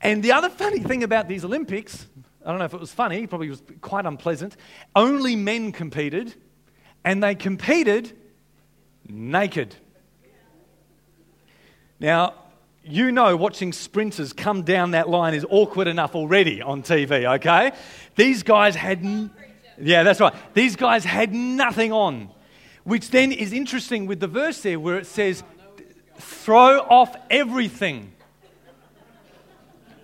And 0.00 0.22
the 0.22 0.32
other 0.32 0.48
funny 0.48 0.80
thing 0.80 1.02
about 1.02 1.28
these 1.28 1.44
Olympics, 1.44 2.06
I 2.44 2.50
don't 2.50 2.58
know 2.58 2.64
if 2.64 2.74
it 2.74 2.80
was 2.80 2.92
funny, 2.92 3.26
probably 3.26 3.48
was 3.48 3.62
quite 3.80 4.06
unpleasant. 4.06 4.56
Only 4.94 5.36
men 5.36 5.72
competed, 5.72 6.34
and 7.04 7.22
they 7.22 7.34
competed 7.34 8.16
naked. 9.08 9.74
Now, 12.00 12.34
you 12.90 13.12
know 13.12 13.36
watching 13.36 13.72
sprinters 13.72 14.32
come 14.32 14.62
down 14.62 14.92
that 14.92 15.08
line 15.08 15.34
is 15.34 15.46
awkward 15.48 15.86
enough 15.86 16.14
already 16.14 16.62
on 16.62 16.82
TV, 16.82 17.24
okay? 17.36 17.72
These 18.16 18.42
guys 18.42 18.74
had. 18.74 19.04
N- 19.04 19.30
yeah, 19.80 20.02
that's 20.02 20.20
right. 20.20 20.34
These 20.54 20.76
guys 20.76 21.04
had 21.04 21.32
nothing 21.32 21.92
on. 21.92 22.30
Which 22.84 23.10
then 23.10 23.32
is 23.32 23.52
interesting 23.52 24.06
with 24.06 24.18
the 24.18 24.26
verse 24.26 24.62
there 24.62 24.80
where 24.80 24.98
it 24.98 25.06
says, 25.06 25.44
throw 26.16 26.80
off 26.80 27.14
everything. 27.30 28.12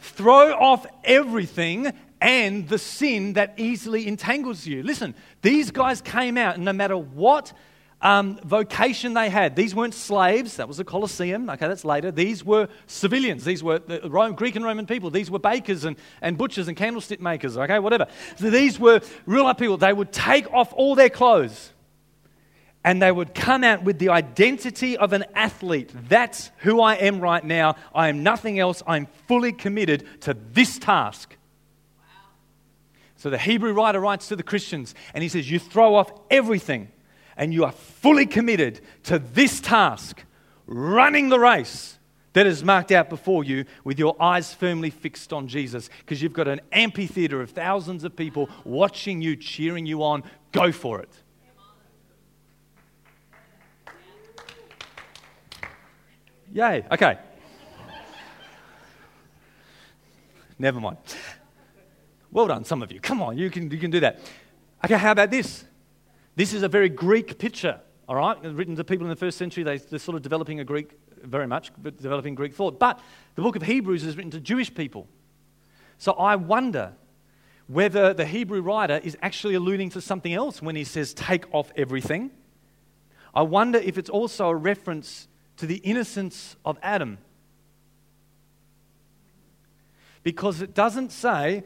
Throw 0.01 0.53
off 0.53 0.87
everything 1.03 1.92
and 2.20 2.68
the 2.68 2.79
sin 2.79 3.35
that 3.35 3.55
easily 3.57 4.07
entangles 4.07 4.66
you. 4.66 4.83
Listen, 4.83 5.14
these 5.42 5.70
guys 5.70 6.01
came 6.01 6.38
out, 6.38 6.57
and 6.57 6.64
no 6.64 6.73
matter 6.73 6.97
what 6.97 7.53
um, 8.02 8.38
vocation 8.44 9.14
they 9.14 9.30
had. 9.30 9.57
These 9.57 9.74
weren't 9.74 9.94
slaves, 9.94 10.57
that 10.57 10.68
was 10.68 10.76
the 10.76 10.85
Colosseum, 10.85 11.48
okay, 11.48 11.68
that's 11.68 11.85
later. 11.85 12.11
These 12.11 12.44
were 12.44 12.68
civilians, 12.87 13.44
these 13.44 13.62
were 13.62 13.78
the 13.78 14.09
Rome, 14.09 14.35
Greek 14.35 14.57
and 14.57 14.64
Roman 14.64 14.87
people. 14.87 15.11
These 15.11 15.30
were 15.30 15.38
bakers 15.38 15.85
and, 15.85 15.96
and 16.20 16.37
butchers 16.37 16.68
and 16.68 16.76
candlestick 16.76 17.20
makers, 17.20 17.57
okay, 17.57 17.78
whatever. 17.78 18.07
So 18.37 18.50
these 18.50 18.78
were 18.78 19.00
real 19.26 19.44
life 19.44 19.59
people. 19.59 19.76
They 19.76 19.92
would 19.92 20.12
take 20.12 20.52
off 20.52 20.72
all 20.74 20.94
their 20.94 21.11
clothes 21.11 21.72
and 22.85 23.00
they 23.00 23.11
would 23.11 23.35
come 23.35 23.64
out 23.64 23.83
with 23.83 23.98
the 23.98 24.11
identity 24.11 24.96
of 24.98 25.14
an 25.14 25.24
athlete. 25.35 25.90
That's 26.09 26.50
who 26.59 26.83
I 26.83 26.96
am 26.96 27.20
right 27.20 27.42
now. 27.42 27.76
I 27.94 28.09
am 28.09 28.22
nothing 28.22 28.59
else. 28.59 28.83
I'm 28.87 29.07
fully 29.26 29.52
committed 29.52 30.04
to 30.22 30.37
this 30.52 30.78
task. 30.78 31.35
So 33.16 33.30
the 33.30 33.38
Hebrew 33.38 33.72
writer 33.72 34.00
writes 34.00 34.28
to 34.28 34.37
the 34.37 34.42
Christians 34.42 34.94
and 35.14 35.22
he 35.22 35.30
says, 35.30 35.50
You 35.50 35.59
throw 35.59 35.94
off 35.94 36.12
everything 36.30 36.88
and 37.37 37.53
you 37.53 37.64
are 37.64 37.73
fully 37.73 38.27
committed 38.27 38.81
to 39.05 39.18
this 39.18 39.61
task, 39.61 40.25
running 40.66 41.29
the 41.29 41.38
race 41.38 41.99
that 42.33 42.47
is 42.47 42.64
marked 42.64 42.90
out 42.90 43.09
before 43.09 43.44
you 43.44 43.64
with 43.85 43.99
your 43.99 44.20
eyes 44.20 44.53
firmly 44.53 44.90
fixed 44.90 45.33
on 45.33 45.47
Jesus, 45.47 45.88
because 46.01 46.20
you've 46.20 46.33
got 46.33 46.49
an 46.49 46.61
amphitheater 46.73 47.40
of 47.40 47.51
thousands 47.51 48.05
of 48.05 48.16
people 48.16 48.49
watching 48.64 49.23
you, 49.23 49.37
cheering 49.37 49.87
you 49.87 50.03
on. 50.03 50.23
Go 50.53 50.73
for 50.73 51.01
it. 51.01 51.11
Yay. 56.53 56.85
Okay. 56.90 57.18
Never 60.59 60.81
mind. 60.81 60.99
Well 62.31 62.47
done, 62.47 62.64
some 62.64 62.83
of 62.83 62.90
you. 62.90 63.01
Come 63.01 63.23
on, 63.23 63.38
you 63.38 63.51
can, 63.51 63.70
you 63.70 63.79
can 63.79 63.90
do 63.90 64.01
that. 64.01 64.20
Okay, 64.85 64.97
how 64.97 65.12
about 65.12 65.31
this? 65.31 65.64
This 66.37 66.53
is 66.53 66.62
a 66.62 66.68
very 66.68 66.88
Greek 66.88 67.38
picture, 67.38 67.81
all 68.09 68.16
right? 68.16 68.37
Written 68.42 68.75
to 68.77 68.85
people 68.85 69.07
in 69.07 69.11
the 69.11 69.16
first 69.16 69.38
century. 69.38 69.62
They, 69.62 69.75
are 69.75 69.99
sort 69.99 70.16
of 70.16 70.23
developing 70.23 70.59
a 70.61 70.64
Greek, 70.64 70.99
very 71.23 71.47
much, 71.47 71.70
developing 71.83 72.35
Greek 72.35 72.55
thought. 72.55 72.81
But 72.81 73.01
the 73.37 73.42
book 73.42 73.55
of 73.57 73.62
Hebrews 73.62 74.05
is 74.05 74.16
written 74.16 74.33
to 74.33 74.40
Jewish 74.40 74.75
people. 74.75 75.07
So 75.99 76.12
I 76.12 76.37
wonder 76.37 76.92
whether 77.68 78.12
the 78.12 78.27
Hebrew 78.27 78.61
writer 78.61 79.01
is 79.03 79.16
actually 79.23 79.55
alluding 79.55 79.90
to 79.90 80.01
something 80.01 80.35
else 80.35 80.61
when 80.61 80.77
he 80.77 80.85
says, 80.85 81.14
take 81.14 81.53
off 81.55 81.73
everything. 81.77 82.31
I 83.33 83.42
wonder 83.42 83.79
if 83.79 83.97
it's 83.97 84.11
also 84.11 84.49
a 84.49 84.55
reference 84.55 85.29
to 85.57 85.66
the 85.66 85.77
innocence 85.77 86.57
of 86.64 86.79
Adam. 86.83 87.18
Because 90.25 90.61
it 90.61 90.75
doesn't 90.75 91.12
say, 91.12 91.62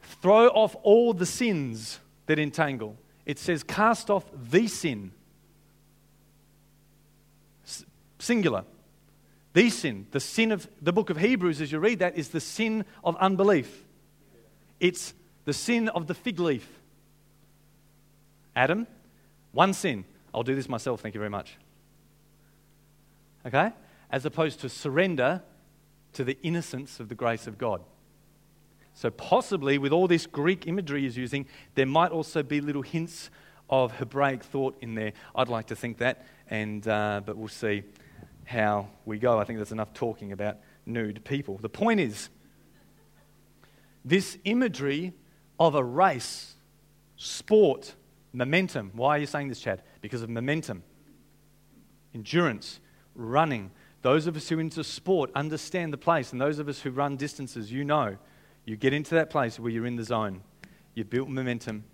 throw 0.00 0.46
off 0.48 0.76
all 0.82 1.12
the 1.12 1.26
sins 1.26 1.98
that 2.26 2.38
entangle 2.38 2.96
it 3.24 3.38
says, 3.38 3.62
cast 3.62 4.10
off 4.10 4.24
the 4.34 4.66
sin. 4.66 5.12
S- 7.64 7.84
singular. 8.18 8.64
The 9.52 9.70
sin. 9.70 10.06
The 10.10 10.20
sin 10.20 10.52
of 10.52 10.68
the 10.80 10.92
book 10.92 11.10
of 11.10 11.18
Hebrews, 11.18 11.60
as 11.60 11.70
you 11.70 11.78
read 11.78 12.00
that, 12.00 12.16
is 12.16 12.28
the 12.30 12.40
sin 12.40 12.84
of 13.04 13.16
unbelief. 13.16 13.84
It's 14.80 15.14
the 15.44 15.52
sin 15.52 15.88
of 15.88 16.06
the 16.06 16.14
fig 16.14 16.40
leaf. 16.40 16.68
Adam, 18.56 18.86
one 19.52 19.72
sin. 19.72 20.04
I'll 20.34 20.42
do 20.42 20.54
this 20.54 20.68
myself, 20.68 21.00
thank 21.00 21.14
you 21.14 21.20
very 21.20 21.30
much. 21.30 21.56
Okay? 23.46 23.72
As 24.10 24.24
opposed 24.24 24.60
to 24.60 24.68
surrender 24.68 25.42
to 26.14 26.24
the 26.24 26.38
innocence 26.42 27.00
of 27.00 27.08
the 27.08 27.14
grace 27.14 27.46
of 27.46 27.58
God. 27.58 27.82
So, 28.94 29.10
possibly, 29.10 29.78
with 29.78 29.92
all 29.92 30.06
this 30.06 30.26
Greek 30.26 30.66
imagery 30.66 31.02
he's 31.02 31.16
using, 31.16 31.46
there 31.74 31.86
might 31.86 32.10
also 32.10 32.42
be 32.42 32.60
little 32.60 32.82
hints 32.82 33.30
of 33.70 33.92
Hebraic 33.92 34.42
thought 34.44 34.76
in 34.80 34.94
there. 34.94 35.12
I'd 35.34 35.48
like 35.48 35.68
to 35.68 35.76
think 35.76 35.98
that, 35.98 36.26
and, 36.48 36.86
uh, 36.86 37.22
but 37.24 37.36
we'll 37.36 37.48
see 37.48 37.84
how 38.44 38.88
we 39.06 39.18
go. 39.18 39.38
I 39.38 39.44
think 39.44 39.58
there's 39.58 39.72
enough 39.72 39.94
talking 39.94 40.32
about 40.32 40.58
nude 40.84 41.24
people. 41.24 41.56
The 41.56 41.70
point 41.70 42.00
is, 42.00 42.28
this 44.04 44.36
imagery 44.44 45.14
of 45.58 45.74
a 45.74 45.82
race, 45.82 46.54
sport, 47.16 47.94
momentum. 48.32 48.90
Why 48.94 49.16
are 49.16 49.18
you 49.20 49.26
saying 49.26 49.48
this, 49.48 49.60
Chad? 49.60 49.82
Because 50.02 50.22
of 50.22 50.28
momentum, 50.28 50.82
endurance, 52.14 52.78
running. 53.14 53.70
Those 54.02 54.26
of 54.26 54.36
us 54.36 54.48
who 54.48 54.58
are 54.58 54.60
into 54.60 54.84
sport 54.84 55.30
understand 55.34 55.94
the 55.94 55.98
place, 55.98 56.32
and 56.32 56.40
those 56.40 56.58
of 56.58 56.68
us 56.68 56.80
who 56.80 56.90
run 56.90 57.16
distances, 57.16 57.72
you 57.72 57.84
know 57.84 58.18
you 58.64 58.76
get 58.76 58.92
into 58.92 59.14
that 59.14 59.30
place 59.30 59.58
where 59.58 59.70
you're 59.70 59.86
in 59.86 59.96
the 59.96 60.04
zone, 60.04 60.42
you've 60.94 61.10
built 61.10 61.28
momentum, 61.28 61.84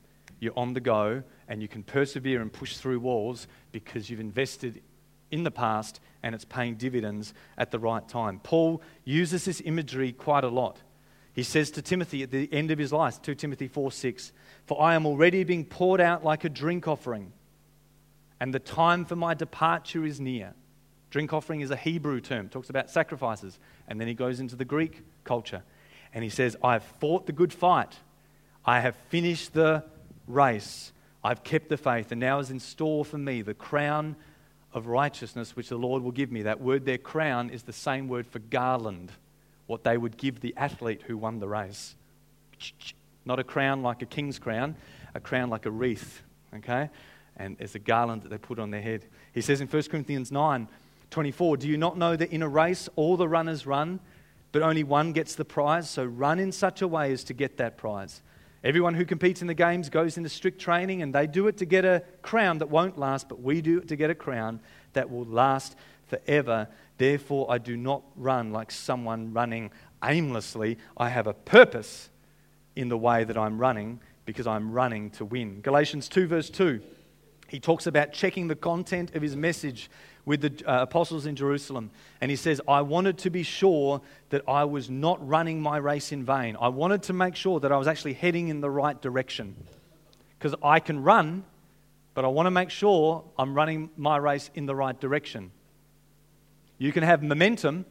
you're 0.41 0.57
on 0.57 0.75
the 0.75 0.81
go, 0.81 1.23
and 1.49 1.63
you 1.63 1.69
can 1.69 1.83
persevere 1.83 2.43
and 2.43 2.53
push 2.53 2.77
through 2.77 3.01
walls 3.01 3.49
because 3.73 4.11
you've 4.11 4.21
invested 4.21 4.83
in 5.31 5.45
the 5.45 5.51
past 5.51 6.01
and 6.23 6.35
it's 6.35 6.45
paying 6.45 6.75
dividends 6.75 7.33
at 7.57 7.71
the 7.71 7.79
right 7.79 8.07
time. 8.09 8.41
Paul 8.43 8.83
uses 9.05 9.45
this 9.45 9.63
imagery 9.65 10.13
quite 10.13 10.45
a 10.45 10.49
lot. 10.49 10.81
He 11.33 11.43
says 11.43 11.71
to 11.73 11.83
Timothy 11.83 12.23
at 12.23 12.31
the 12.31 12.53
end 12.53 12.71
of 12.71 12.79
his 12.79 12.93
life, 12.93 13.23
2 13.23 13.35
Timothy 13.35 13.69
4 13.69 13.93
6, 13.93 14.33
For 14.67 14.81
I 14.83 14.95
am 14.95 15.07
already 15.07 15.45
being 15.45 15.65
poured 15.65 16.01
out 16.01 16.25
like 16.25 16.45
a 16.45 16.49
drink 16.49 16.89
offering, 16.89 17.33
and 18.41 18.53
the 18.53 18.59
time 18.59 19.05
for 19.05 19.17
my 19.17 19.35
departure 19.35 20.05
is 20.05 20.21
near. 20.21 20.55
Drink 21.11 21.33
offering 21.33 21.61
is 21.61 21.71
a 21.71 21.77
Hebrew 21.77 22.21
term, 22.21 22.49
talks 22.49 22.69
about 22.69 22.91
sacrifices, 22.91 23.59
and 23.87 24.01
then 24.01 24.09
he 24.09 24.15
goes 24.15 24.41
into 24.41 24.57
the 24.57 24.65
Greek 24.65 25.03
culture 25.25 25.63
and 26.15 26.25
he 26.25 26.31
says, 26.31 26.57
I 26.63 26.75
have 26.75 26.85
fought 27.01 27.27
the 27.27 27.33
good 27.33 27.53
fight. 27.53 27.97
I 28.65 28.81
have 28.81 28.97
finished 29.09 29.55
the 29.55 29.85
race. 30.27 30.93
I've 31.23 31.43
kept 31.43 31.69
the 31.69 31.77
faith. 31.77 32.13
And 32.13 32.21
now 32.21 32.39
is 32.39 32.51
in 32.51 32.61
store 32.61 33.05
for 33.05 33.19
me 33.19 33.43
the 33.43 33.55
crown 33.55 34.17
of 34.73 34.87
righteousness, 34.87 35.57
which 35.57 35.69
the 35.69 35.77
Lord 35.77 36.03
will 36.03 36.13
give 36.13 36.31
me. 36.31 36.43
That 36.43 36.61
word 36.61 36.85
their 36.85 36.99
crown, 36.99 37.51
is 37.51 37.63
the 37.63 37.73
same 37.73 38.09
word 38.09 38.27
for 38.27 38.39
garland, 38.39 39.13
what 39.67 39.85
they 39.85 39.97
would 39.97 40.17
give 40.17 40.41
the 40.41 40.55
athlete 40.57 41.03
who 41.07 41.17
won 41.17 41.41
the 41.41 41.49
race. 41.49 41.95
Not 43.25 43.39
a 43.39 43.45
crown 43.45 43.83
like 43.83 44.03
a 44.03 44.07
king's 44.07 44.39
crown, 44.39 44.77
a 45.15 45.21
crown 45.21 45.51
like 45.51 45.67
a 45.67 45.71
wreath. 45.71 46.23
Okay? 46.57 46.91
And 47.37 47.57
it's 47.61 47.75
a 47.75 47.79
garland 47.79 48.23
that 48.23 48.29
they 48.31 48.39
put 48.39 48.59
on 48.59 48.71
their 48.71 48.83
head. 48.83 49.05
He 49.33 49.41
says 49.41 49.61
in 49.61 49.69
1 49.69 49.83
Corinthians 49.85 50.33
9 50.33 50.69
24, 51.11 51.57
Do 51.57 51.69
you 51.69 51.79
not 51.79 51.97
know 51.97 52.17
that 52.17 52.31
in 52.31 52.43
a 52.43 52.49
race 52.49 52.89
all 52.97 53.17
the 53.17 53.29
runners 53.29 53.67
run? 53.67 54.01
But 54.53 54.63
only 54.63 54.85
one 54.85 55.13
gets 55.13 55.35
the 55.35 55.45
prize. 55.45 55.89
So 55.91 56.05
run 56.05 56.39
in 56.39 56.53
such 56.53 56.83
a 56.83 56.89
way 56.89 57.13
as 57.13 57.25
to 57.25 57.35
get 57.35 57.59
that 57.59 57.77
prize. 57.77 58.23
Everyone 58.65 58.95
who 58.95 59.05
competes 59.05 59.41
in 59.41 59.47
the 59.47 59.55
games 59.55 59.89
goes 59.89 60.17
into 60.17 60.29
strict 60.29 60.61
training, 60.61 61.03
and 61.03 61.15
they 61.15 61.27
do 61.27 61.47
it 61.47 61.59
to 61.59 61.65
get 61.65 61.85
a 61.85 62.03
crown 62.23 62.59
that 62.59 62.69
won't 62.69 62.99
last, 62.99 63.29
but 63.29 63.41
we 63.41 63.61
do 63.61 63.79
it 63.79 63.89
to 63.89 63.97
get 63.97 64.11
a 64.11 64.15
crown 64.15 64.61
that 64.95 65.11
will 65.11 65.25
last 65.25 65.77
forever. 66.07 66.69
Therefore, 66.97 67.47
I 67.49 67.59
do 67.59 67.77
not 67.77 68.03
run 68.17 68.53
like 68.53 68.73
someone 68.73 69.33
running 69.33 69.71
aimlessly. 70.03 70.79
I 70.97 71.09
have 71.11 71.27
a 71.27 71.35
purpose 71.35 72.11
in 72.75 72.89
the 72.89 72.99
way 72.99 73.25
that 73.25 73.37
I'm 73.37 73.59
running 73.59 74.01
because 74.25 74.47
I'm 74.47 74.73
running 74.73 75.11
to 75.13 75.25
win. 75.25 75.61
Galatians 75.61 76.09
2, 76.09 76.27
verse 76.27 76.51
2. 76.51 76.81
he 77.49 77.61
talks 77.61 77.87
about 77.87 78.13
checking 78.13 78.49
the 78.49 78.57
content 78.57 79.15
of 79.15 79.23
his 79.23 79.37
message 79.37 79.91
with 80.25 80.41
the 80.41 80.71
uh, 80.71 80.83
apostles 80.83 81.27
in 81.27 81.37
Jerusalem. 81.37 81.91
And 82.21 82.31
he 82.31 82.37
says, 82.37 82.61
I 82.69 82.83
wanted 82.83 83.19
to 83.19 83.31
be 83.31 83.43
sure 83.43 84.01
that 84.31 84.43
I 84.49 84.65
was 84.65 84.91
not 84.91 85.27
running 85.27 85.61
my 85.61 85.77
race 85.79 86.13
in 86.13 86.25
vain. 86.25 86.57
I 86.61 86.69
wanted 86.69 87.03
to 87.05 87.13
make 87.13 87.37
sure 87.37 87.61
that 87.61 87.73
I 87.73 87.77
was 87.77 87.89
actually 87.89 88.15
heading 88.15 88.49
in 88.49 88.61
the 88.61 88.71
right 88.71 89.01
direction. 89.01 89.57
Because 90.39 90.55
I 90.63 90.81
can 90.81 91.03
run, 91.03 91.45
but 92.15 92.25
I 92.25 92.29
want 92.29 92.47
to 92.47 92.51
make 92.51 92.71
sure 92.71 93.25
I'm 93.39 93.55
running 93.55 93.91
my 93.97 94.17
race 94.17 94.51
in 94.55 94.67
the 94.67 94.75
right 94.75 94.99
direction. 94.99 95.51
You 96.79 96.93
can 96.93 97.03
have 97.03 97.23
momentum, 97.23 97.87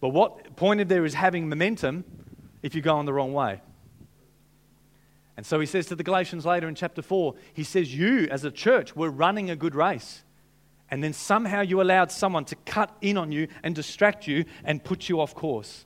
but 0.00 0.10
what 0.10 0.56
point 0.56 0.80
of 0.80 0.88
there 0.88 1.04
is 1.04 1.14
having 1.14 1.48
momentum 1.48 2.04
if 2.62 2.74
you 2.74 2.80
go 2.80 2.98
in 3.00 3.06
the 3.06 3.12
wrong 3.12 3.32
way. 3.32 3.60
And 5.36 5.44
so 5.44 5.60
he 5.60 5.66
says 5.66 5.86
to 5.86 5.94
the 5.94 6.02
Galatians 6.02 6.46
later 6.46 6.68
in 6.68 6.74
chapter 6.74 7.02
4, 7.02 7.34
he 7.52 7.62
says, 7.62 7.94
You 7.94 8.26
as 8.30 8.44
a 8.44 8.50
church 8.50 8.96
were 8.96 9.10
running 9.10 9.50
a 9.50 9.56
good 9.56 9.74
race. 9.74 10.22
And 10.90 11.02
then 11.02 11.12
somehow 11.12 11.62
you 11.62 11.80
allowed 11.80 12.12
someone 12.12 12.44
to 12.46 12.56
cut 12.56 12.96
in 13.00 13.16
on 13.16 13.32
you 13.32 13.48
and 13.62 13.74
distract 13.74 14.26
you 14.26 14.44
and 14.64 14.82
put 14.82 15.08
you 15.08 15.20
off 15.20 15.34
course. 15.34 15.84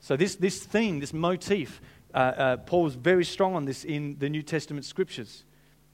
So, 0.00 0.16
this, 0.16 0.36
this 0.36 0.64
theme, 0.64 1.00
this 1.00 1.12
motif, 1.12 1.80
uh, 2.14 2.16
uh, 2.16 2.56
Paul's 2.58 2.94
very 2.94 3.24
strong 3.24 3.54
on 3.54 3.64
this 3.64 3.84
in 3.84 4.16
the 4.18 4.28
New 4.28 4.42
Testament 4.42 4.84
scriptures. 4.84 5.44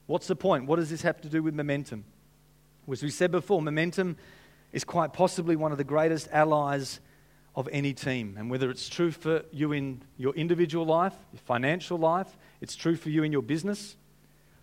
What's 0.06 0.26
the 0.26 0.36
point? 0.36 0.66
What 0.66 0.76
does 0.76 0.90
this 0.90 1.02
have 1.02 1.20
to 1.22 1.28
do 1.28 1.42
with 1.42 1.54
momentum? 1.54 2.04
As 2.90 3.02
we 3.02 3.10
said 3.10 3.30
before, 3.30 3.60
momentum 3.60 4.16
is 4.72 4.84
quite 4.84 5.12
possibly 5.12 5.56
one 5.56 5.72
of 5.72 5.78
the 5.78 5.84
greatest 5.84 6.28
allies 6.32 7.00
of 7.54 7.68
any 7.72 7.92
team. 7.92 8.36
And 8.38 8.50
whether 8.50 8.70
it's 8.70 8.88
true 8.88 9.10
for 9.10 9.42
you 9.52 9.72
in 9.72 10.02
your 10.16 10.34
individual 10.34 10.86
life, 10.86 11.14
your 11.32 11.40
financial 11.40 11.98
life, 11.98 12.38
it's 12.60 12.76
true 12.76 12.96
for 12.96 13.10
you 13.10 13.22
in 13.24 13.32
your 13.32 13.42
business. 13.42 13.96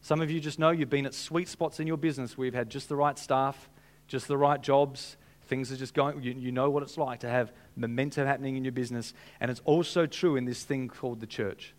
Some 0.06 0.22
of 0.22 0.30
you 0.30 0.39
just 0.39 0.60
know 0.60 0.70
you've 0.70 0.91
been 0.91 1.08
at 1.08 1.15
sweet 1.15 1.50
spots 1.50 1.80
in 1.80 1.88
your 1.88 1.98
business 1.98 2.38
where 2.38 2.46
you've 2.46 2.54
had 2.54 2.70
just 2.70 2.89
the 2.89 2.96
right 2.96 3.18
staff, 3.18 3.72
just 4.06 4.28
the 4.28 4.38
right 4.38 4.62
jobs. 4.62 5.18
Things 5.48 5.72
are 5.72 5.76
just 5.76 5.96
going, 5.96 6.22
you, 6.22 6.32
you 6.38 6.52
know 6.52 6.70
what 6.70 6.84
it's 6.84 6.96
like 6.96 7.22
to 7.22 7.28
have 7.28 7.52
momentum 7.76 8.28
happening 8.28 8.56
in 8.56 8.63
your 8.63 8.72
business. 8.72 9.15
And 9.39 9.50
it's 9.50 9.62
also 9.65 10.06
true 10.06 10.36
in 10.36 10.46
this 10.46 10.63
thing 10.63 10.89
called 10.89 11.22
the 11.22 11.26
church. 11.26 11.74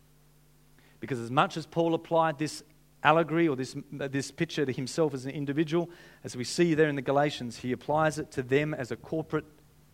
Because 0.99 1.21
as 1.21 1.31
much 1.31 1.57
as 1.57 1.67
Paul 1.67 1.95
applied 1.95 2.37
this 2.37 2.65
allegory 3.05 3.47
or 3.47 3.55
this, 3.55 3.77
this 3.93 4.33
picture 4.33 4.67
to 4.67 4.73
himself 4.73 5.15
as 5.15 5.25
an 5.25 5.31
individual, 5.31 5.89
as 6.25 6.37
we 6.37 6.43
see 6.43 6.75
there 6.75 6.89
in 6.89 6.97
the 6.97 7.03
Galatians, 7.03 7.59
he 7.59 7.71
applies 7.71 8.19
it 8.19 8.33
to 8.33 8.43
them 8.43 8.75
as 8.75 8.91
a 8.91 8.97
corporate 8.97 9.47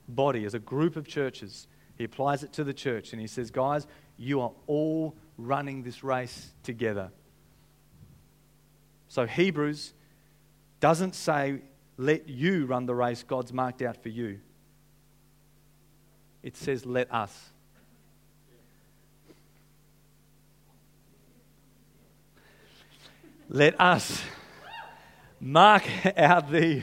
body, 0.09 0.47
as 0.47 0.55
a 0.55 0.59
group 0.59 0.97
of 0.97 1.07
churches. 1.07 1.67
He 1.97 2.05
applies 2.05 2.43
it 2.43 2.55
to 2.55 2.65
the 2.65 2.73
church 2.73 3.13
and 3.13 3.21
he 3.21 3.27
says, 3.27 3.51
Guys, 3.51 3.87
you 4.17 4.41
are 4.41 4.53
all 4.67 5.17
running 5.37 5.83
this 5.83 6.03
race 6.03 6.55
together. 6.63 7.11
So 9.13 9.27
Hebrews 9.27 9.93
doesn't 10.81 11.15
say, 11.15 11.61
Let 11.99 12.31
you 12.31 12.65
run 12.65 12.87
the 12.87 12.95
race 12.95 13.23
God's 13.23 13.53
marked 13.53 13.83
out 13.83 14.03
for 14.03 14.09
you. 14.09 14.41
It 16.43 16.57
says, 16.57 16.87
Let 16.87 17.13
us. 17.13 17.51
Let 23.51 23.79
us 23.79 24.23
mark 25.43 25.85
out 26.17 26.51
the. 26.51 26.83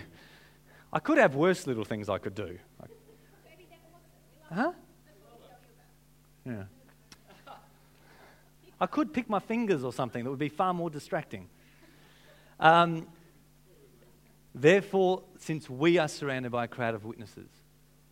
I 0.94 1.00
could 1.00 1.18
have 1.18 1.34
worse 1.34 1.66
little 1.66 1.84
things 1.84 2.10
I 2.10 2.20
could 2.20 2.36
do. 2.36 2.60
Huh? 4.54 4.72
Yeah. 6.46 6.64
I 8.80 8.86
could 8.86 9.16
pick 9.16 9.28
my 9.28 9.40
fingers 9.40 9.84
or 9.84 9.92
something 9.92 10.24
that 10.24 10.30
would 10.30 10.38
be 10.38 10.50
far 10.50 10.76
more 10.76 10.92
distracting. 10.92 11.50
Um, 12.60 13.08
Therefore, 14.54 15.24
since 15.38 15.70
we 15.70 15.98
are 15.98 16.08
surrounded 16.08 16.52
by 16.52 16.66
a 16.66 16.68
crowd 16.68 16.96
of 16.96 17.06
witnesses, 17.06 17.50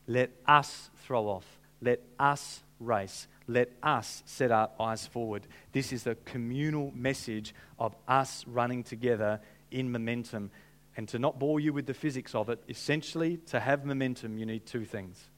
let 0.08 0.32
us 0.48 0.90
throw 1.04 1.28
off, 1.28 1.46
let 1.82 2.02
us 2.20 2.64
race, 2.80 3.28
let 3.48 3.72
us 3.82 4.24
set 4.26 4.52
our 4.52 4.70
eyes 4.80 5.06
forward. 5.06 5.48
This 5.72 5.92
is 5.92 6.06
a 6.06 6.16
communal 6.16 6.92
message 6.96 7.54
of 7.80 7.96
us 8.08 8.46
running 8.48 8.84
together 8.84 9.42
in 9.72 9.92
momentum. 9.92 10.52
And 10.96 11.08
to 11.10 11.20
not 11.20 11.38
bore 11.38 11.60
you 11.60 11.74
with 11.74 11.86
the 11.86 11.94
physics 11.94 12.34
of 12.34 12.50
it, 12.50 12.64
essentially, 12.70 13.38
to 13.48 13.60
have 13.60 13.84
momentum, 13.86 14.38
you 14.38 14.46
need 14.46 14.66
two 14.66 14.86
things 14.86 15.30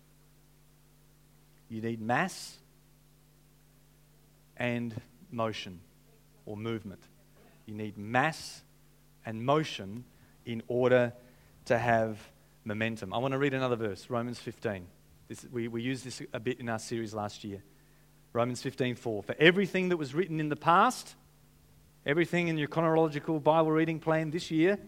you 1.71 1.83
need 1.83 2.01
mass 2.01 2.57
and 4.57 4.99
motion 5.29 5.79
or 6.47 6.57
movement. 6.57 7.01
You 7.67 7.75
need 7.75 7.95
mass 7.95 8.63
and 9.25 9.43
motion 9.45 10.03
in 10.45 10.63
order 10.67 11.13
to 11.65 11.77
have 11.77 12.19
momentum. 12.63 13.13
I 13.13 13.17
want 13.17 13.33
to 13.33 13.37
read 13.37 13.53
another 13.53 13.75
verse, 13.75 14.09
Romans 14.09 14.39
15. 14.39 14.85
This, 15.27 15.45
we, 15.51 15.67
we 15.67 15.81
used 15.81 16.05
this 16.05 16.21
a 16.33 16.39
bit 16.39 16.59
in 16.59 16.69
our 16.69 16.79
series 16.79 17.13
last 17.13 17.43
year. 17.43 17.61
Romans 18.33 18.61
15, 18.61 18.95
4. 18.95 19.23
For 19.23 19.35
everything 19.39 19.89
that 19.89 19.97
was 19.97 20.13
written 20.13 20.39
in 20.39 20.49
the 20.49 20.55
past, 20.55 21.15
everything 22.05 22.47
in 22.47 22.57
your 22.57 22.67
chronological 22.67 23.39
Bible 23.39 23.71
reading 23.71 23.99
plan 23.99 24.31
this 24.31 24.51
year, 24.51 24.79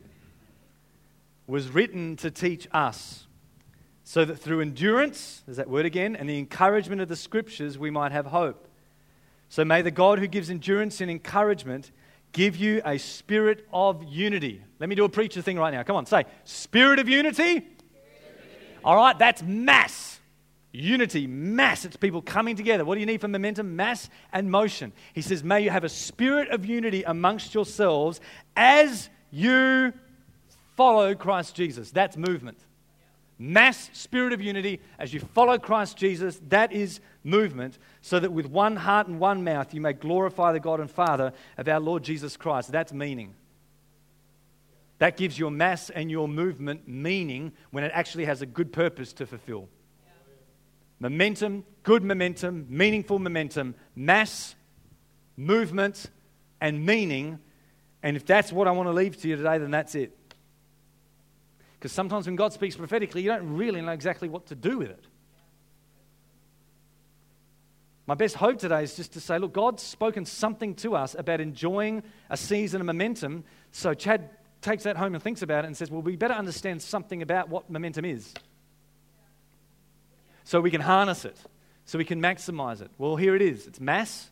was 1.47 1.69
written 1.69 2.15
to 2.17 2.31
teach 2.31 2.67
us 2.71 3.27
so 4.03 4.25
that 4.25 4.37
through 4.37 4.61
endurance, 4.61 5.43
there's 5.45 5.57
that 5.57 5.69
word 5.69 5.85
again, 5.85 6.15
and 6.15 6.29
the 6.29 6.37
encouragement 6.37 7.01
of 7.01 7.07
the 7.07 7.15
scriptures, 7.15 7.77
we 7.77 7.89
might 7.89 8.11
have 8.11 8.27
hope. 8.27 8.67
So 9.49 9.65
may 9.65 9.81
the 9.81 9.91
God 9.91 10.19
who 10.19 10.27
gives 10.27 10.49
endurance 10.49 11.01
and 11.01 11.11
encouragement 11.11 11.91
give 12.31 12.55
you 12.55 12.81
a 12.85 12.97
spirit 12.97 13.67
of 13.73 14.03
unity. 14.03 14.63
Let 14.79 14.89
me 14.89 14.95
do 14.95 15.05
a 15.05 15.09
preacher 15.09 15.41
thing 15.41 15.57
right 15.57 15.71
now. 15.71 15.83
Come 15.83 15.95
on, 15.95 16.05
say, 16.05 16.25
spirit 16.43 16.99
of 16.99 17.09
unity. 17.09 17.67
All 18.83 18.95
right, 18.95 19.17
that's 19.17 19.43
mass. 19.43 20.19
Unity, 20.71 21.27
mass. 21.27 21.83
It's 21.83 21.97
people 21.97 22.21
coming 22.21 22.55
together. 22.55 22.85
What 22.85 22.95
do 22.95 23.01
you 23.01 23.05
need 23.05 23.21
for 23.21 23.27
momentum? 23.27 23.75
Mass 23.75 24.09
and 24.31 24.49
motion. 24.49 24.93
He 25.13 25.21
says, 25.21 25.43
May 25.43 25.61
you 25.61 25.69
have 25.69 25.83
a 25.83 25.89
spirit 25.89 26.49
of 26.49 26.65
unity 26.65 27.03
amongst 27.03 27.53
yourselves 27.53 28.21
as 28.55 29.09
you 29.31 29.93
follow 30.77 31.13
Christ 31.13 31.55
Jesus. 31.55 31.91
That's 31.91 32.15
movement 32.15 32.57
mass 33.41 33.89
spirit 33.93 34.33
of 34.33 34.41
unity 34.41 34.79
as 34.99 35.13
you 35.13 35.19
follow 35.19 35.57
Christ 35.57 35.97
Jesus. 35.97 36.39
That 36.49 36.71
is 36.71 36.99
movement, 37.23 37.79
so 38.01 38.19
that 38.19 38.31
with 38.31 38.45
one 38.45 38.75
heart 38.75 39.07
and 39.07 39.19
one 39.19 39.43
mouth 39.43 39.73
you 39.73 39.81
may 39.81 39.93
glorify 39.93 40.51
the 40.51 40.59
God 40.59 40.79
and 40.79 40.89
Father 40.89 41.33
of 41.57 41.67
our 41.67 41.79
Lord 41.79 42.03
Jesus 42.03 42.37
Christ. 42.37 42.71
That's 42.71 42.93
meaning. 42.93 43.33
That 44.99 45.17
gives 45.17 45.39
your 45.39 45.49
mass 45.49 45.89
and 45.89 46.11
your 46.11 46.27
movement 46.27 46.87
meaning 46.87 47.53
when 47.71 47.83
it 47.83 47.91
actually 47.95 48.25
has 48.25 48.43
a 48.43 48.45
good 48.45 48.71
purpose 48.71 49.11
to 49.13 49.25
fulfill. 49.25 49.67
Momentum, 50.99 51.65
good 51.81 52.03
momentum, 52.03 52.67
meaningful 52.69 53.17
momentum, 53.17 53.73
mass, 53.95 54.53
movement, 55.35 56.11
and 56.61 56.85
meaning. 56.85 57.39
And 58.03 58.15
if 58.15 58.23
that's 58.23 58.53
what 58.53 58.67
I 58.67 58.71
want 58.71 58.85
to 58.85 58.93
leave 58.93 59.19
to 59.23 59.27
you 59.27 59.35
today, 59.35 59.57
then 59.57 59.71
that's 59.71 59.95
it. 59.95 60.15
Because 61.81 61.91
sometimes 61.91 62.27
when 62.27 62.35
God 62.35 62.53
speaks 62.53 62.75
prophetically, 62.75 63.23
you 63.23 63.29
don't 63.29 63.55
really 63.55 63.81
know 63.81 63.91
exactly 63.91 64.29
what 64.29 64.45
to 64.45 64.55
do 64.55 64.77
with 64.77 64.91
it. 64.91 65.03
My 68.05 68.13
best 68.13 68.35
hope 68.35 68.59
today 68.59 68.83
is 68.83 68.95
just 68.95 69.13
to 69.13 69.19
say, 69.19 69.39
look, 69.39 69.51
God's 69.51 69.81
spoken 69.81 70.25
something 70.25 70.75
to 70.75 70.95
us 70.95 71.15
about 71.17 71.41
enjoying 71.41 72.03
a 72.29 72.37
season 72.37 72.81
of 72.81 72.85
momentum. 72.85 73.45
So 73.71 73.95
Chad 73.95 74.29
takes 74.61 74.83
that 74.83 74.95
home 74.95 75.15
and 75.15 75.23
thinks 75.23 75.41
about 75.41 75.65
it 75.65 75.69
and 75.69 75.75
says, 75.75 75.89
well, 75.89 76.03
we 76.03 76.15
better 76.15 76.35
understand 76.35 76.83
something 76.83 77.23
about 77.23 77.49
what 77.49 77.67
momentum 77.67 78.05
is. 78.05 78.31
So 80.43 80.61
we 80.61 80.69
can 80.69 80.81
harness 80.81 81.25
it, 81.25 81.37
so 81.85 81.97
we 81.97 82.05
can 82.05 82.21
maximize 82.21 82.81
it. 82.81 82.91
Well, 82.99 83.15
here 83.15 83.35
it 83.35 83.41
is 83.41 83.65
it's 83.65 83.79
mass, 83.79 84.29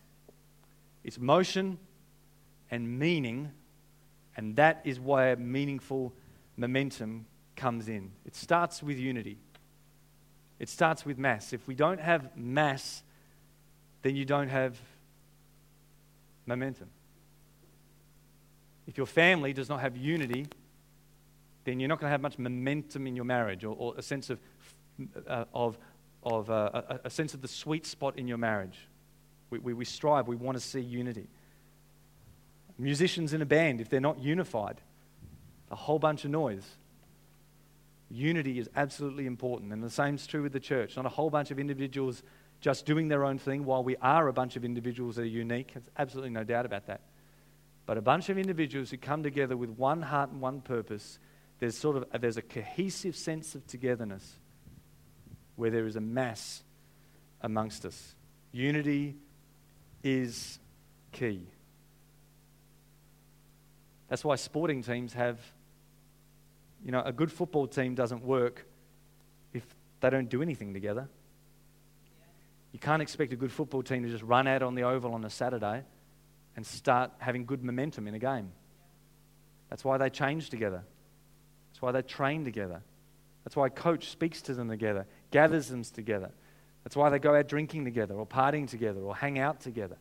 it's 1.04 1.18
motion, 1.18 1.80
and 2.70 3.00
meaning. 3.00 3.54
And 4.38 4.56
that 4.58 4.82
is 4.84 5.00
where 5.00 5.36
meaningful 5.36 6.14
momentum 6.56 7.26
comes 7.60 7.90
in. 7.90 8.12
It 8.26 8.36
starts 8.36 8.82
with 8.82 8.98
unity, 8.98 9.38
it 10.60 10.70
starts 10.70 11.06
with 11.06 11.18
mass. 11.18 11.54
If 11.54 11.68
we 11.68 11.76
don't 11.76 12.00
have 12.00 12.36
mass, 12.36 13.04
then 14.02 14.16
you 14.16 14.26
don't 14.26 14.50
have 14.50 14.80
momentum. 16.46 16.90
If 18.88 18.98
your 18.98 19.06
family 19.06 19.54
does 19.54 19.70
not 19.70 19.82
have 19.82 19.96
unity, 19.96 20.48
then 21.64 21.80
you're 21.80 21.90
not 21.90 22.00
going 22.00 22.08
to 22.08 22.12
have 22.12 22.22
much 22.22 22.40
momentum 22.40 23.06
in 23.06 23.16
your 23.16 23.26
marriage 23.26 23.64
or, 23.64 23.76
or 23.78 23.94
a 23.98 24.02
sense 24.02 24.30
of, 24.30 24.40
uh, 25.28 25.46
of, 25.54 25.78
of 26.24 26.50
uh, 26.50 26.82
a, 26.90 27.00
a, 27.04 27.10
sense 27.10 27.36
of 27.36 27.42
the 27.42 27.48
sweet 27.48 27.86
spot 27.86 28.18
in 28.18 28.28
your 28.28 28.40
marriage. 28.40 28.80
We, 29.52 29.60
we, 29.60 29.74
we 29.74 29.86
strive, 29.86 30.28
we 30.28 30.36
want 30.36 30.58
to 30.58 30.64
see 30.64 30.80
unity. 30.80 31.28
Musicians 32.80 33.34
in 33.34 33.42
a 33.42 33.46
band, 33.46 33.82
if 33.82 33.90
they're 33.90 34.00
not 34.00 34.20
unified, 34.20 34.82
a 35.70 35.76
whole 35.76 36.00
bunch 36.00 36.26
of 36.26 36.32
noise. 36.32 36.66
Unity 38.12 38.58
is 38.60 38.70
absolutely 38.76 39.26
important, 39.28 39.72
and 39.72 39.84
the 39.84 39.90
same 39.90 40.16
is 40.16 40.26
true 40.26 40.42
with 40.42 40.52
the 40.52 40.60
church. 40.60 40.96
Not 40.96 41.06
a 41.06 41.10
whole 41.10 41.30
bunch 41.30 41.52
of 41.52 41.60
individuals 41.60 42.24
just 42.60 42.86
doing 42.86 43.08
their 43.08 43.24
own 43.24 43.38
thing 43.38 43.64
while 43.66 43.84
we 43.84 43.96
are 43.98 44.28
a 44.28 44.34
bunch 44.34 44.56
of 44.56 44.66
individuals 44.66 45.16
that 45.16 45.22
are 45.22 45.26
unique. 45.26 45.74
There's 45.74 45.90
absolutely 45.98 46.32
no 46.32 46.44
doubt 46.44 46.66
about 46.66 46.88
that. 46.88 47.02
but 47.90 47.98
a 47.98 48.04
bunch 48.04 48.30
of 48.30 48.38
individuals 48.38 48.92
who 48.92 48.98
come 48.98 49.24
together 49.24 49.58
with 49.58 49.72
one 49.72 50.04
heart 50.04 50.30
and 50.30 50.40
one 50.40 50.62
purpose, 50.62 51.18
there's 51.58 51.76
sort 51.76 51.98
of 51.98 52.06
there's 52.22 52.38
a 52.38 52.42
cohesive 52.44 53.16
sense 53.16 53.56
of 53.56 53.66
togetherness 53.66 54.36
where 55.56 55.72
there 55.72 55.88
is 55.88 55.96
a 55.96 56.00
mass 56.00 56.62
amongst 57.42 57.88
us. 57.88 58.14
Unity 58.52 59.16
is 60.04 60.60
key. 61.12 61.48
That's 64.08 64.24
why 64.24 64.36
sporting 64.36 64.84
teams 64.84 65.14
have, 65.14 65.40
you 66.84 66.92
know, 66.92 67.02
a 67.02 67.12
good 67.12 67.32
football 67.32 67.68
team 67.68 67.96
doesn't 67.96 68.24
work 68.24 68.66
if 69.54 69.64
they 70.00 70.10
don't 70.10 70.30
do 70.30 70.42
anything 70.42 70.74
together. 70.74 71.08
You 72.72 72.80
can't 72.80 73.02
expect 73.02 73.34
a 73.34 73.36
good 73.36 73.52
football 73.52 73.84
team 73.84 74.04
to 74.04 74.10
just 74.10 74.24
run 74.24 74.48
out 74.48 74.62
on 74.62 74.76
the 74.76 74.84
oval 74.84 75.14
on 75.14 75.24
a 75.26 75.30
Saturday 75.30 75.84
and 76.56 76.66
start 76.66 77.12
having 77.18 77.46
good 77.46 77.64
momentum 77.64 78.08
in 78.08 78.14
a 78.14 78.20
game. 78.20 78.52
That's 79.70 79.84
why 79.84 79.98
they 79.98 80.10
change 80.10 80.50
together. 80.50 80.84
That's 81.70 81.82
why 81.82 81.92
they 81.92 82.02
train 82.02 82.44
together. 82.44 82.82
That's 83.44 83.56
why 83.56 83.68
a 83.68 83.72
coach 83.72 84.10
speaks 84.10 84.42
to 84.44 84.54
them 84.54 84.70
together, 84.70 85.08
gathers 85.32 85.70
them 85.70 85.84
together. 85.84 86.32
That's 86.84 86.96
why 86.96 87.10
they 87.10 87.20
go 87.20 87.36
out 87.36 87.48
drinking 87.48 87.86
together 87.86 88.16
or 88.16 88.26
partying 88.26 88.68
together 88.68 89.02
or 89.02 89.16
hang 89.16 89.40
out 89.40 89.62
together. 89.62 89.98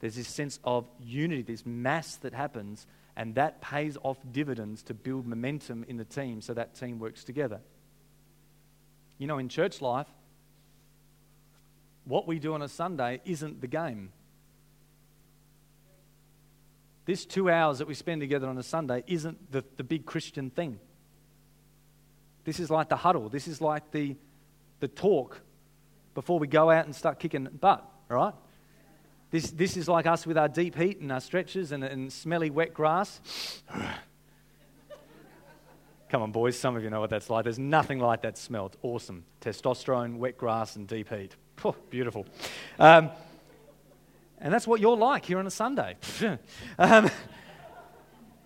There's 0.00 0.16
this 0.16 0.28
sense 0.28 0.58
of 0.64 0.86
unity, 1.00 1.42
this 1.42 1.64
mass 1.64 2.16
that 2.16 2.34
happens, 2.34 2.86
and 3.16 3.34
that 3.36 3.60
pays 3.60 3.96
off 4.02 4.18
dividends 4.32 4.82
to 4.84 4.94
build 4.94 5.26
momentum 5.26 5.84
in 5.88 5.96
the 5.96 6.04
team 6.04 6.40
so 6.40 6.54
that 6.54 6.74
team 6.74 6.98
works 6.98 7.24
together. 7.24 7.60
You 9.18 9.26
know, 9.26 9.38
in 9.38 9.48
church 9.48 9.80
life, 9.80 10.08
what 12.04 12.26
we 12.26 12.38
do 12.38 12.54
on 12.54 12.62
a 12.62 12.68
Sunday 12.68 13.20
isn't 13.24 13.60
the 13.60 13.66
game. 13.66 14.12
This 17.06 17.24
two 17.24 17.50
hours 17.50 17.78
that 17.78 17.86
we 17.86 17.94
spend 17.94 18.20
together 18.20 18.48
on 18.48 18.58
a 18.58 18.62
Sunday 18.62 19.04
isn't 19.06 19.52
the, 19.52 19.64
the 19.76 19.84
big 19.84 20.06
Christian 20.06 20.50
thing. 20.50 20.80
This 22.44 22.58
is 22.60 22.70
like 22.70 22.88
the 22.88 22.96
huddle. 22.96 23.28
This 23.28 23.46
is 23.46 23.60
like 23.60 23.90
the, 23.90 24.16
the 24.80 24.88
talk 24.88 25.40
before 26.14 26.38
we 26.38 26.46
go 26.46 26.70
out 26.70 26.86
and 26.86 26.94
start 26.94 27.18
kicking 27.18 27.44
butt, 27.44 27.84
right? 28.08 28.34
This, 29.30 29.50
this 29.50 29.76
is 29.76 29.88
like 29.88 30.06
us 30.06 30.26
with 30.26 30.38
our 30.38 30.48
deep 30.48 30.76
heat 30.76 31.00
and 31.00 31.10
our 31.10 31.20
stretches 31.20 31.72
and, 31.72 31.82
and 31.82 32.12
smelly 32.12 32.50
wet 32.50 32.72
grass. 32.74 33.20
Come 36.10 36.22
on, 36.22 36.30
boys, 36.30 36.56
some 36.56 36.76
of 36.76 36.84
you 36.84 36.90
know 36.90 37.00
what 37.00 37.10
that's 37.10 37.28
like. 37.28 37.44
There's 37.44 37.58
nothing 37.58 37.98
like 37.98 38.22
that 38.22 38.38
smell. 38.38 38.66
It's 38.66 38.76
awesome. 38.82 39.24
Testosterone, 39.40 40.18
wet 40.18 40.38
grass, 40.38 40.76
and 40.76 40.86
deep 40.86 41.08
heat. 41.08 41.34
Beautiful. 41.90 42.26
Um, 42.78 43.10
and 44.38 44.52
that's 44.52 44.66
what 44.66 44.80
you're 44.80 44.96
like 44.96 45.24
here 45.24 45.38
on 45.38 45.46
a 45.46 45.50
Sunday. 45.50 45.96
um, 46.78 47.10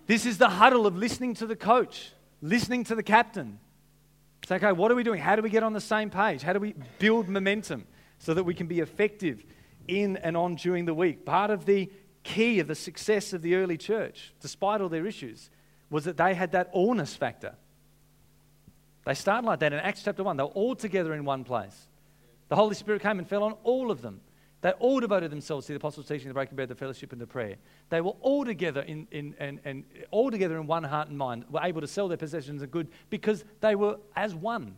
this 0.07 0.25
is 0.25 0.37
the 0.39 0.49
huddle 0.49 0.87
of 0.87 0.97
listening 0.97 1.35
to 1.35 1.45
the 1.45 1.55
coach, 1.55 2.11
listening 2.41 2.83
to 2.85 2.95
the 2.95 3.03
captain. 3.03 3.59
It's 4.41 4.51
okay, 4.51 4.71
what 4.71 4.91
are 4.91 4.95
we 4.95 5.03
doing? 5.03 5.21
How 5.21 5.35
do 5.35 5.41
we 5.41 5.49
get 5.49 5.61
on 5.61 5.73
the 5.73 5.81
same 5.81 6.09
page? 6.09 6.41
How 6.41 6.53
do 6.53 6.59
we 6.59 6.73
build 6.97 7.29
momentum 7.29 7.85
so 8.17 8.33
that 8.33 8.43
we 8.43 8.53
can 8.55 8.65
be 8.65 8.79
effective 8.79 9.45
in 9.89 10.17
and 10.17 10.37
on 10.37 10.55
during 10.55 10.85
the 10.85 10.93
week. 10.93 11.25
Part 11.25 11.51
of 11.51 11.65
the 11.65 11.89
key 12.23 12.59
of 12.59 12.67
the 12.67 12.75
success 12.75 13.33
of 13.33 13.41
the 13.41 13.55
early 13.55 13.77
church, 13.77 14.33
despite 14.39 14.81
all 14.81 14.89
their 14.89 15.05
issues, 15.05 15.49
was 15.89 16.05
that 16.05 16.17
they 16.17 16.33
had 16.33 16.51
that 16.51 16.73
allness 16.73 17.17
factor. 17.17 17.55
They 19.05 19.15
started 19.15 19.47
like 19.47 19.59
that 19.59 19.73
in 19.73 19.79
Acts 19.79 20.03
chapter 20.03 20.23
1. 20.23 20.37
They 20.37 20.43
were 20.43 20.49
all 20.49 20.75
together 20.75 21.13
in 21.13 21.25
one 21.25 21.43
place. 21.43 21.87
The 22.49 22.55
Holy 22.55 22.75
Spirit 22.75 23.01
came 23.01 23.19
and 23.19 23.27
fell 23.27 23.43
on 23.43 23.53
all 23.63 23.91
of 23.91 24.01
them. 24.01 24.21
They 24.61 24.71
all 24.71 24.99
devoted 24.99 25.31
themselves 25.31 25.67
to 25.67 25.73
the 25.73 25.77
apostles' 25.77 26.07
teaching, 26.07 26.27
the 26.27 26.33
breaking 26.33 26.55
bread, 26.55 26.67
the 26.67 26.75
fellowship, 26.75 27.13
and 27.13 27.21
the 27.21 27.27
prayer. 27.27 27.55
They 27.89 28.01
were 28.01 28.13
all 28.21 28.43
together 28.43 28.81
in, 28.81 29.07
in, 29.09 29.33
and, 29.39 29.59
and 29.63 29.85
all 30.11 30.29
together 30.29 30.57
in 30.59 30.67
one 30.67 30.83
heart 30.83 31.07
and 31.07 31.17
mind, 31.17 31.45
were 31.49 31.61
able 31.63 31.79
to 31.81 31.87
sell 31.87 32.09
their 32.09 32.17
possessions 32.17 32.61
and 32.61 32.69
good 32.69 32.89
because 33.09 33.45
they 33.61 33.75
were 33.75 33.97
as 34.15 34.35
one. 34.35 34.75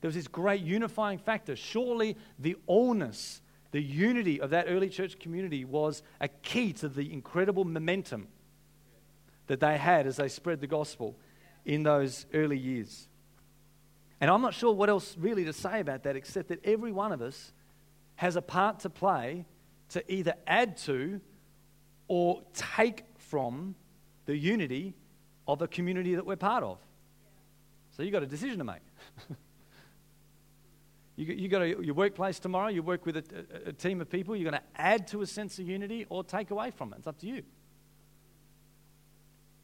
There 0.00 0.08
was 0.08 0.14
this 0.14 0.28
great 0.28 0.62
unifying 0.62 1.18
factor. 1.18 1.56
Surely 1.56 2.16
the 2.38 2.56
allness 2.68 3.40
the 3.72 3.82
unity 3.82 4.40
of 4.40 4.50
that 4.50 4.66
early 4.68 4.88
church 4.88 5.18
community 5.18 5.64
was 5.64 6.02
a 6.20 6.28
key 6.28 6.72
to 6.74 6.88
the 6.88 7.12
incredible 7.12 7.64
momentum 7.64 8.28
that 9.46 9.60
they 9.60 9.78
had 9.78 10.06
as 10.06 10.16
they 10.16 10.28
spread 10.28 10.60
the 10.60 10.66
gospel 10.66 11.16
in 11.64 11.82
those 11.82 12.26
early 12.34 12.58
years. 12.58 13.08
And 14.20 14.30
I'm 14.30 14.42
not 14.42 14.54
sure 14.54 14.72
what 14.72 14.88
else 14.88 15.16
really 15.18 15.44
to 15.44 15.52
say 15.52 15.80
about 15.80 16.02
that 16.02 16.16
except 16.16 16.48
that 16.48 16.64
every 16.64 16.92
one 16.92 17.12
of 17.12 17.22
us 17.22 17.52
has 18.16 18.36
a 18.36 18.42
part 18.42 18.80
to 18.80 18.90
play 18.90 19.46
to 19.90 20.12
either 20.12 20.34
add 20.46 20.76
to 20.76 21.20
or 22.06 22.42
take 22.54 23.04
from 23.18 23.74
the 24.26 24.36
unity 24.36 24.94
of 25.48 25.62
a 25.62 25.68
community 25.68 26.14
that 26.16 26.26
we're 26.26 26.36
part 26.36 26.62
of. 26.62 26.78
So 27.96 28.02
you've 28.02 28.12
got 28.12 28.22
a 28.22 28.26
decision 28.26 28.58
to 28.58 28.64
make. 28.64 28.82
You, 31.20 31.34
you 31.34 31.48
go 31.48 31.58
to 31.58 31.84
your 31.84 31.94
workplace 31.94 32.38
tomorrow, 32.38 32.68
you 32.68 32.82
work 32.82 33.04
with 33.04 33.18
a, 33.18 33.24
a, 33.66 33.68
a 33.68 33.72
team 33.74 34.00
of 34.00 34.08
people, 34.08 34.34
you're 34.34 34.50
going 34.50 34.62
to 34.62 34.80
add 34.80 35.06
to 35.08 35.20
a 35.20 35.26
sense 35.26 35.58
of 35.58 35.68
unity 35.68 36.06
or 36.08 36.24
take 36.24 36.50
away 36.50 36.70
from 36.70 36.94
it. 36.94 37.00
It's 37.00 37.06
up 37.06 37.18
to 37.18 37.26
you. 37.26 37.42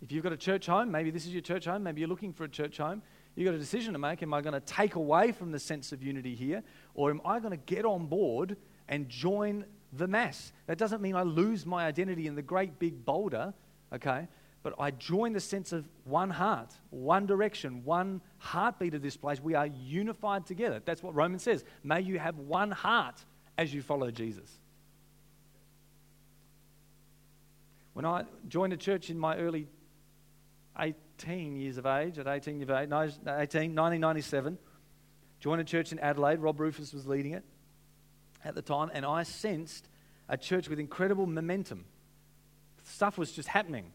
If 0.03 0.12
you've 0.12 0.23
got 0.23 0.35
a 0.35 0.37
church 0.37 0.66
home, 0.66 0.90
maybe 0.90 1.11
this 1.11 1.25
is 1.25 1.33
your 1.33 1.40
church 1.40 1.64
home, 1.64 1.83
maybe 1.83 2.03
you're 2.03 2.11
looking 2.11 2.35
for 2.35 2.45
a 2.45 2.49
church 2.49 2.77
home, 2.77 3.01
you've 3.35 3.47
got 3.47 3.55
a 3.55 3.59
decision 3.59 3.95
to 3.95 3.99
make. 3.99 4.23
Am 4.23 4.35
I 4.35 4.42
going 4.42 4.53
to 4.53 4.61
take 4.61 4.97
away 4.97 5.33
from 5.33 5.51
the 5.51 5.59
sense 5.59 5.92
of 5.92 6.03
unity 6.03 6.35
here, 6.35 6.62
or 6.95 7.09
am 7.09 7.23
I 7.25 7.38
going 7.38 7.53
to 7.53 7.64
get 7.64 7.87
on 7.87 8.05
board 8.05 8.59
and 8.87 9.09
join 9.09 9.64
the 9.95 10.07
mass? 10.07 10.53
That 10.66 10.77
doesn't 10.77 11.01
mean 11.01 11.16
I 11.16 11.23
lose 11.23 11.64
my 11.64 11.87
identity 11.87 12.27
in 12.27 12.35
the 12.35 12.42
great 12.42 12.79
big 12.79 13.07
boulder, 13.07 13.55
okay? 13.95 14.29
But 14.66 14.74
I 14.81 14.90
join 14.90 15.33
the 15.33 15.38
sense 15.38 15.70
of 15.70 15.88
one 16.02 16.29
heart, 16.29 16.74
one 16.90 17.24
direction, 17.24 17.85
one 17.85 18.20
heartbeat 18.38 18.94
of 18.94 19.00
this 19.00 19.16
place. 19.16 19.40
We 19.40 19.55
are 19.55 19.68
unified 19.68 20.44
together. 20.44 20.83
That's 20.85 21.05
what 21.05 21.14
Romans 21.14 21.44
says. 21.44 21.62
May 21.85 22.00
you 22.00 22.18
have 22.18 22.37
one 22.37 22.72
heart 22.72 23.24
as 23.57 23.72
you 23.72 23.81
follow 23.81 24.11
Jesus. 24.11 24.50
When 27.92 28.05
I 28.05 28.24
joined 28.48 28.72
a 28.72 28.76
church 28.76 29.09
in 29.09 29.20
my 29.20 29.37
early 29.37 29.68
18 30.81 31.55
years 31.55 31.79
of 31.79 31.87
age, 31.87 32.18
at 32.18 32.26
18 32.26 32.59
years 32.59 32.68
of 32.68 32.74
age, 32.74 32.90
18, 32.90 33.72
1997, 33.72 34.59
joined 35.38 35.61
a 35.61 35.64
church 35.64 35.92
in 35.92 36.00
Adelaide. 36.00 36.40
Rob 36.40 36.59
Rufus 36.59 36.92
was 36.92 37.07
leading 37.07 37.35
it 37.35 37.44
at 38.44 38.57
the 38.57 38.62
time, 38.62 38.90
and 38.92 39.07
I 39.07 39.22
sensed 39.22 39.88
a 40.29 40.37
church 40.37 40.68
with 40.68 40.81
incredible 40.81 41.26
momentum. 41.26 41.85
Stuff 42.83 43.16
was 43.16 43.31
just 43.31 43.46
happening 43.46 43.92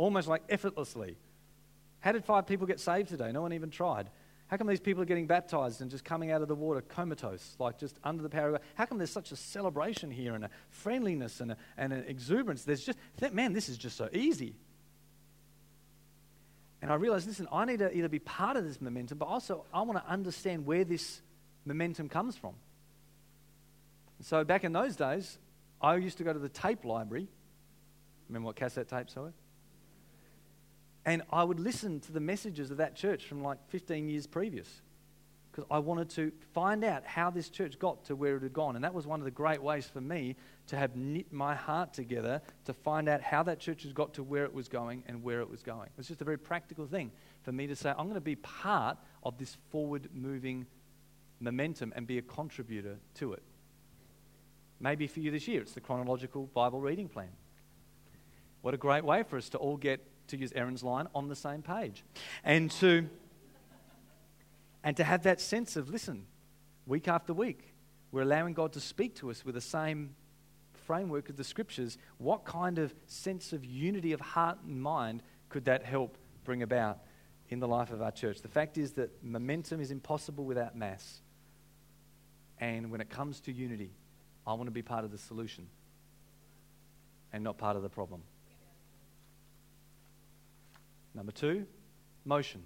almost 0.00 0.28
like 0.28 0.42
effortlessly. 0.48 1.16
How 2.00 2.12
did 2.12 2.24
five 2.24 2.46
people 2.46 2.66
get 2.66 2.80
saved 2.80 3.10
today? 3.10 3.30
No 3.32 3.42
one 3.42 3.52
even 3.52 3.70
tried. 3.70 4.08
How 4.48 4.56
come 4.56 4.66
these 4.66 4.80
people 4.80 5.02
are 5.02 5.06
getting 5.06 5.26
baptized 5.26 5.80
and 5.80 5.90
just 5.90 6.04
coming 6.04 6.32
out 6.32 6.42
of 6.42 6.48
the 6.48 6.54
water 6.54 6.80
comatose, 6.80 7.54
like 7.58 7.78
just 7.78 8.00
under 8.02 8.22
the 8.22 8.28
power 8.28 8.48
of 8.48 8.52
God? 8.54 8.62
How 8.74 8.86
come 8.86 8.98
there's 8.98 9.10
such 9.10 9.30
a 9.30 9.36
celebration 9.36 10.10
here 10.10 10.34
and 10.34 10.44
a 10.44 10.50
friendliness 10.70 11.40
and, 11.40 11.52
a, 11.52 11.56
and 11.76 11.92
an 11.92 12.04
exuberance? 12.08 12.64
There's 12.64 12.82
just, 12.82 12.98
man, 13.32 13.52
this 13.52 13.68
is 13.68 13.78
just 13.78 13.96
so 13.96 14.08
easy. 14.12 14.56
And 16.82 16.90
I 16.90 16.94
realized, 16.94 17.28
listen, 17.28 17.46
I 17.52 17.66
need 17.66 17.80
to 17.80 17.94
either 17.94 18.08
be 18.08 18.18
part 18.18 18.56
of 18.56 18.64
this 18.64 18.80
momentum, 18.80 19.18
but 19.18 19.26
also 19.26 19.66
I 19.72 19.82
want 19.82 20.02
to 20.04 20.10
understand 20.10 20.64
where 20.64 20.84
this 20.84 21.20
momentum 21.64 22.08
comes 22.08 22.36
from. 22.36 22.54
So 24.22 24.44
back 24.44 24.64
in 24.64 24.72
those 24.72 24.96
days, 24.96 25.38
I 25.80 25.96
used 25.96 26.18
to 26.18 26.24
go 26.24 26.32
to 26.32 26.38
the 26.38 26.48
tape 26.48 26.84
library. 26.84 27.28
Remember 28.28 28.46
what 28.46 28.56
cassette 28.56 28.88
tapes 28.88 29.14
were? 29.14 29.32
And 31.04 31.22
I 31.30 31.44
would 31.44 31.60
listen 31.60 32.00
to 32.00 32.12
the 32.12 32.20
messages 32.20 32.70
of 32.70 32.76
that 32.76 32.94
church 32.94 33.24
from 33.24 33.42
like 33.42 33.58
15 33.68 34.08
years 34.08 34.26
previous 34.26 34.82
because 35.50 35.64
I 35.70 35.78
wanted 35.80 36.10
to 36.10 36.32
find 36.52 36.84
out 36.84 37.04
how 37.04 37.30
this 37.30 37.48
church 37.48 37.78
got 37.78 38.04
to 38.04 38.14
where 38.14 38.36
it 38.36 38.42
had 38.42 38.52
gone. 38.52 38.76
And 38.76 38.84
that 38.84 38.94
was 38.94 39.06
one 39.06 39.20
of 39.20 39.24
the 39.24 39.30
great 39.30 39.62
ways 39.62 39.86
for 39.86 40.00
me 40.00 40.36
to 40.68 40.76
have 40.76 40.94
knit 40.94 41.32
my 41.32 41.54
heart 41.54 41.92
together 41.92 42.40
to 42.66 42.72
find 42.72 43.08
out 43.08 43.20
how 43.20 43.42
that 43.42 43.58
church 43.58 43.82
has 43.82 43.92
got 43.92 44.14
to 44.14 44.22
where 44.22 44.44
it 44.44 44.54
was 44.54 44.68
going 44.68 45.02
and 45.06 45.22
where 45.22 45.40
it 45.40 45.50
was 45.50 45.62
going. 45.62 45.86
It 45.86 45.96
was 45.96 46.08
just 46.08 46.20
a 46.20 46.24
very 46.24 46.38
practical 46.38 46.86
thing 46.86 47.10
for 47.42 47.52
me 47.52 47.66
to 47.66 47.74
say, 47.74 47.90
I'm 47.90 48.04
going 48.04 48.14
to 48.14 48.20
be 48.20 48.36
part 48.36 48.98
of 49.24 49.38
this 49.38 49.56
forward 49.70 50.08
moving 50.14 50.66
momentum 51.40 51.92
and 51.96 52.06
be 52.06 52.18
a 52.18 52.22
contributor 52.22 52.98
to 53.14 53.32
it. 53.32 53.42
Maybe 54.78 55.06
for 55.06 55.20
you 55.20 55.30
this 55.30 55.48
year, 55.48 55.62
it's 55.62 55.72
the 55.72 55.80
chronological 55.80 56.46
Bible 56.46 56.80
reading 56.80 57.08
plan. 57.08 57.30
What 58.62 58.74
a 58.74 58.78
great 58.78 59.04
way 59.04 59.24
for 59.24 59.36
us 59.36 59.48
to 59.50 59.58
all 59.58 59.76
get 59.76 60.06
to 60.30 60.36
use 60.36 60.52
Aaron's 60.54 60.82
line, 60.82 61.06
on 61.14 61.28
the 61.28 61.36
same 61.36 61.62
page. 61.62 62.04
And 62.42 62.70
to, 62.72 63.08
and 64.82 64.96
to 64.96 65.04
have 65.04 65.22
that 65.24 65.40
sense 65.40 65.76
of, 65.76 65.88
listen, 65.90 66.26
week 66.86 67.08
after 67.08 67.32
week, 67.32 67.74
we're 68.12 68.22
allowing 68.22 68.54
God 68.54 68.72
to 68.72 68.80
speak 68.80 69.14
to 69.16 69.30
us 69.30 69.44
with 69.44 69.54
the 69.54 69.60
same 69.60 70.14
framework 70.72 71.28
of 71.28 71.36
the 71.36 71.44
scriptures. 71.44 71.98
What 72.18 72.44
kind 72.44 72.78
of 72.78 72.94
sense 73.06 73.52
of 73.52 73.64
unity 73.64 74.12
of 74.12 74.20
heart 74.20 74.58
and 74.66 74.82
mind 74.82 75.22
could 75.48 75.66
that 75.66 75.84
help 75.84 76.18
bring 76.44 76.62
about 76.62 76.98
in 77.48 77.60
the 77.60 77.68
life 77.68 77.92
of 77.92 78.02
our 78.02 78.10
church? 78.10 78.42
The 78.42 78.48
fact 78.48 78.78
is 78.78 78.92
that 78.92 79.22
momentum 79.22 79.80
is 79.80 79.90
impossible 79.90 80.44
without 80.44 80.76
mass. 80.76 81.20
And 82.58 82.90
when 82.90 83.00
it 83.00 83.08
comes 83.08 83.40
to 83.42 83.52
unity, 83.52 83.92
I 84.46 84.54
want 84.54 84.66
to 84.66 84.72
be 84.72 84.82
part 84.82 85.04
of 85.04 85.12
the 85.12 85.18
solution 85.18 85.68
and 87.32 87.44
not 87.44 87.56
part 87.56 87.76
of 87.76 87.82
the 87.82 87.88
problem. 87.88 88.22
Number 91.14 91.32
two, 91.32 91.66
motion. 92.24 92.62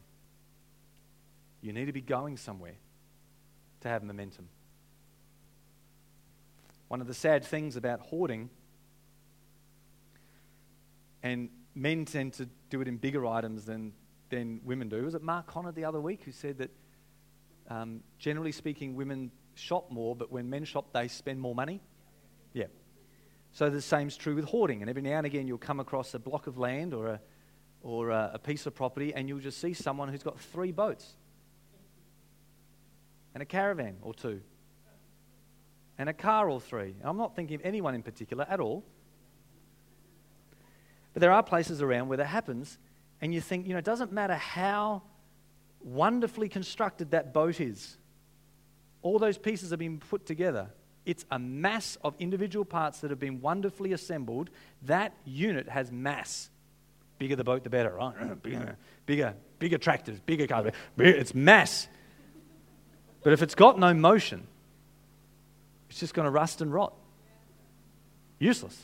You 1.61 1.72
need 1.72 1.86
to 1.86 1.92
be 1.92 2.01
going 2.01 2.36
somewhere 2.36 2.76
to 3.80 3.88
have 3.88 4.03
momentum. 4.03 4.49
One 6.88 7.01
of 7.01 7.07
the 7.07 7.14
sad 7.14 7.45
things 7.45 7.76
about 7.76 8.01
hoarding, 8.01 8.51
and 11.22 11.49
men 11.74 12.05
tend 12.05 12.34
to 12.34 12.49
do 12.70 12.80
it 12.80 12.88
in 12.88 12.99
bigger 12.99 13.26
items 13.26 13.64
than, 13.64 13.92
than 14.28 14.61
women 14.64 14.88
do. 14.88 15.05
Was 15.05 15.14
it 15.14 15.22
Mark 15.22 15.47
Conner 15.47 15.72
the 15.72 15.86
other 15.86 16.01
week 16.01 16.22
who 16.24 16.32
said 16.32 16.59
that 16.59 16.70
um, 17.68 18.01
generally 18.18 18.53
speaking, 18.53 18.95
women 18.95 19.30
shop 19.55 19.90
more, 19.90 20.14
but 20.14 20.30
when 20.30 20.51
men 20.51 20.64
shop, 20.64 20.92
they 20.92 21.09
spend 21.09 21.40
more 21.40 21.55
money? 21.55 21.80
Yeah. 22.53 22.66
So 23.53 23.70
the 23.70 23.80
same's 23.80 24.16
true 24.16 24.34
with 24.34 24.45
hoarding. 24.45 24.82
And 24.82 24.90
every 24.90 25.03
now 25.03 25.16
and 25.16 25.26
again, 25.26 25.47
you'll 25.47 25.59
come 25.59 25.80
across 25.80 26.12
a 26.14 26.18
block 26.18 26.47
of 26.47 26.59
land 26.59 26.92
or 26.92 27.07
a, 27.07 27.20
or 27.85 28.11
a, 28.11 28.32
a 28.35 28.39
piece 28.39 28.66
of 28.66 28.74
property, 28.74 29.14
and 29.14 29.28
you'll 29.28 29.39
just 29.39 29.61
see 29.61 29.74
someone 29.74 30.09
who's 30.09 30.22
got 30.22 30.41
three 30.41 30.72
boats 30.72 31.12
and 33.35 33.43
a 33.43 33.47
caravan 33.47 33.97
or 34.03 34.14
two 34.14 34.41
and 35.99 36.09
a 36.09 36.12
car 36.12 36.49
or 36.49 36.61
three. 36.61 36.95
And 36.99 37.05
I'm 37.05 37.16
not 37.16 37.37
thinking 37.37 37.55
of 37.55 37.61
anyone 37.64 37.95
in 37.95 38.03
particular 38.03 38.47
at 38.49 38.59
all. 38.59 38.82
But 41.12 41.20
there 41.20 41.30
are 41.30 41.43
places 41.43 41.80
around 41.80 42.09
where 42.09 42.18
that 42.18 42.26
happens, 42.26 42.78
and 43.20 43.32
you 43.32 43.41
think, 43.41 43.66
you 43.66 43.72
know, 43.72 43.78
it 43.78 43.85
doesn't 43.85 44.11
matter 44.11 44.35
how 44.35 45.03
wonderfully 45.80 46.49
constructed 46.49 47.12
that 47.12 47.32
boat 47.32 47.61
is, 47.61 47.97
all 49.03 49.18
those 49.18 49.39
pieces 49.39 49.70
have 49.70 49.78
been 49.78 49.99
put 49.99 50.26
together. 50.26 50.70
It's 51.05 51.26
a 51.30 51.39
mass 51.39 51.99
of 52.03 52.14
individual 52.18 52.64
parts 52.64 53.01
that 53.01 53.11
have 53.11 53.20
been 53.20 53.43
wonderfully 53.43 53.93
assembled. 53.93 54.49
That 54.82 55.14
unit 55.24 55.68
has 55.68 55.93
mass. 55.93 56.49
Bigger 57.19 57.37
the 57.37 57.45
boat, 57.45 57.65
the 57.65 57.71
better, 57.71 57.91
right? 57.91 58.43
bigger, 58.43 58.77
bigger, 59.07 59.35
bigger 59.59 59.79
tractors, 59.79 60.21
bigger 60.21 60.47
cars. 60.47 60.73
It's 60.99 61.35
mass. 61.35 61.89
But 63.23 63.33
if 63.33 63.43
it's 63.43 63.55
got 63.55 63.79
no 63.79 63.95
motion, 63.95 64.47
it's 65.89 66.01
just 66.01 66.15
going 66.15 66.27
to 66.27 66.31
rust 66.31 66.61
and 66.61 66.73
rot. 66.73 66.93
Useless. 68.39 68.79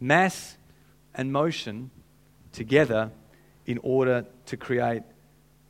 Mass 0.00 0.56
and 1.14 1.32
motion 1.32 1.90
together 2.52 3.10
in 3.64 3.78
order 3.82 4.26
to 4.46 4.56
create 4.56 5.02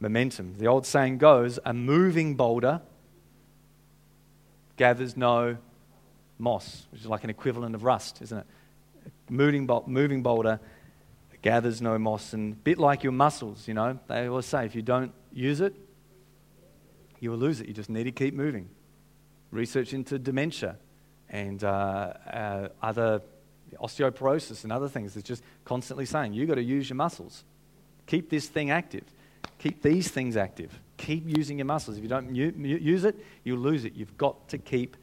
momentum. 0.00 0.54
The 0.58 0.66
old 0.66 0.86
saying 0.86 1.18
goes 1.18 1.58
a 1.64 1.72
moving 1.72 2.34
boulder 2.34 2.80
gathers 4.76 5.16
no 5.16 5.56
moss, 6.38 6.86
which 6.90 7.00
is 7.00 7.06
like 7.06 7.24
an 7.24 7.30
equivalent 7.30 7.74
of 7.74 7.84
rust, 7.84 8.20
isn't 8.22 8.38
it? 8.38 8.46
A 9.28 9.32
moving, 9.32 9.68
moving 9.86 10.22
boulder 10.22 10.60
gathers 11.42 11.80
no 11.80 11.98
moss. 11.98 12.32
And 12.32 12.52
a 12.52 12.56
bit 12.56 12.78
like 12.78 13.02
your 13.02 13.12
muscles, 13.12 13.68
you 13.68 13.74
know, 13.74 13.98
they 14.08 14.26
always 14.26 14.46
say 14.46 14.66
if 14.66 14.74
you 14.74 14.82
don't 14.82 15.12
use 15.32 15.60
it, 15.60 15.74
you 17.20 17.30
will 17.30 17.38
lose 17.38 17.60
it. 17.60 17.68
You 17.68 17.74
just 17.74 17.90
need 17.90 18.04
to 18.04 18.12
keep 18.12 18.34
moving. 18.34 18.68
Research 19.50 19.92
into 19.92 20.18
dementia 20.18 20.76
and 21.28 21.62
uh, 21.64 22.12
uh, 22.30 22.68
other 22.82 23.22
osteoporosis 23.80 24.62
and 24.62 24.72
other 24.72 24.88
things 24.88 25.16
is 25.16 25.22
just 25.22 25.42
constantly 25.64 26.06
saying 26.06 26.32
you've 26.32 26.48
got 26.48 26.54
to 26.56 26.62
use 26.62 26.88
your 26.88 26.96
muscles. 26.96 27.44
Keep 28.06 28.30
this 28.30 28.46
thing 28.46 28.70
active. 28.70 29.04
Keep 29.58 29.82
these 29.82 30.08
things 30.08 30.36
active. 30.36 30.78
Keep 30.96 31.36
using 31.36 31.58
your 31.58 31.66
muscles. 31.66 31.96
If 31.96 32.02
you 32.02 32.08
don't 32.08 32.34
use 32.34 33.04
it, 33.04 33.16
you'll 33.44 33.58
lose 33.58 33.84
it. 33.84 33.94
You've 33.94 34.16
got 34.16 34.48
to 34.48 34.58
keep 34.58 34.96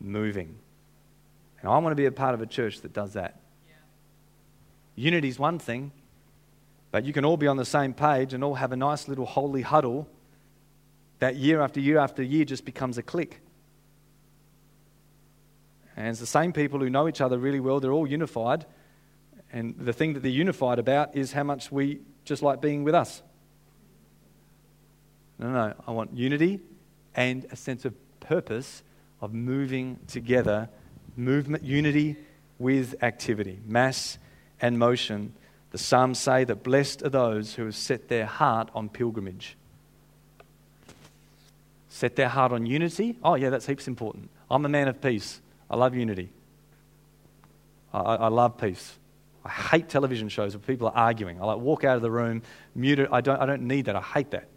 moving. 0.00 0.56
And 1.60 1.70
I 1.70 1.78
want 1.78 1.92
to 1.92 1.96
be 1.96 2.06
a 2.06 2.12
part 2.12 2.34
of 2.34 2.42
a 2.42 2.46
church 2.46 2.80
that 2.82 2.92
does 2.92 3.14
that. 3.14 3.40
Unity 4.96 5.28
is 5.28 5.38
one 5.38 5.58
thing, 5.58 5.92
but 6.90 7.04
you 7.04 7.12
can 7.12 7.24
all 7.24 7.36
be 7.36 7.46
on 7.46 7.56
the 7.56 7.64
same 7.64 7.92
page 7.92 8.32
and 8.32 8.44
all 8.44 8.54
have 8.54 8.72
a 8.72 8.76
nice 8.76 9.08
little 9.08 9.26
holy 9.26 9.62
huddle 9.62 10.08
that 11.18 11.36
year 11.36 11.60
after 11.60 11.80
year 11.80 11.98
after 11.98 12.22
year 12.22 12.44
just 12.44 12.64
becomes 12.64 12.98
a 12.98 13.02
clique. 13.02 13.40
And 15.96 16.08
it's 16.08 16.20
the 16.20 16.26
same 16.26 16.52
people 16.52 16.80
who 16.80 16.90
know 16.90 17.08
each 17.08 17.20
other 17.20 17.38
really 17.38 17.60
well, 17.60 17.80
they're 17.80 17.92
all 17.92 18.06
unified. 18.06 18.66
And 19.52 19.76
the 19.78 19.92
thing 19.92 20.14
that 20.14 20.20
they're 20.20 20.30
unified 20.30 20.78
about 20.78 21.16
is 21.16 21.32
how 21.32 21.44
much 21.44 21.70
we 21.70 22.00
just 22.24 22.42
like 22.42 22.60
being 22.60 22.84
with 22.84 22.94
us. 22.94 23.22
No, 25.38 25.50
no, 25.50 25.74
I 25.86 25.90
want 25.90 26.16
unity 26.16 26.60
and 27.14 27.46
a 27.50 27.56
sense 27.56 27.84
of 27.84 27.94
purpose 28.20 28.82
of 29.20 29.32
moving 29.32 29.98
together, 30.06 30.68
movement, 31.16 31.62
unity 31.62 32.16
with 32.58 33.02
activity, 33.02 33.60
mass 33.66 34.18
and 34.60 34.78
motion. 34.78 35.34
The 35.70 35.78
Psalms 35.78 36.18
say 36.18 36.44
that 36.44 36.62
blessed 36.62 37.02
are 37.02 37.08
those 37.08 37.54
who 37.54 37.64
have 37.64 37.74
set 37.74 38.08
their 38.08 38.26
heart 38.26 38.70
on 38.74 38.88
pilgrimage. 38.88 39.56
Set 41.88 42.16
their 42.16 42.28
heart 42.28 42.52
on 42.52 42.66
unity. 42.66 43.16
Oh, 43.22 43.34
yeah, 43.34 43.50
that's 43.50 43.66
heaps 43.66 43.88
important. 43.88 44.30
I'm 44.50 44.64
a 44.64 44.68
man 44.68 44.88
of 44.88 45.00
peace. 45.00 45.40
I 45.70 45.76
love 45.76 45.94
unity. 45.94 46.30
I, 47.92 47.98
I 48.00 48.28
love 48.28 48.58
peace. 48.58 48.94
I 49.44 49.50
hate 49.50 49.88
television 49.88 50.28
shows 50.28 50.56
where 50.56 50.62
people 50.62 50.88
are 50.88 50.96
arguing. 50.96 51.40
I 51.40 51.44
like 51.44 51.58
walk 51.58 51.84
out 51.84 51.96
of 51.96 52.02
the 52.02 52.10
room, 52.10 52.42
mute 52.74 52.98
it. 52.98 53.08
I 53.12 53.20
don't, 53.20 53.40
I 53.40 53.46
don't 53.46 53.62
need 53.62 53.86
that. 53.86 53.96
I 53.96 54.00
hate 54.00 54.30
that. 54.30 54.48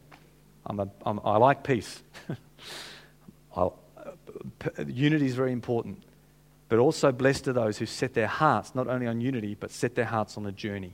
I'm 0.65 0.79
a, 0.79 0.89
I'm, 1.05 1.19
I 1.23 1.37
like 1.37 1.63
peace. 1.63 2.01
Uh, 3.55 3.71
unity 4.85 5.25
is 5.25 5.33
very 5.33 5.51
important. 5.51 6.03
But 6.69 6.79
also, 6.79 7.11
blessed 7.11 7.47
are 7.47 7.53
those 7.53 7.77
who 7.77 7.85
set 7.85 8.13
their 8.13 8.27
hearts 8.27 8.75
not 8.75 8.87
only 8.87 9.07
on 9.07 9.21
unity, 9.21 9.55
but 9.55 9.71
set 9.71 9.95
their 9.95 10.05
hearts 10.05 10.37
on 10.37 10.45
a 10.45 10.51
journey, 10.51 10.93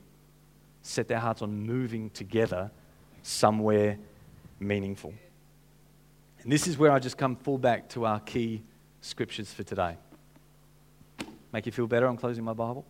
set 0.81 1.07
their 1.07 1.19
hearts 1.19 1.41
on 1.41 1.65
moving 1.65 2.09
together 2.11 2.71
somewhere 3.23 3.97
meaningful. 4.59 5.13
And 6.43 6.51
this 6.51 6.67
is 6.67 6.77
where 6.77 6.91
I 6.91 6.99
just 6.99 7.17
come 7.17 7.35
full 7.35 7.57
back 7.57 7.89
to 7.89 8.05
our 8.05 8.19
key 8.19 8.63
scriptures 9.01 9.51
for 9.51 9.63
today. 9.63 9.97
Make 11.51 11.65
you 11.65 11.71
feel 11.71 11.87
better 11.87 12.07
on 12.07 12.17
closing 12.17 12.43
my 12.43 12.53
Bible? 12.53 12.85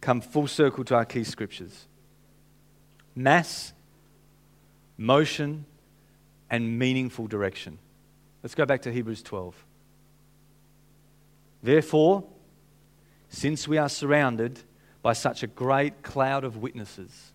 Come 0.00 0.20
full 0.20 0.48
circle 0.48 0.84
to 0.84 0.96
our 0.96 1.04
key 1.04 1.24
scriptures. 1.24 1.86
Mass 3.14 3.72
motion, 5.02 5.66
and 6.50 6.78
meaningful 6.78 7.26
direction. 7.26 7.78
Let's 8.42 8.54
go 8.54 8.66
back 8.66 8.82
to 8.82 8.92
Hebrews 8.92 9.22
12. 9.22 9.54
Therefore, 11.62 12.24
since 13.28 13.68
we 13.68 13.78
are 13.78 13.88
surrounded 13.88 14.60
by 15.00 15.12
such 15.12 15.42
a 15.42 15.46
great 15.46 16.02
cloud 16.02 16.44
of 16.44 16.56
witnesses, 16.56 17.32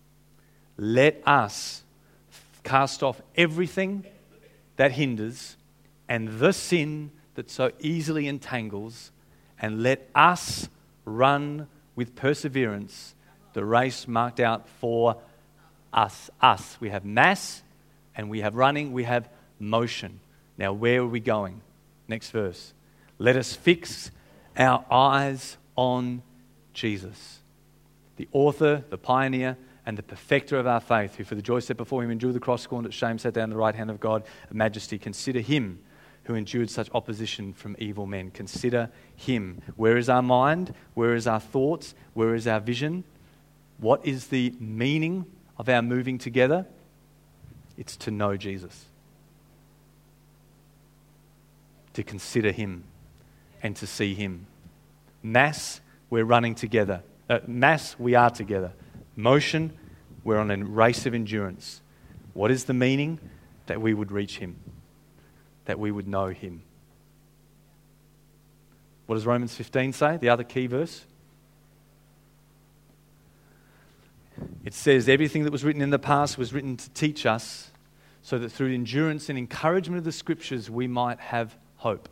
let 0.76 1.22
us 1.26 1.82
cast 2.62 3.02
off 3.02 3.20
everything 3.36 4.04
that 4.76 4.92
hinders 4.92 5.56
and 6.08 6.28
the 6.38 6.52
sin 6.52 7.10
that 7.34 7.50
so 7.50 7.70
easily 7.80 8.26
entangles, 8.26 9.10
and 9.60 9.82
let 9.82 10.08
us 10.14 10.68
run 11.04 11.66
with 11.94 12.14
perseverance 12.14 13.14
the 13.52 13.64
race 13.64 14.06
marked 14.06 14.40
out 14.40 14.68
for 14.80 15.16
us, 15.92 16.30
us. 16.40 16.76
We 16.80 16.90
have 16.90 17.04
mass 17.04 17.62
and 18.16 18.30
we 18.30 18.40
have 18.40 18.54
running, 18.54 18.92
we 18.92 19.04
have 19.04 19.28
motion. 19.58 20.20
Now, 20.56 20.72
where 20.72 21.00
are 21.00 21.06
we 21.06 21.20
going? 21.20 21.60
Next 22.06 22.30
verse. 22.30 22.72
Let 23.18 23.36
us 23.36 23.54
fix 23.54 24.10
our 24.58 24.84
eyes 24.90 25.56
on 25.76 26.22
Jesus, 26.74 27.38
the 28.16 28.28
author, 28.32 28.84
the 28.90 28.98
pioneer, 28.98 29.56
and 29.86 29.96
the 29.96 30.02
perfecter 30.02 30.58
of 30.58 30.66
our 30.66 30.80
faith, 30.80 31.14
who 31.14 31.24
for 31.24 31.34
the 31.34 31.42
joy 31.42 31.60
set 31.60 31.76
before 31.76 32.02
him 32.02 32.10
endured 32.10 32.34
the 32.34 32.40
cross, 32.40 32.62
scorned 32.62 32.86
at 32.86 32.92
shame, 32.92 33.18
sat 33.18 33.32
down 33.32 33.44
at 33.44 33.50
the 33.50 33.56
right 33.56 33.74
hand 33.74 33.90
of 33.90 34.00
God 34.00 34.24
majesty. 34.52 34.98
Consider 34.98 35.40
him 35.40 35.78
who 36.24 36.34
endured 36.34 36.68
such 36.68 36.90
opposition 36.92 37.54
from 37.54 37.74
evil 37.78 38.06
men. 38.06 38.30
Consider 38.30 38.90
him. 39.16 39.62
Where 39.76 39.96
is 39.96 40.10
our 40.10 40.20
mind? 40.20 40.74
Where 40.92 41.14
is 41.14 41.26
our 41.26 41.40
thoughts? 41.40 41.94
Where 42.12 42.34
is 42.34 42.46
our 42.46 42.60
vision? 42.60 43.04
What 43.78 44.04
is 44.04 44.26
the 44.26 44.52
meaning 44.58 45.24
of 45.56 45.68
our 45.68 45.82
moving 45.82 46.18
together? 46.18 46.66
It's 47.78 47.96
to 47.98 48.10
know 48.10 48.36
Jesus, 48.36 48.86
to 51.92 52.02
consider 52.02 52.50
Him, 52.50 52.84
and 53.62 53.76
to 53.76 53.86
see 53.86 54.14
Him. 54.14 54.46
Mass, 55.22 55.80
we're 56.10 56.24
running 56.24 56.54
together. 56.54 57.02
Uh, 57.28 57.40
mass, 57.46 57.96
we 57.98 58.14
are 58.14 58.30
together. 58.30 58.72
Motion, 59.16 59.76
we're 60.24 60.38
on 60.38 60.50
a 60.50 60.56
race 60.56 61.06
of 61.06 61.14
endurance. 61.14 61.80
What 62.34 62.50
is 62.50 62.64
the 62.64 62.74
meaning? 62.74 63.18
That 63.66 63.80
we 63.80 63.92
would 63.92 64.10
reach 64.10 64.38
Him, 64.38 64.56
that 65.66 65.78
we 65.78 65.90
would 65.90 66.08
know 66.08 66.28
Him. 66.28 66.62
What 69.06 69.16
does 69.16 69.26
Romans 69.26 69.54
15 69.54 69.92
say? 69.92 70.16
The 70.18 70.28
other 70.28 70.44
key 70.44 70.66
verse? 70.66 71.04
It 74.64 74.74
says 74.74 75.08
everything 75.08 75.44
that 75.44 75.52
was 75.52 75.64
written 75.64 75.82
in 75.82 75.90
the 75.90 75.98
past 75.98 76.38
was 76.38 76.52
written 76.52 76.76
to 76.76 76.90
teach 76.90 77.26
us 77.26 77.70
so 78.22 78.38
that 78.38 78.50
through 78.50 78.74
endurance 78.74 79.28
and 79.28 79.38
encouragement 79.38 79.98
of 79.98 80.04
the 80.04 80.12
scriptures 80.12 80.70
we 80.70 80.86
might 80.86 81.18
have 81.20 81.56
hope. 81.76 82.08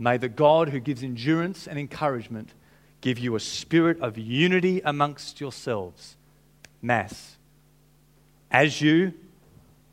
May 0.00 0.16
the 0.16 0.30
God 0.30 0.70
who 0.70 0.80
gives 0.80 1.02
endurance 1.02 1.68
and 1.68 1.78
encouragement 1.78 2.54
give 3.02 3.18
you 3.18 3.36
a 3.36 3.40
spirit 3.40 4.00
of 4.00 4.16
unity 4.16 4.80
amongst 4.82 5.42
yourselves. 5.42 6.16
Mass. 6.80 7.36
As 8.50 8.80
you 8.80 9.12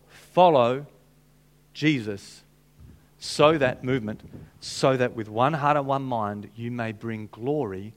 follow 0.08 0.86
Jesus, 1.74 2.42
so 3.20 3.58
that 3.58 3.84
movement, 3.84 4.22
so 4.62 4.96
that 4.96 5.14
with 5.14 5.28
one 5.28 5.54
heart 5.54 5.76
and 5.76 5.86
one 5.86 6.04
mind 6.04 6.52
you 6.56 6.72
may 6.72 6.94
bring 6.94 7.28
glory 7.30 7.94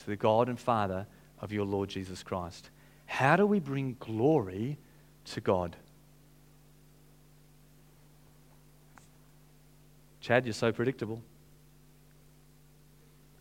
to 0.00 0.06
the 0.06 0.16
God 0.16 0.50
and 0.50 0.60
Father 0.60 1.06
of 1.40 1.50
your 1.50 1.64
Lord 1.64 1.88
Jesus 1.88 2.22
Christ. 2.22 2.68
How 3.06 3.36
do 3.36 3.46
we 3.46 3.58
bring 3.58 3.96
glory 3.98 4.76
to 5.26 5.40
God? 5.40 5.76
Chad, 10.20 10.44
you're 10.44 10.52
so 10.52 10.70
predictable. 10.70 11.22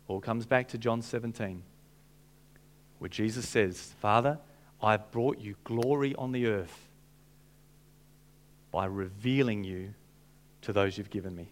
All 0.08 0.20
comes 0.20 0.45
back 0.45 0.70
to 0.70 0.78
John 0.78 1.01
17, 1.01 1.64
where 2.99 3.10
Jesus 3.10 3.47
says, 3.47 3.93
Father, 3.99 4.39
I've 4.82 5.12
brought 5.12 5.39
you 5.39 5.56
glory 5.64 6.14
on 6.16 6.32
the 6.32 6.47
earth 6.47 6.89
by 8.72 8.86
revealing 8.86 9.64
you 9.64 9.93
to 10.64 10.74
those 10.74 10.97
you've 10.97 11.10
given 11.10 11.36
me. 11.36 11.47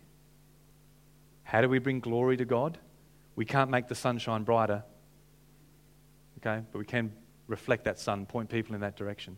How 1.44 1.62
do 1.62 1.70
we 1.70 1.80
bring 1.80 2.00
glory 2.00 2.38
to 2.38 2.46
God? 2.46 2.78
We 3.36 3.46
can't 3.46 3.70
make 3.70 3.88
the 3.88 3.96
sun 3.96 4.18
shine 4.18 4.44
brighter, 4.44 4.84
okay, 6.40 6.64
but 6.72 6.80
we 6.80 6.86
can 6.86 7.14
reflect 7.48 7.86
that 7.86 8.00
sun, 8.00 8.26
point 8.26 8.50
people 8.50 8.76
in 8.76 8.82
that 8.82 8.96
direction. 8.96 9.38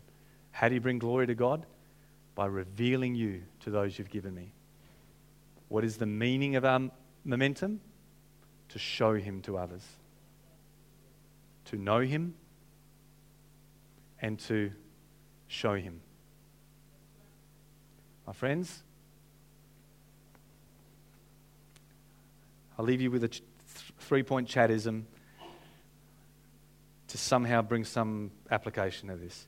How 0.50 0.68
do 0.68 0.74
you 0.74 0.80
bring 0.80 0.98
glory 0.98 1.26
to 1.26 1.34
God? 1.34 1.66
By 2.34 2.46
revealing 2.46 3.14
you 3.14 3.42
to 3.60 3.70
those 3.70 3.98
you've 3.98 4.10
given 4.10 4.34
me. 4.34 4.52
What 5.68 5.84
is 5.84 5.96
the 5.96 6.06
meaning 6.06 6.56
of 6.56 6.64
our 6.64 6.90
momentum? 7.24 7.80
To 8.70 8.78
show 8.78 9.14
Him 9.14 9.40
to 9.42 9.56
others, 9.56 9.86
to 11.66 11.76
know 11.76 12.00
Him, 12.00 12.34
and 14.20 14.38
to 14.40 14.72
show 15.46 15.74
Him. 15.74 16.00
My 18.26 18.32
friends, 18.32 18.82
I'll 22.78 22.84
leave 22.84 23.00
you 23.00 23.10
with 23.10 23.22
a 23.22 23.28
th- 23.28 23.42
three 23.98 24.22
point 24.22 24.48
chattism 24.48 25.06
to 27.08 27.18
somehow 27.18 27.62
bring 27.62 27.84
some 27.84 28.32
application 28.50 29.08
of 29.08 29.20
this. 29.20 29.46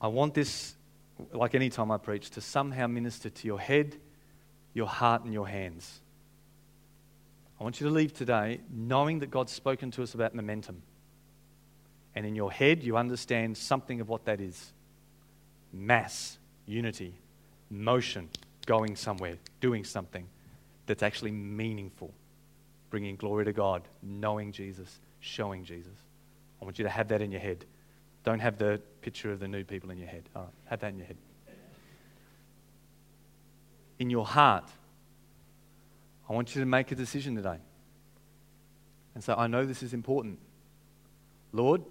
I 0.00 0.06
want 0.06 0.32
this, 0.32 0.76
like 1.32 1.54
any 1.54 1.68
time 1.68 1.90
I 1.90 1.98
preach, 1.98 2.30
to 2.30 2.40
somehow 2.40 2.86
minister 2.86 3.28
to 3.28 3.46
your 3.46 3.60
head, 3.60 3.96
your 4.72 4.86
heart, 4.86 5.24
and 5.24 5.34
your 5.34 5.46
hands. 5.46 6.00
I 7.60 7.62
want 7.62 7.78
you 7.78 7.88
to 7.88 7.92
leave 7.92 8.14
today 8.14 8.60
knowing 8.70 9.18
that 9.18 9.30
God's 9.30 9.52
spoken 9.52 9.90
to 9.92 10.02
us 10.02 10.14
about 10.14 10.34
momentum. 10.34 10.82
And 12.14 12.24
in 12.24 12.34
your 12.34 12.50
head, 12.50 12.82
you 12.82 12.96
understand 12.96 13.56
something 13.56 14.00
of 14.00 14.08
what 14.08 14.24
that 14.24 14.40
is 14.40 14.72
mass, 15.72 16.38
unity, 16.66 17.14
motion, 17.70 18.30
going 18.66 18.96
somewhere, 18.96 19.36
doing 19.60 19.84
something 19.84 20.26
that's 20.86 21.02
actually 21.02 21.30
meaningful, 21.30 22.12
bringing 22.88 23.14
glory 23.14 23.44
to 23.44 23.52
God, 23.52 23.82
knowing 24.02 24.52
Jesus, 24.52 24.98
showing 25.20 25.64
Jesus. 25.64 25.92
I 26.60 26.64
want 26.64 26.78
you 26.78 26.84
to 26.84 26.90
have 26.90 27.08
that 27.08 27.20
in 27.20 27.30
your 27.30 27.40
head. 27.40 27.64
Don't 28.24 28.40
have 28.40 28.58
the 28.58 28.80
picture 29.02 29.30
of 29.30 29.38
the 29.38 29.48
new 29.48 29.64
people 29.64 29.90
in 29.90 29.98
your 29.98 30.08
head. 30.08 30.24
All 30.34 30.42
right, 30.42 30.52
have 30.64 30.80
that 30.80 30.92
in 30.92 30.98
your 30.98 31.06
head. 31.06 31.16
In 33.98 34.10
your 34.10 34.26
heart, 34.26 34.68
I 36.30 36.32
want 36.32 36.54
you 36.54 36.60
to 36.60 36.66
make 36.66 36.92
a 36.92 36.94
decision 36.94 37.34
today. 37.34 37.58
And 39.16 39.24
so 39.24 39.34
I 39.34 39.48
know 39.48 39.66
this 39.66 39.82
is 39.82 39.92
important. 39.92 40.38
Lord, 41.52 41.82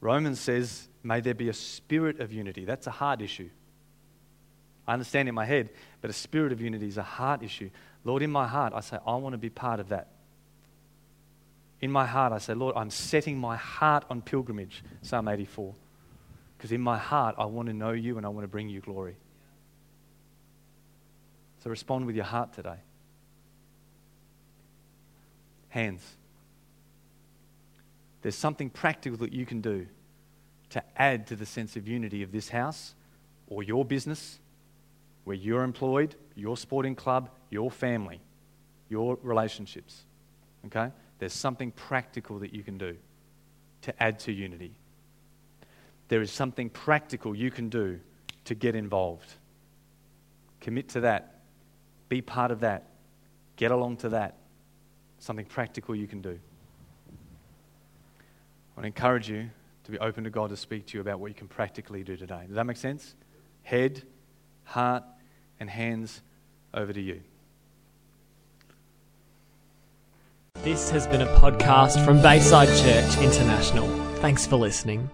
Romans 0.00 0.38
says, 0.38 0.86
may 1.02 1.20
there 1.20 1.34
be 1.34 1.48
a 1.48 1.52
spirit 1.52 2.20
of 2.20 2.32
unity. 2.32 2.64
That's 2.64 2.86
a 2.86 2.92
heart 2.92 3.20
issue. 3.20 3.50
I 4.86 4.92
understand 4.92 5.28
in 5.28 5.34
my 5.34 5.44
head, 5.44 5.70
but 6.00 6.10
a 6.10 6.12
spirit 6.12 6.52
of 6.52 6.60
unity 6.60 6.86
is 6.86 6.96
a 6.96 7.02
heart 7.02 7.42
issue. 7.42 7.70
Lord, 8.04 8.22
in 8.22 8.30
my 8.30 8.46
heart, 8.46 8.72
I 8.72 8.80
say, 8.80 8.98
I 9.04 9.16
want 9.16 9.32
to 9.32 9.38
be 9.38 9.50
part 9.50 9.80
of 9.80 9.88
that. 9.88 10.12
In 11.80 11.90
my 11.90 12.06
heart, 12.06 12.32
I 12.32 12.38
say, 12.38 12.54
Lord, 12.54 12.76
I'm 12.76 12.90
setting 12.90 13.36
my 13.36 13.56
heart 13.56 14.04
on 14.08 14.22
pilgrimage, 14.22 14.84
Psalm 15.02 15.26
84. 15.26 15.74
Because 16.56 16.70
in 16.70 16.80
my 16.80 16.98
heart, 16.98 17.34
I 17.36 17.46
want 17.46 17.66
to 17.66 17.74
know 17.74 17.90
you 17.90 18.16
and 18.16 18.24
I 18.24 18.28
want 18.28 18.44
to 18.44 18.48
bring 18.48 18.68
you 18.68 18.80
glory. 18.80 19.16
So 21.64 21.70
respond 21.70 22.06
with 22.06 22.14
your 22.14 22.24
heart 22.24 22.52
today. 22.52 22.76
Hands. 25.76 26.00
There's 28.22 28.34
something 28.34 28.70
practical 28.70 29.18
that 29.18 29.34
you 29.34 29.44
can 29.44 29.60
do 29.60 29.86
to 30.70 30.82
add 30.96 31.26
to 31.26 31.36
the 31.36 31.44
sense 31.44 31.76
of 31.76 31.86
unity 31.86 32.22
of 32.22 32.32
this 32.32 32.48
house 32.48 32.94
or 33.46 33.62
your 33.62 33.84
business 33.84 34.38
where 35.24 35.36
you're 35.36 35.64
employed, 35.64 36.14
your 36.34 36.56
sporting 36.56 36.94
club, 36.94 37.28
your 37.50 37.70
family, 37.70 38.22
your 38.88 39.18
relationships. 39.22 40.04
Okay? 40.64 40.92
There's 41.18 41.34
something 41.34 41.72
practical 41.72 42.38
that 42.38 42.54
you 42.54 42.62
can 42.62 42.78
do 42.78 42.96
to 43.82 44.02
add 44.02 44.18
to 44.20 44.32
unity. 44.32 44.72
There 46.08 46.22
is 46.22 46.32
something 46.32 46.70
practical 46.70 47.36
you 47.36 47.50
can 47.50 47.68
do 47.68 48.00
to 48.46 48.54
get 48.54 48.74
involved. 48.74 49.30
Commit 50.62 50.88
to 50.88 51.00
that. 51.00 51.40
Be 52.08 52.22
part 52.22 52.50
of 52.50 52.60
that. 52.60 52.84
Get 53.56 53.72
along 53.72 53.98
to 53.98 54.08
that. 54.08 54.38
Something 55.26 55.44
practical 55.44 55.96
you 55.96 56.06
can 56.06 56.22
do. 56.22 56.38
I 57.08 58.80
want 58.80 58.82
to 58.82 58.86
encourage 58.86 59.28
you 59.28 59.50
to 59.82 59.90
be 59.90 59.98
open 59.98 60.22
to 60.22 60.30
God 60.30 60.50
to 60.50 60.56
speak 60.56 60.86
to 60.86 60.96
you 60.96 61.00
about 61.00 61.18
what 61.18 61.26
you 61.26 61.34
can 61.34 61.48
practically 61.48 62.04
do 62.04 62.16
today. 62.16 62.44
Does 62.46 62.54
that 62.54 62.64
make 62.64 62.76
sense? 62.76 63.16
Head, 63.64 64.04
heart, 64.62 65.02
and 65.58 65.68
hands 65.68 66.22
over 66.72 66.92
to 66.92 67.00
you. 67.00 67.22
This 70.62 70.90
has 70.90 71.08
been 71.08 71.22
a 71.22 71.38
podcast 71.38 72.04
from 72.04 72.22
Bayside 72.22 72.68
Church 72.68 73.18
International. 73.18 73.88
Thanks 74.18 74.46
for 74.46 74.54
listening. 74.54 75.10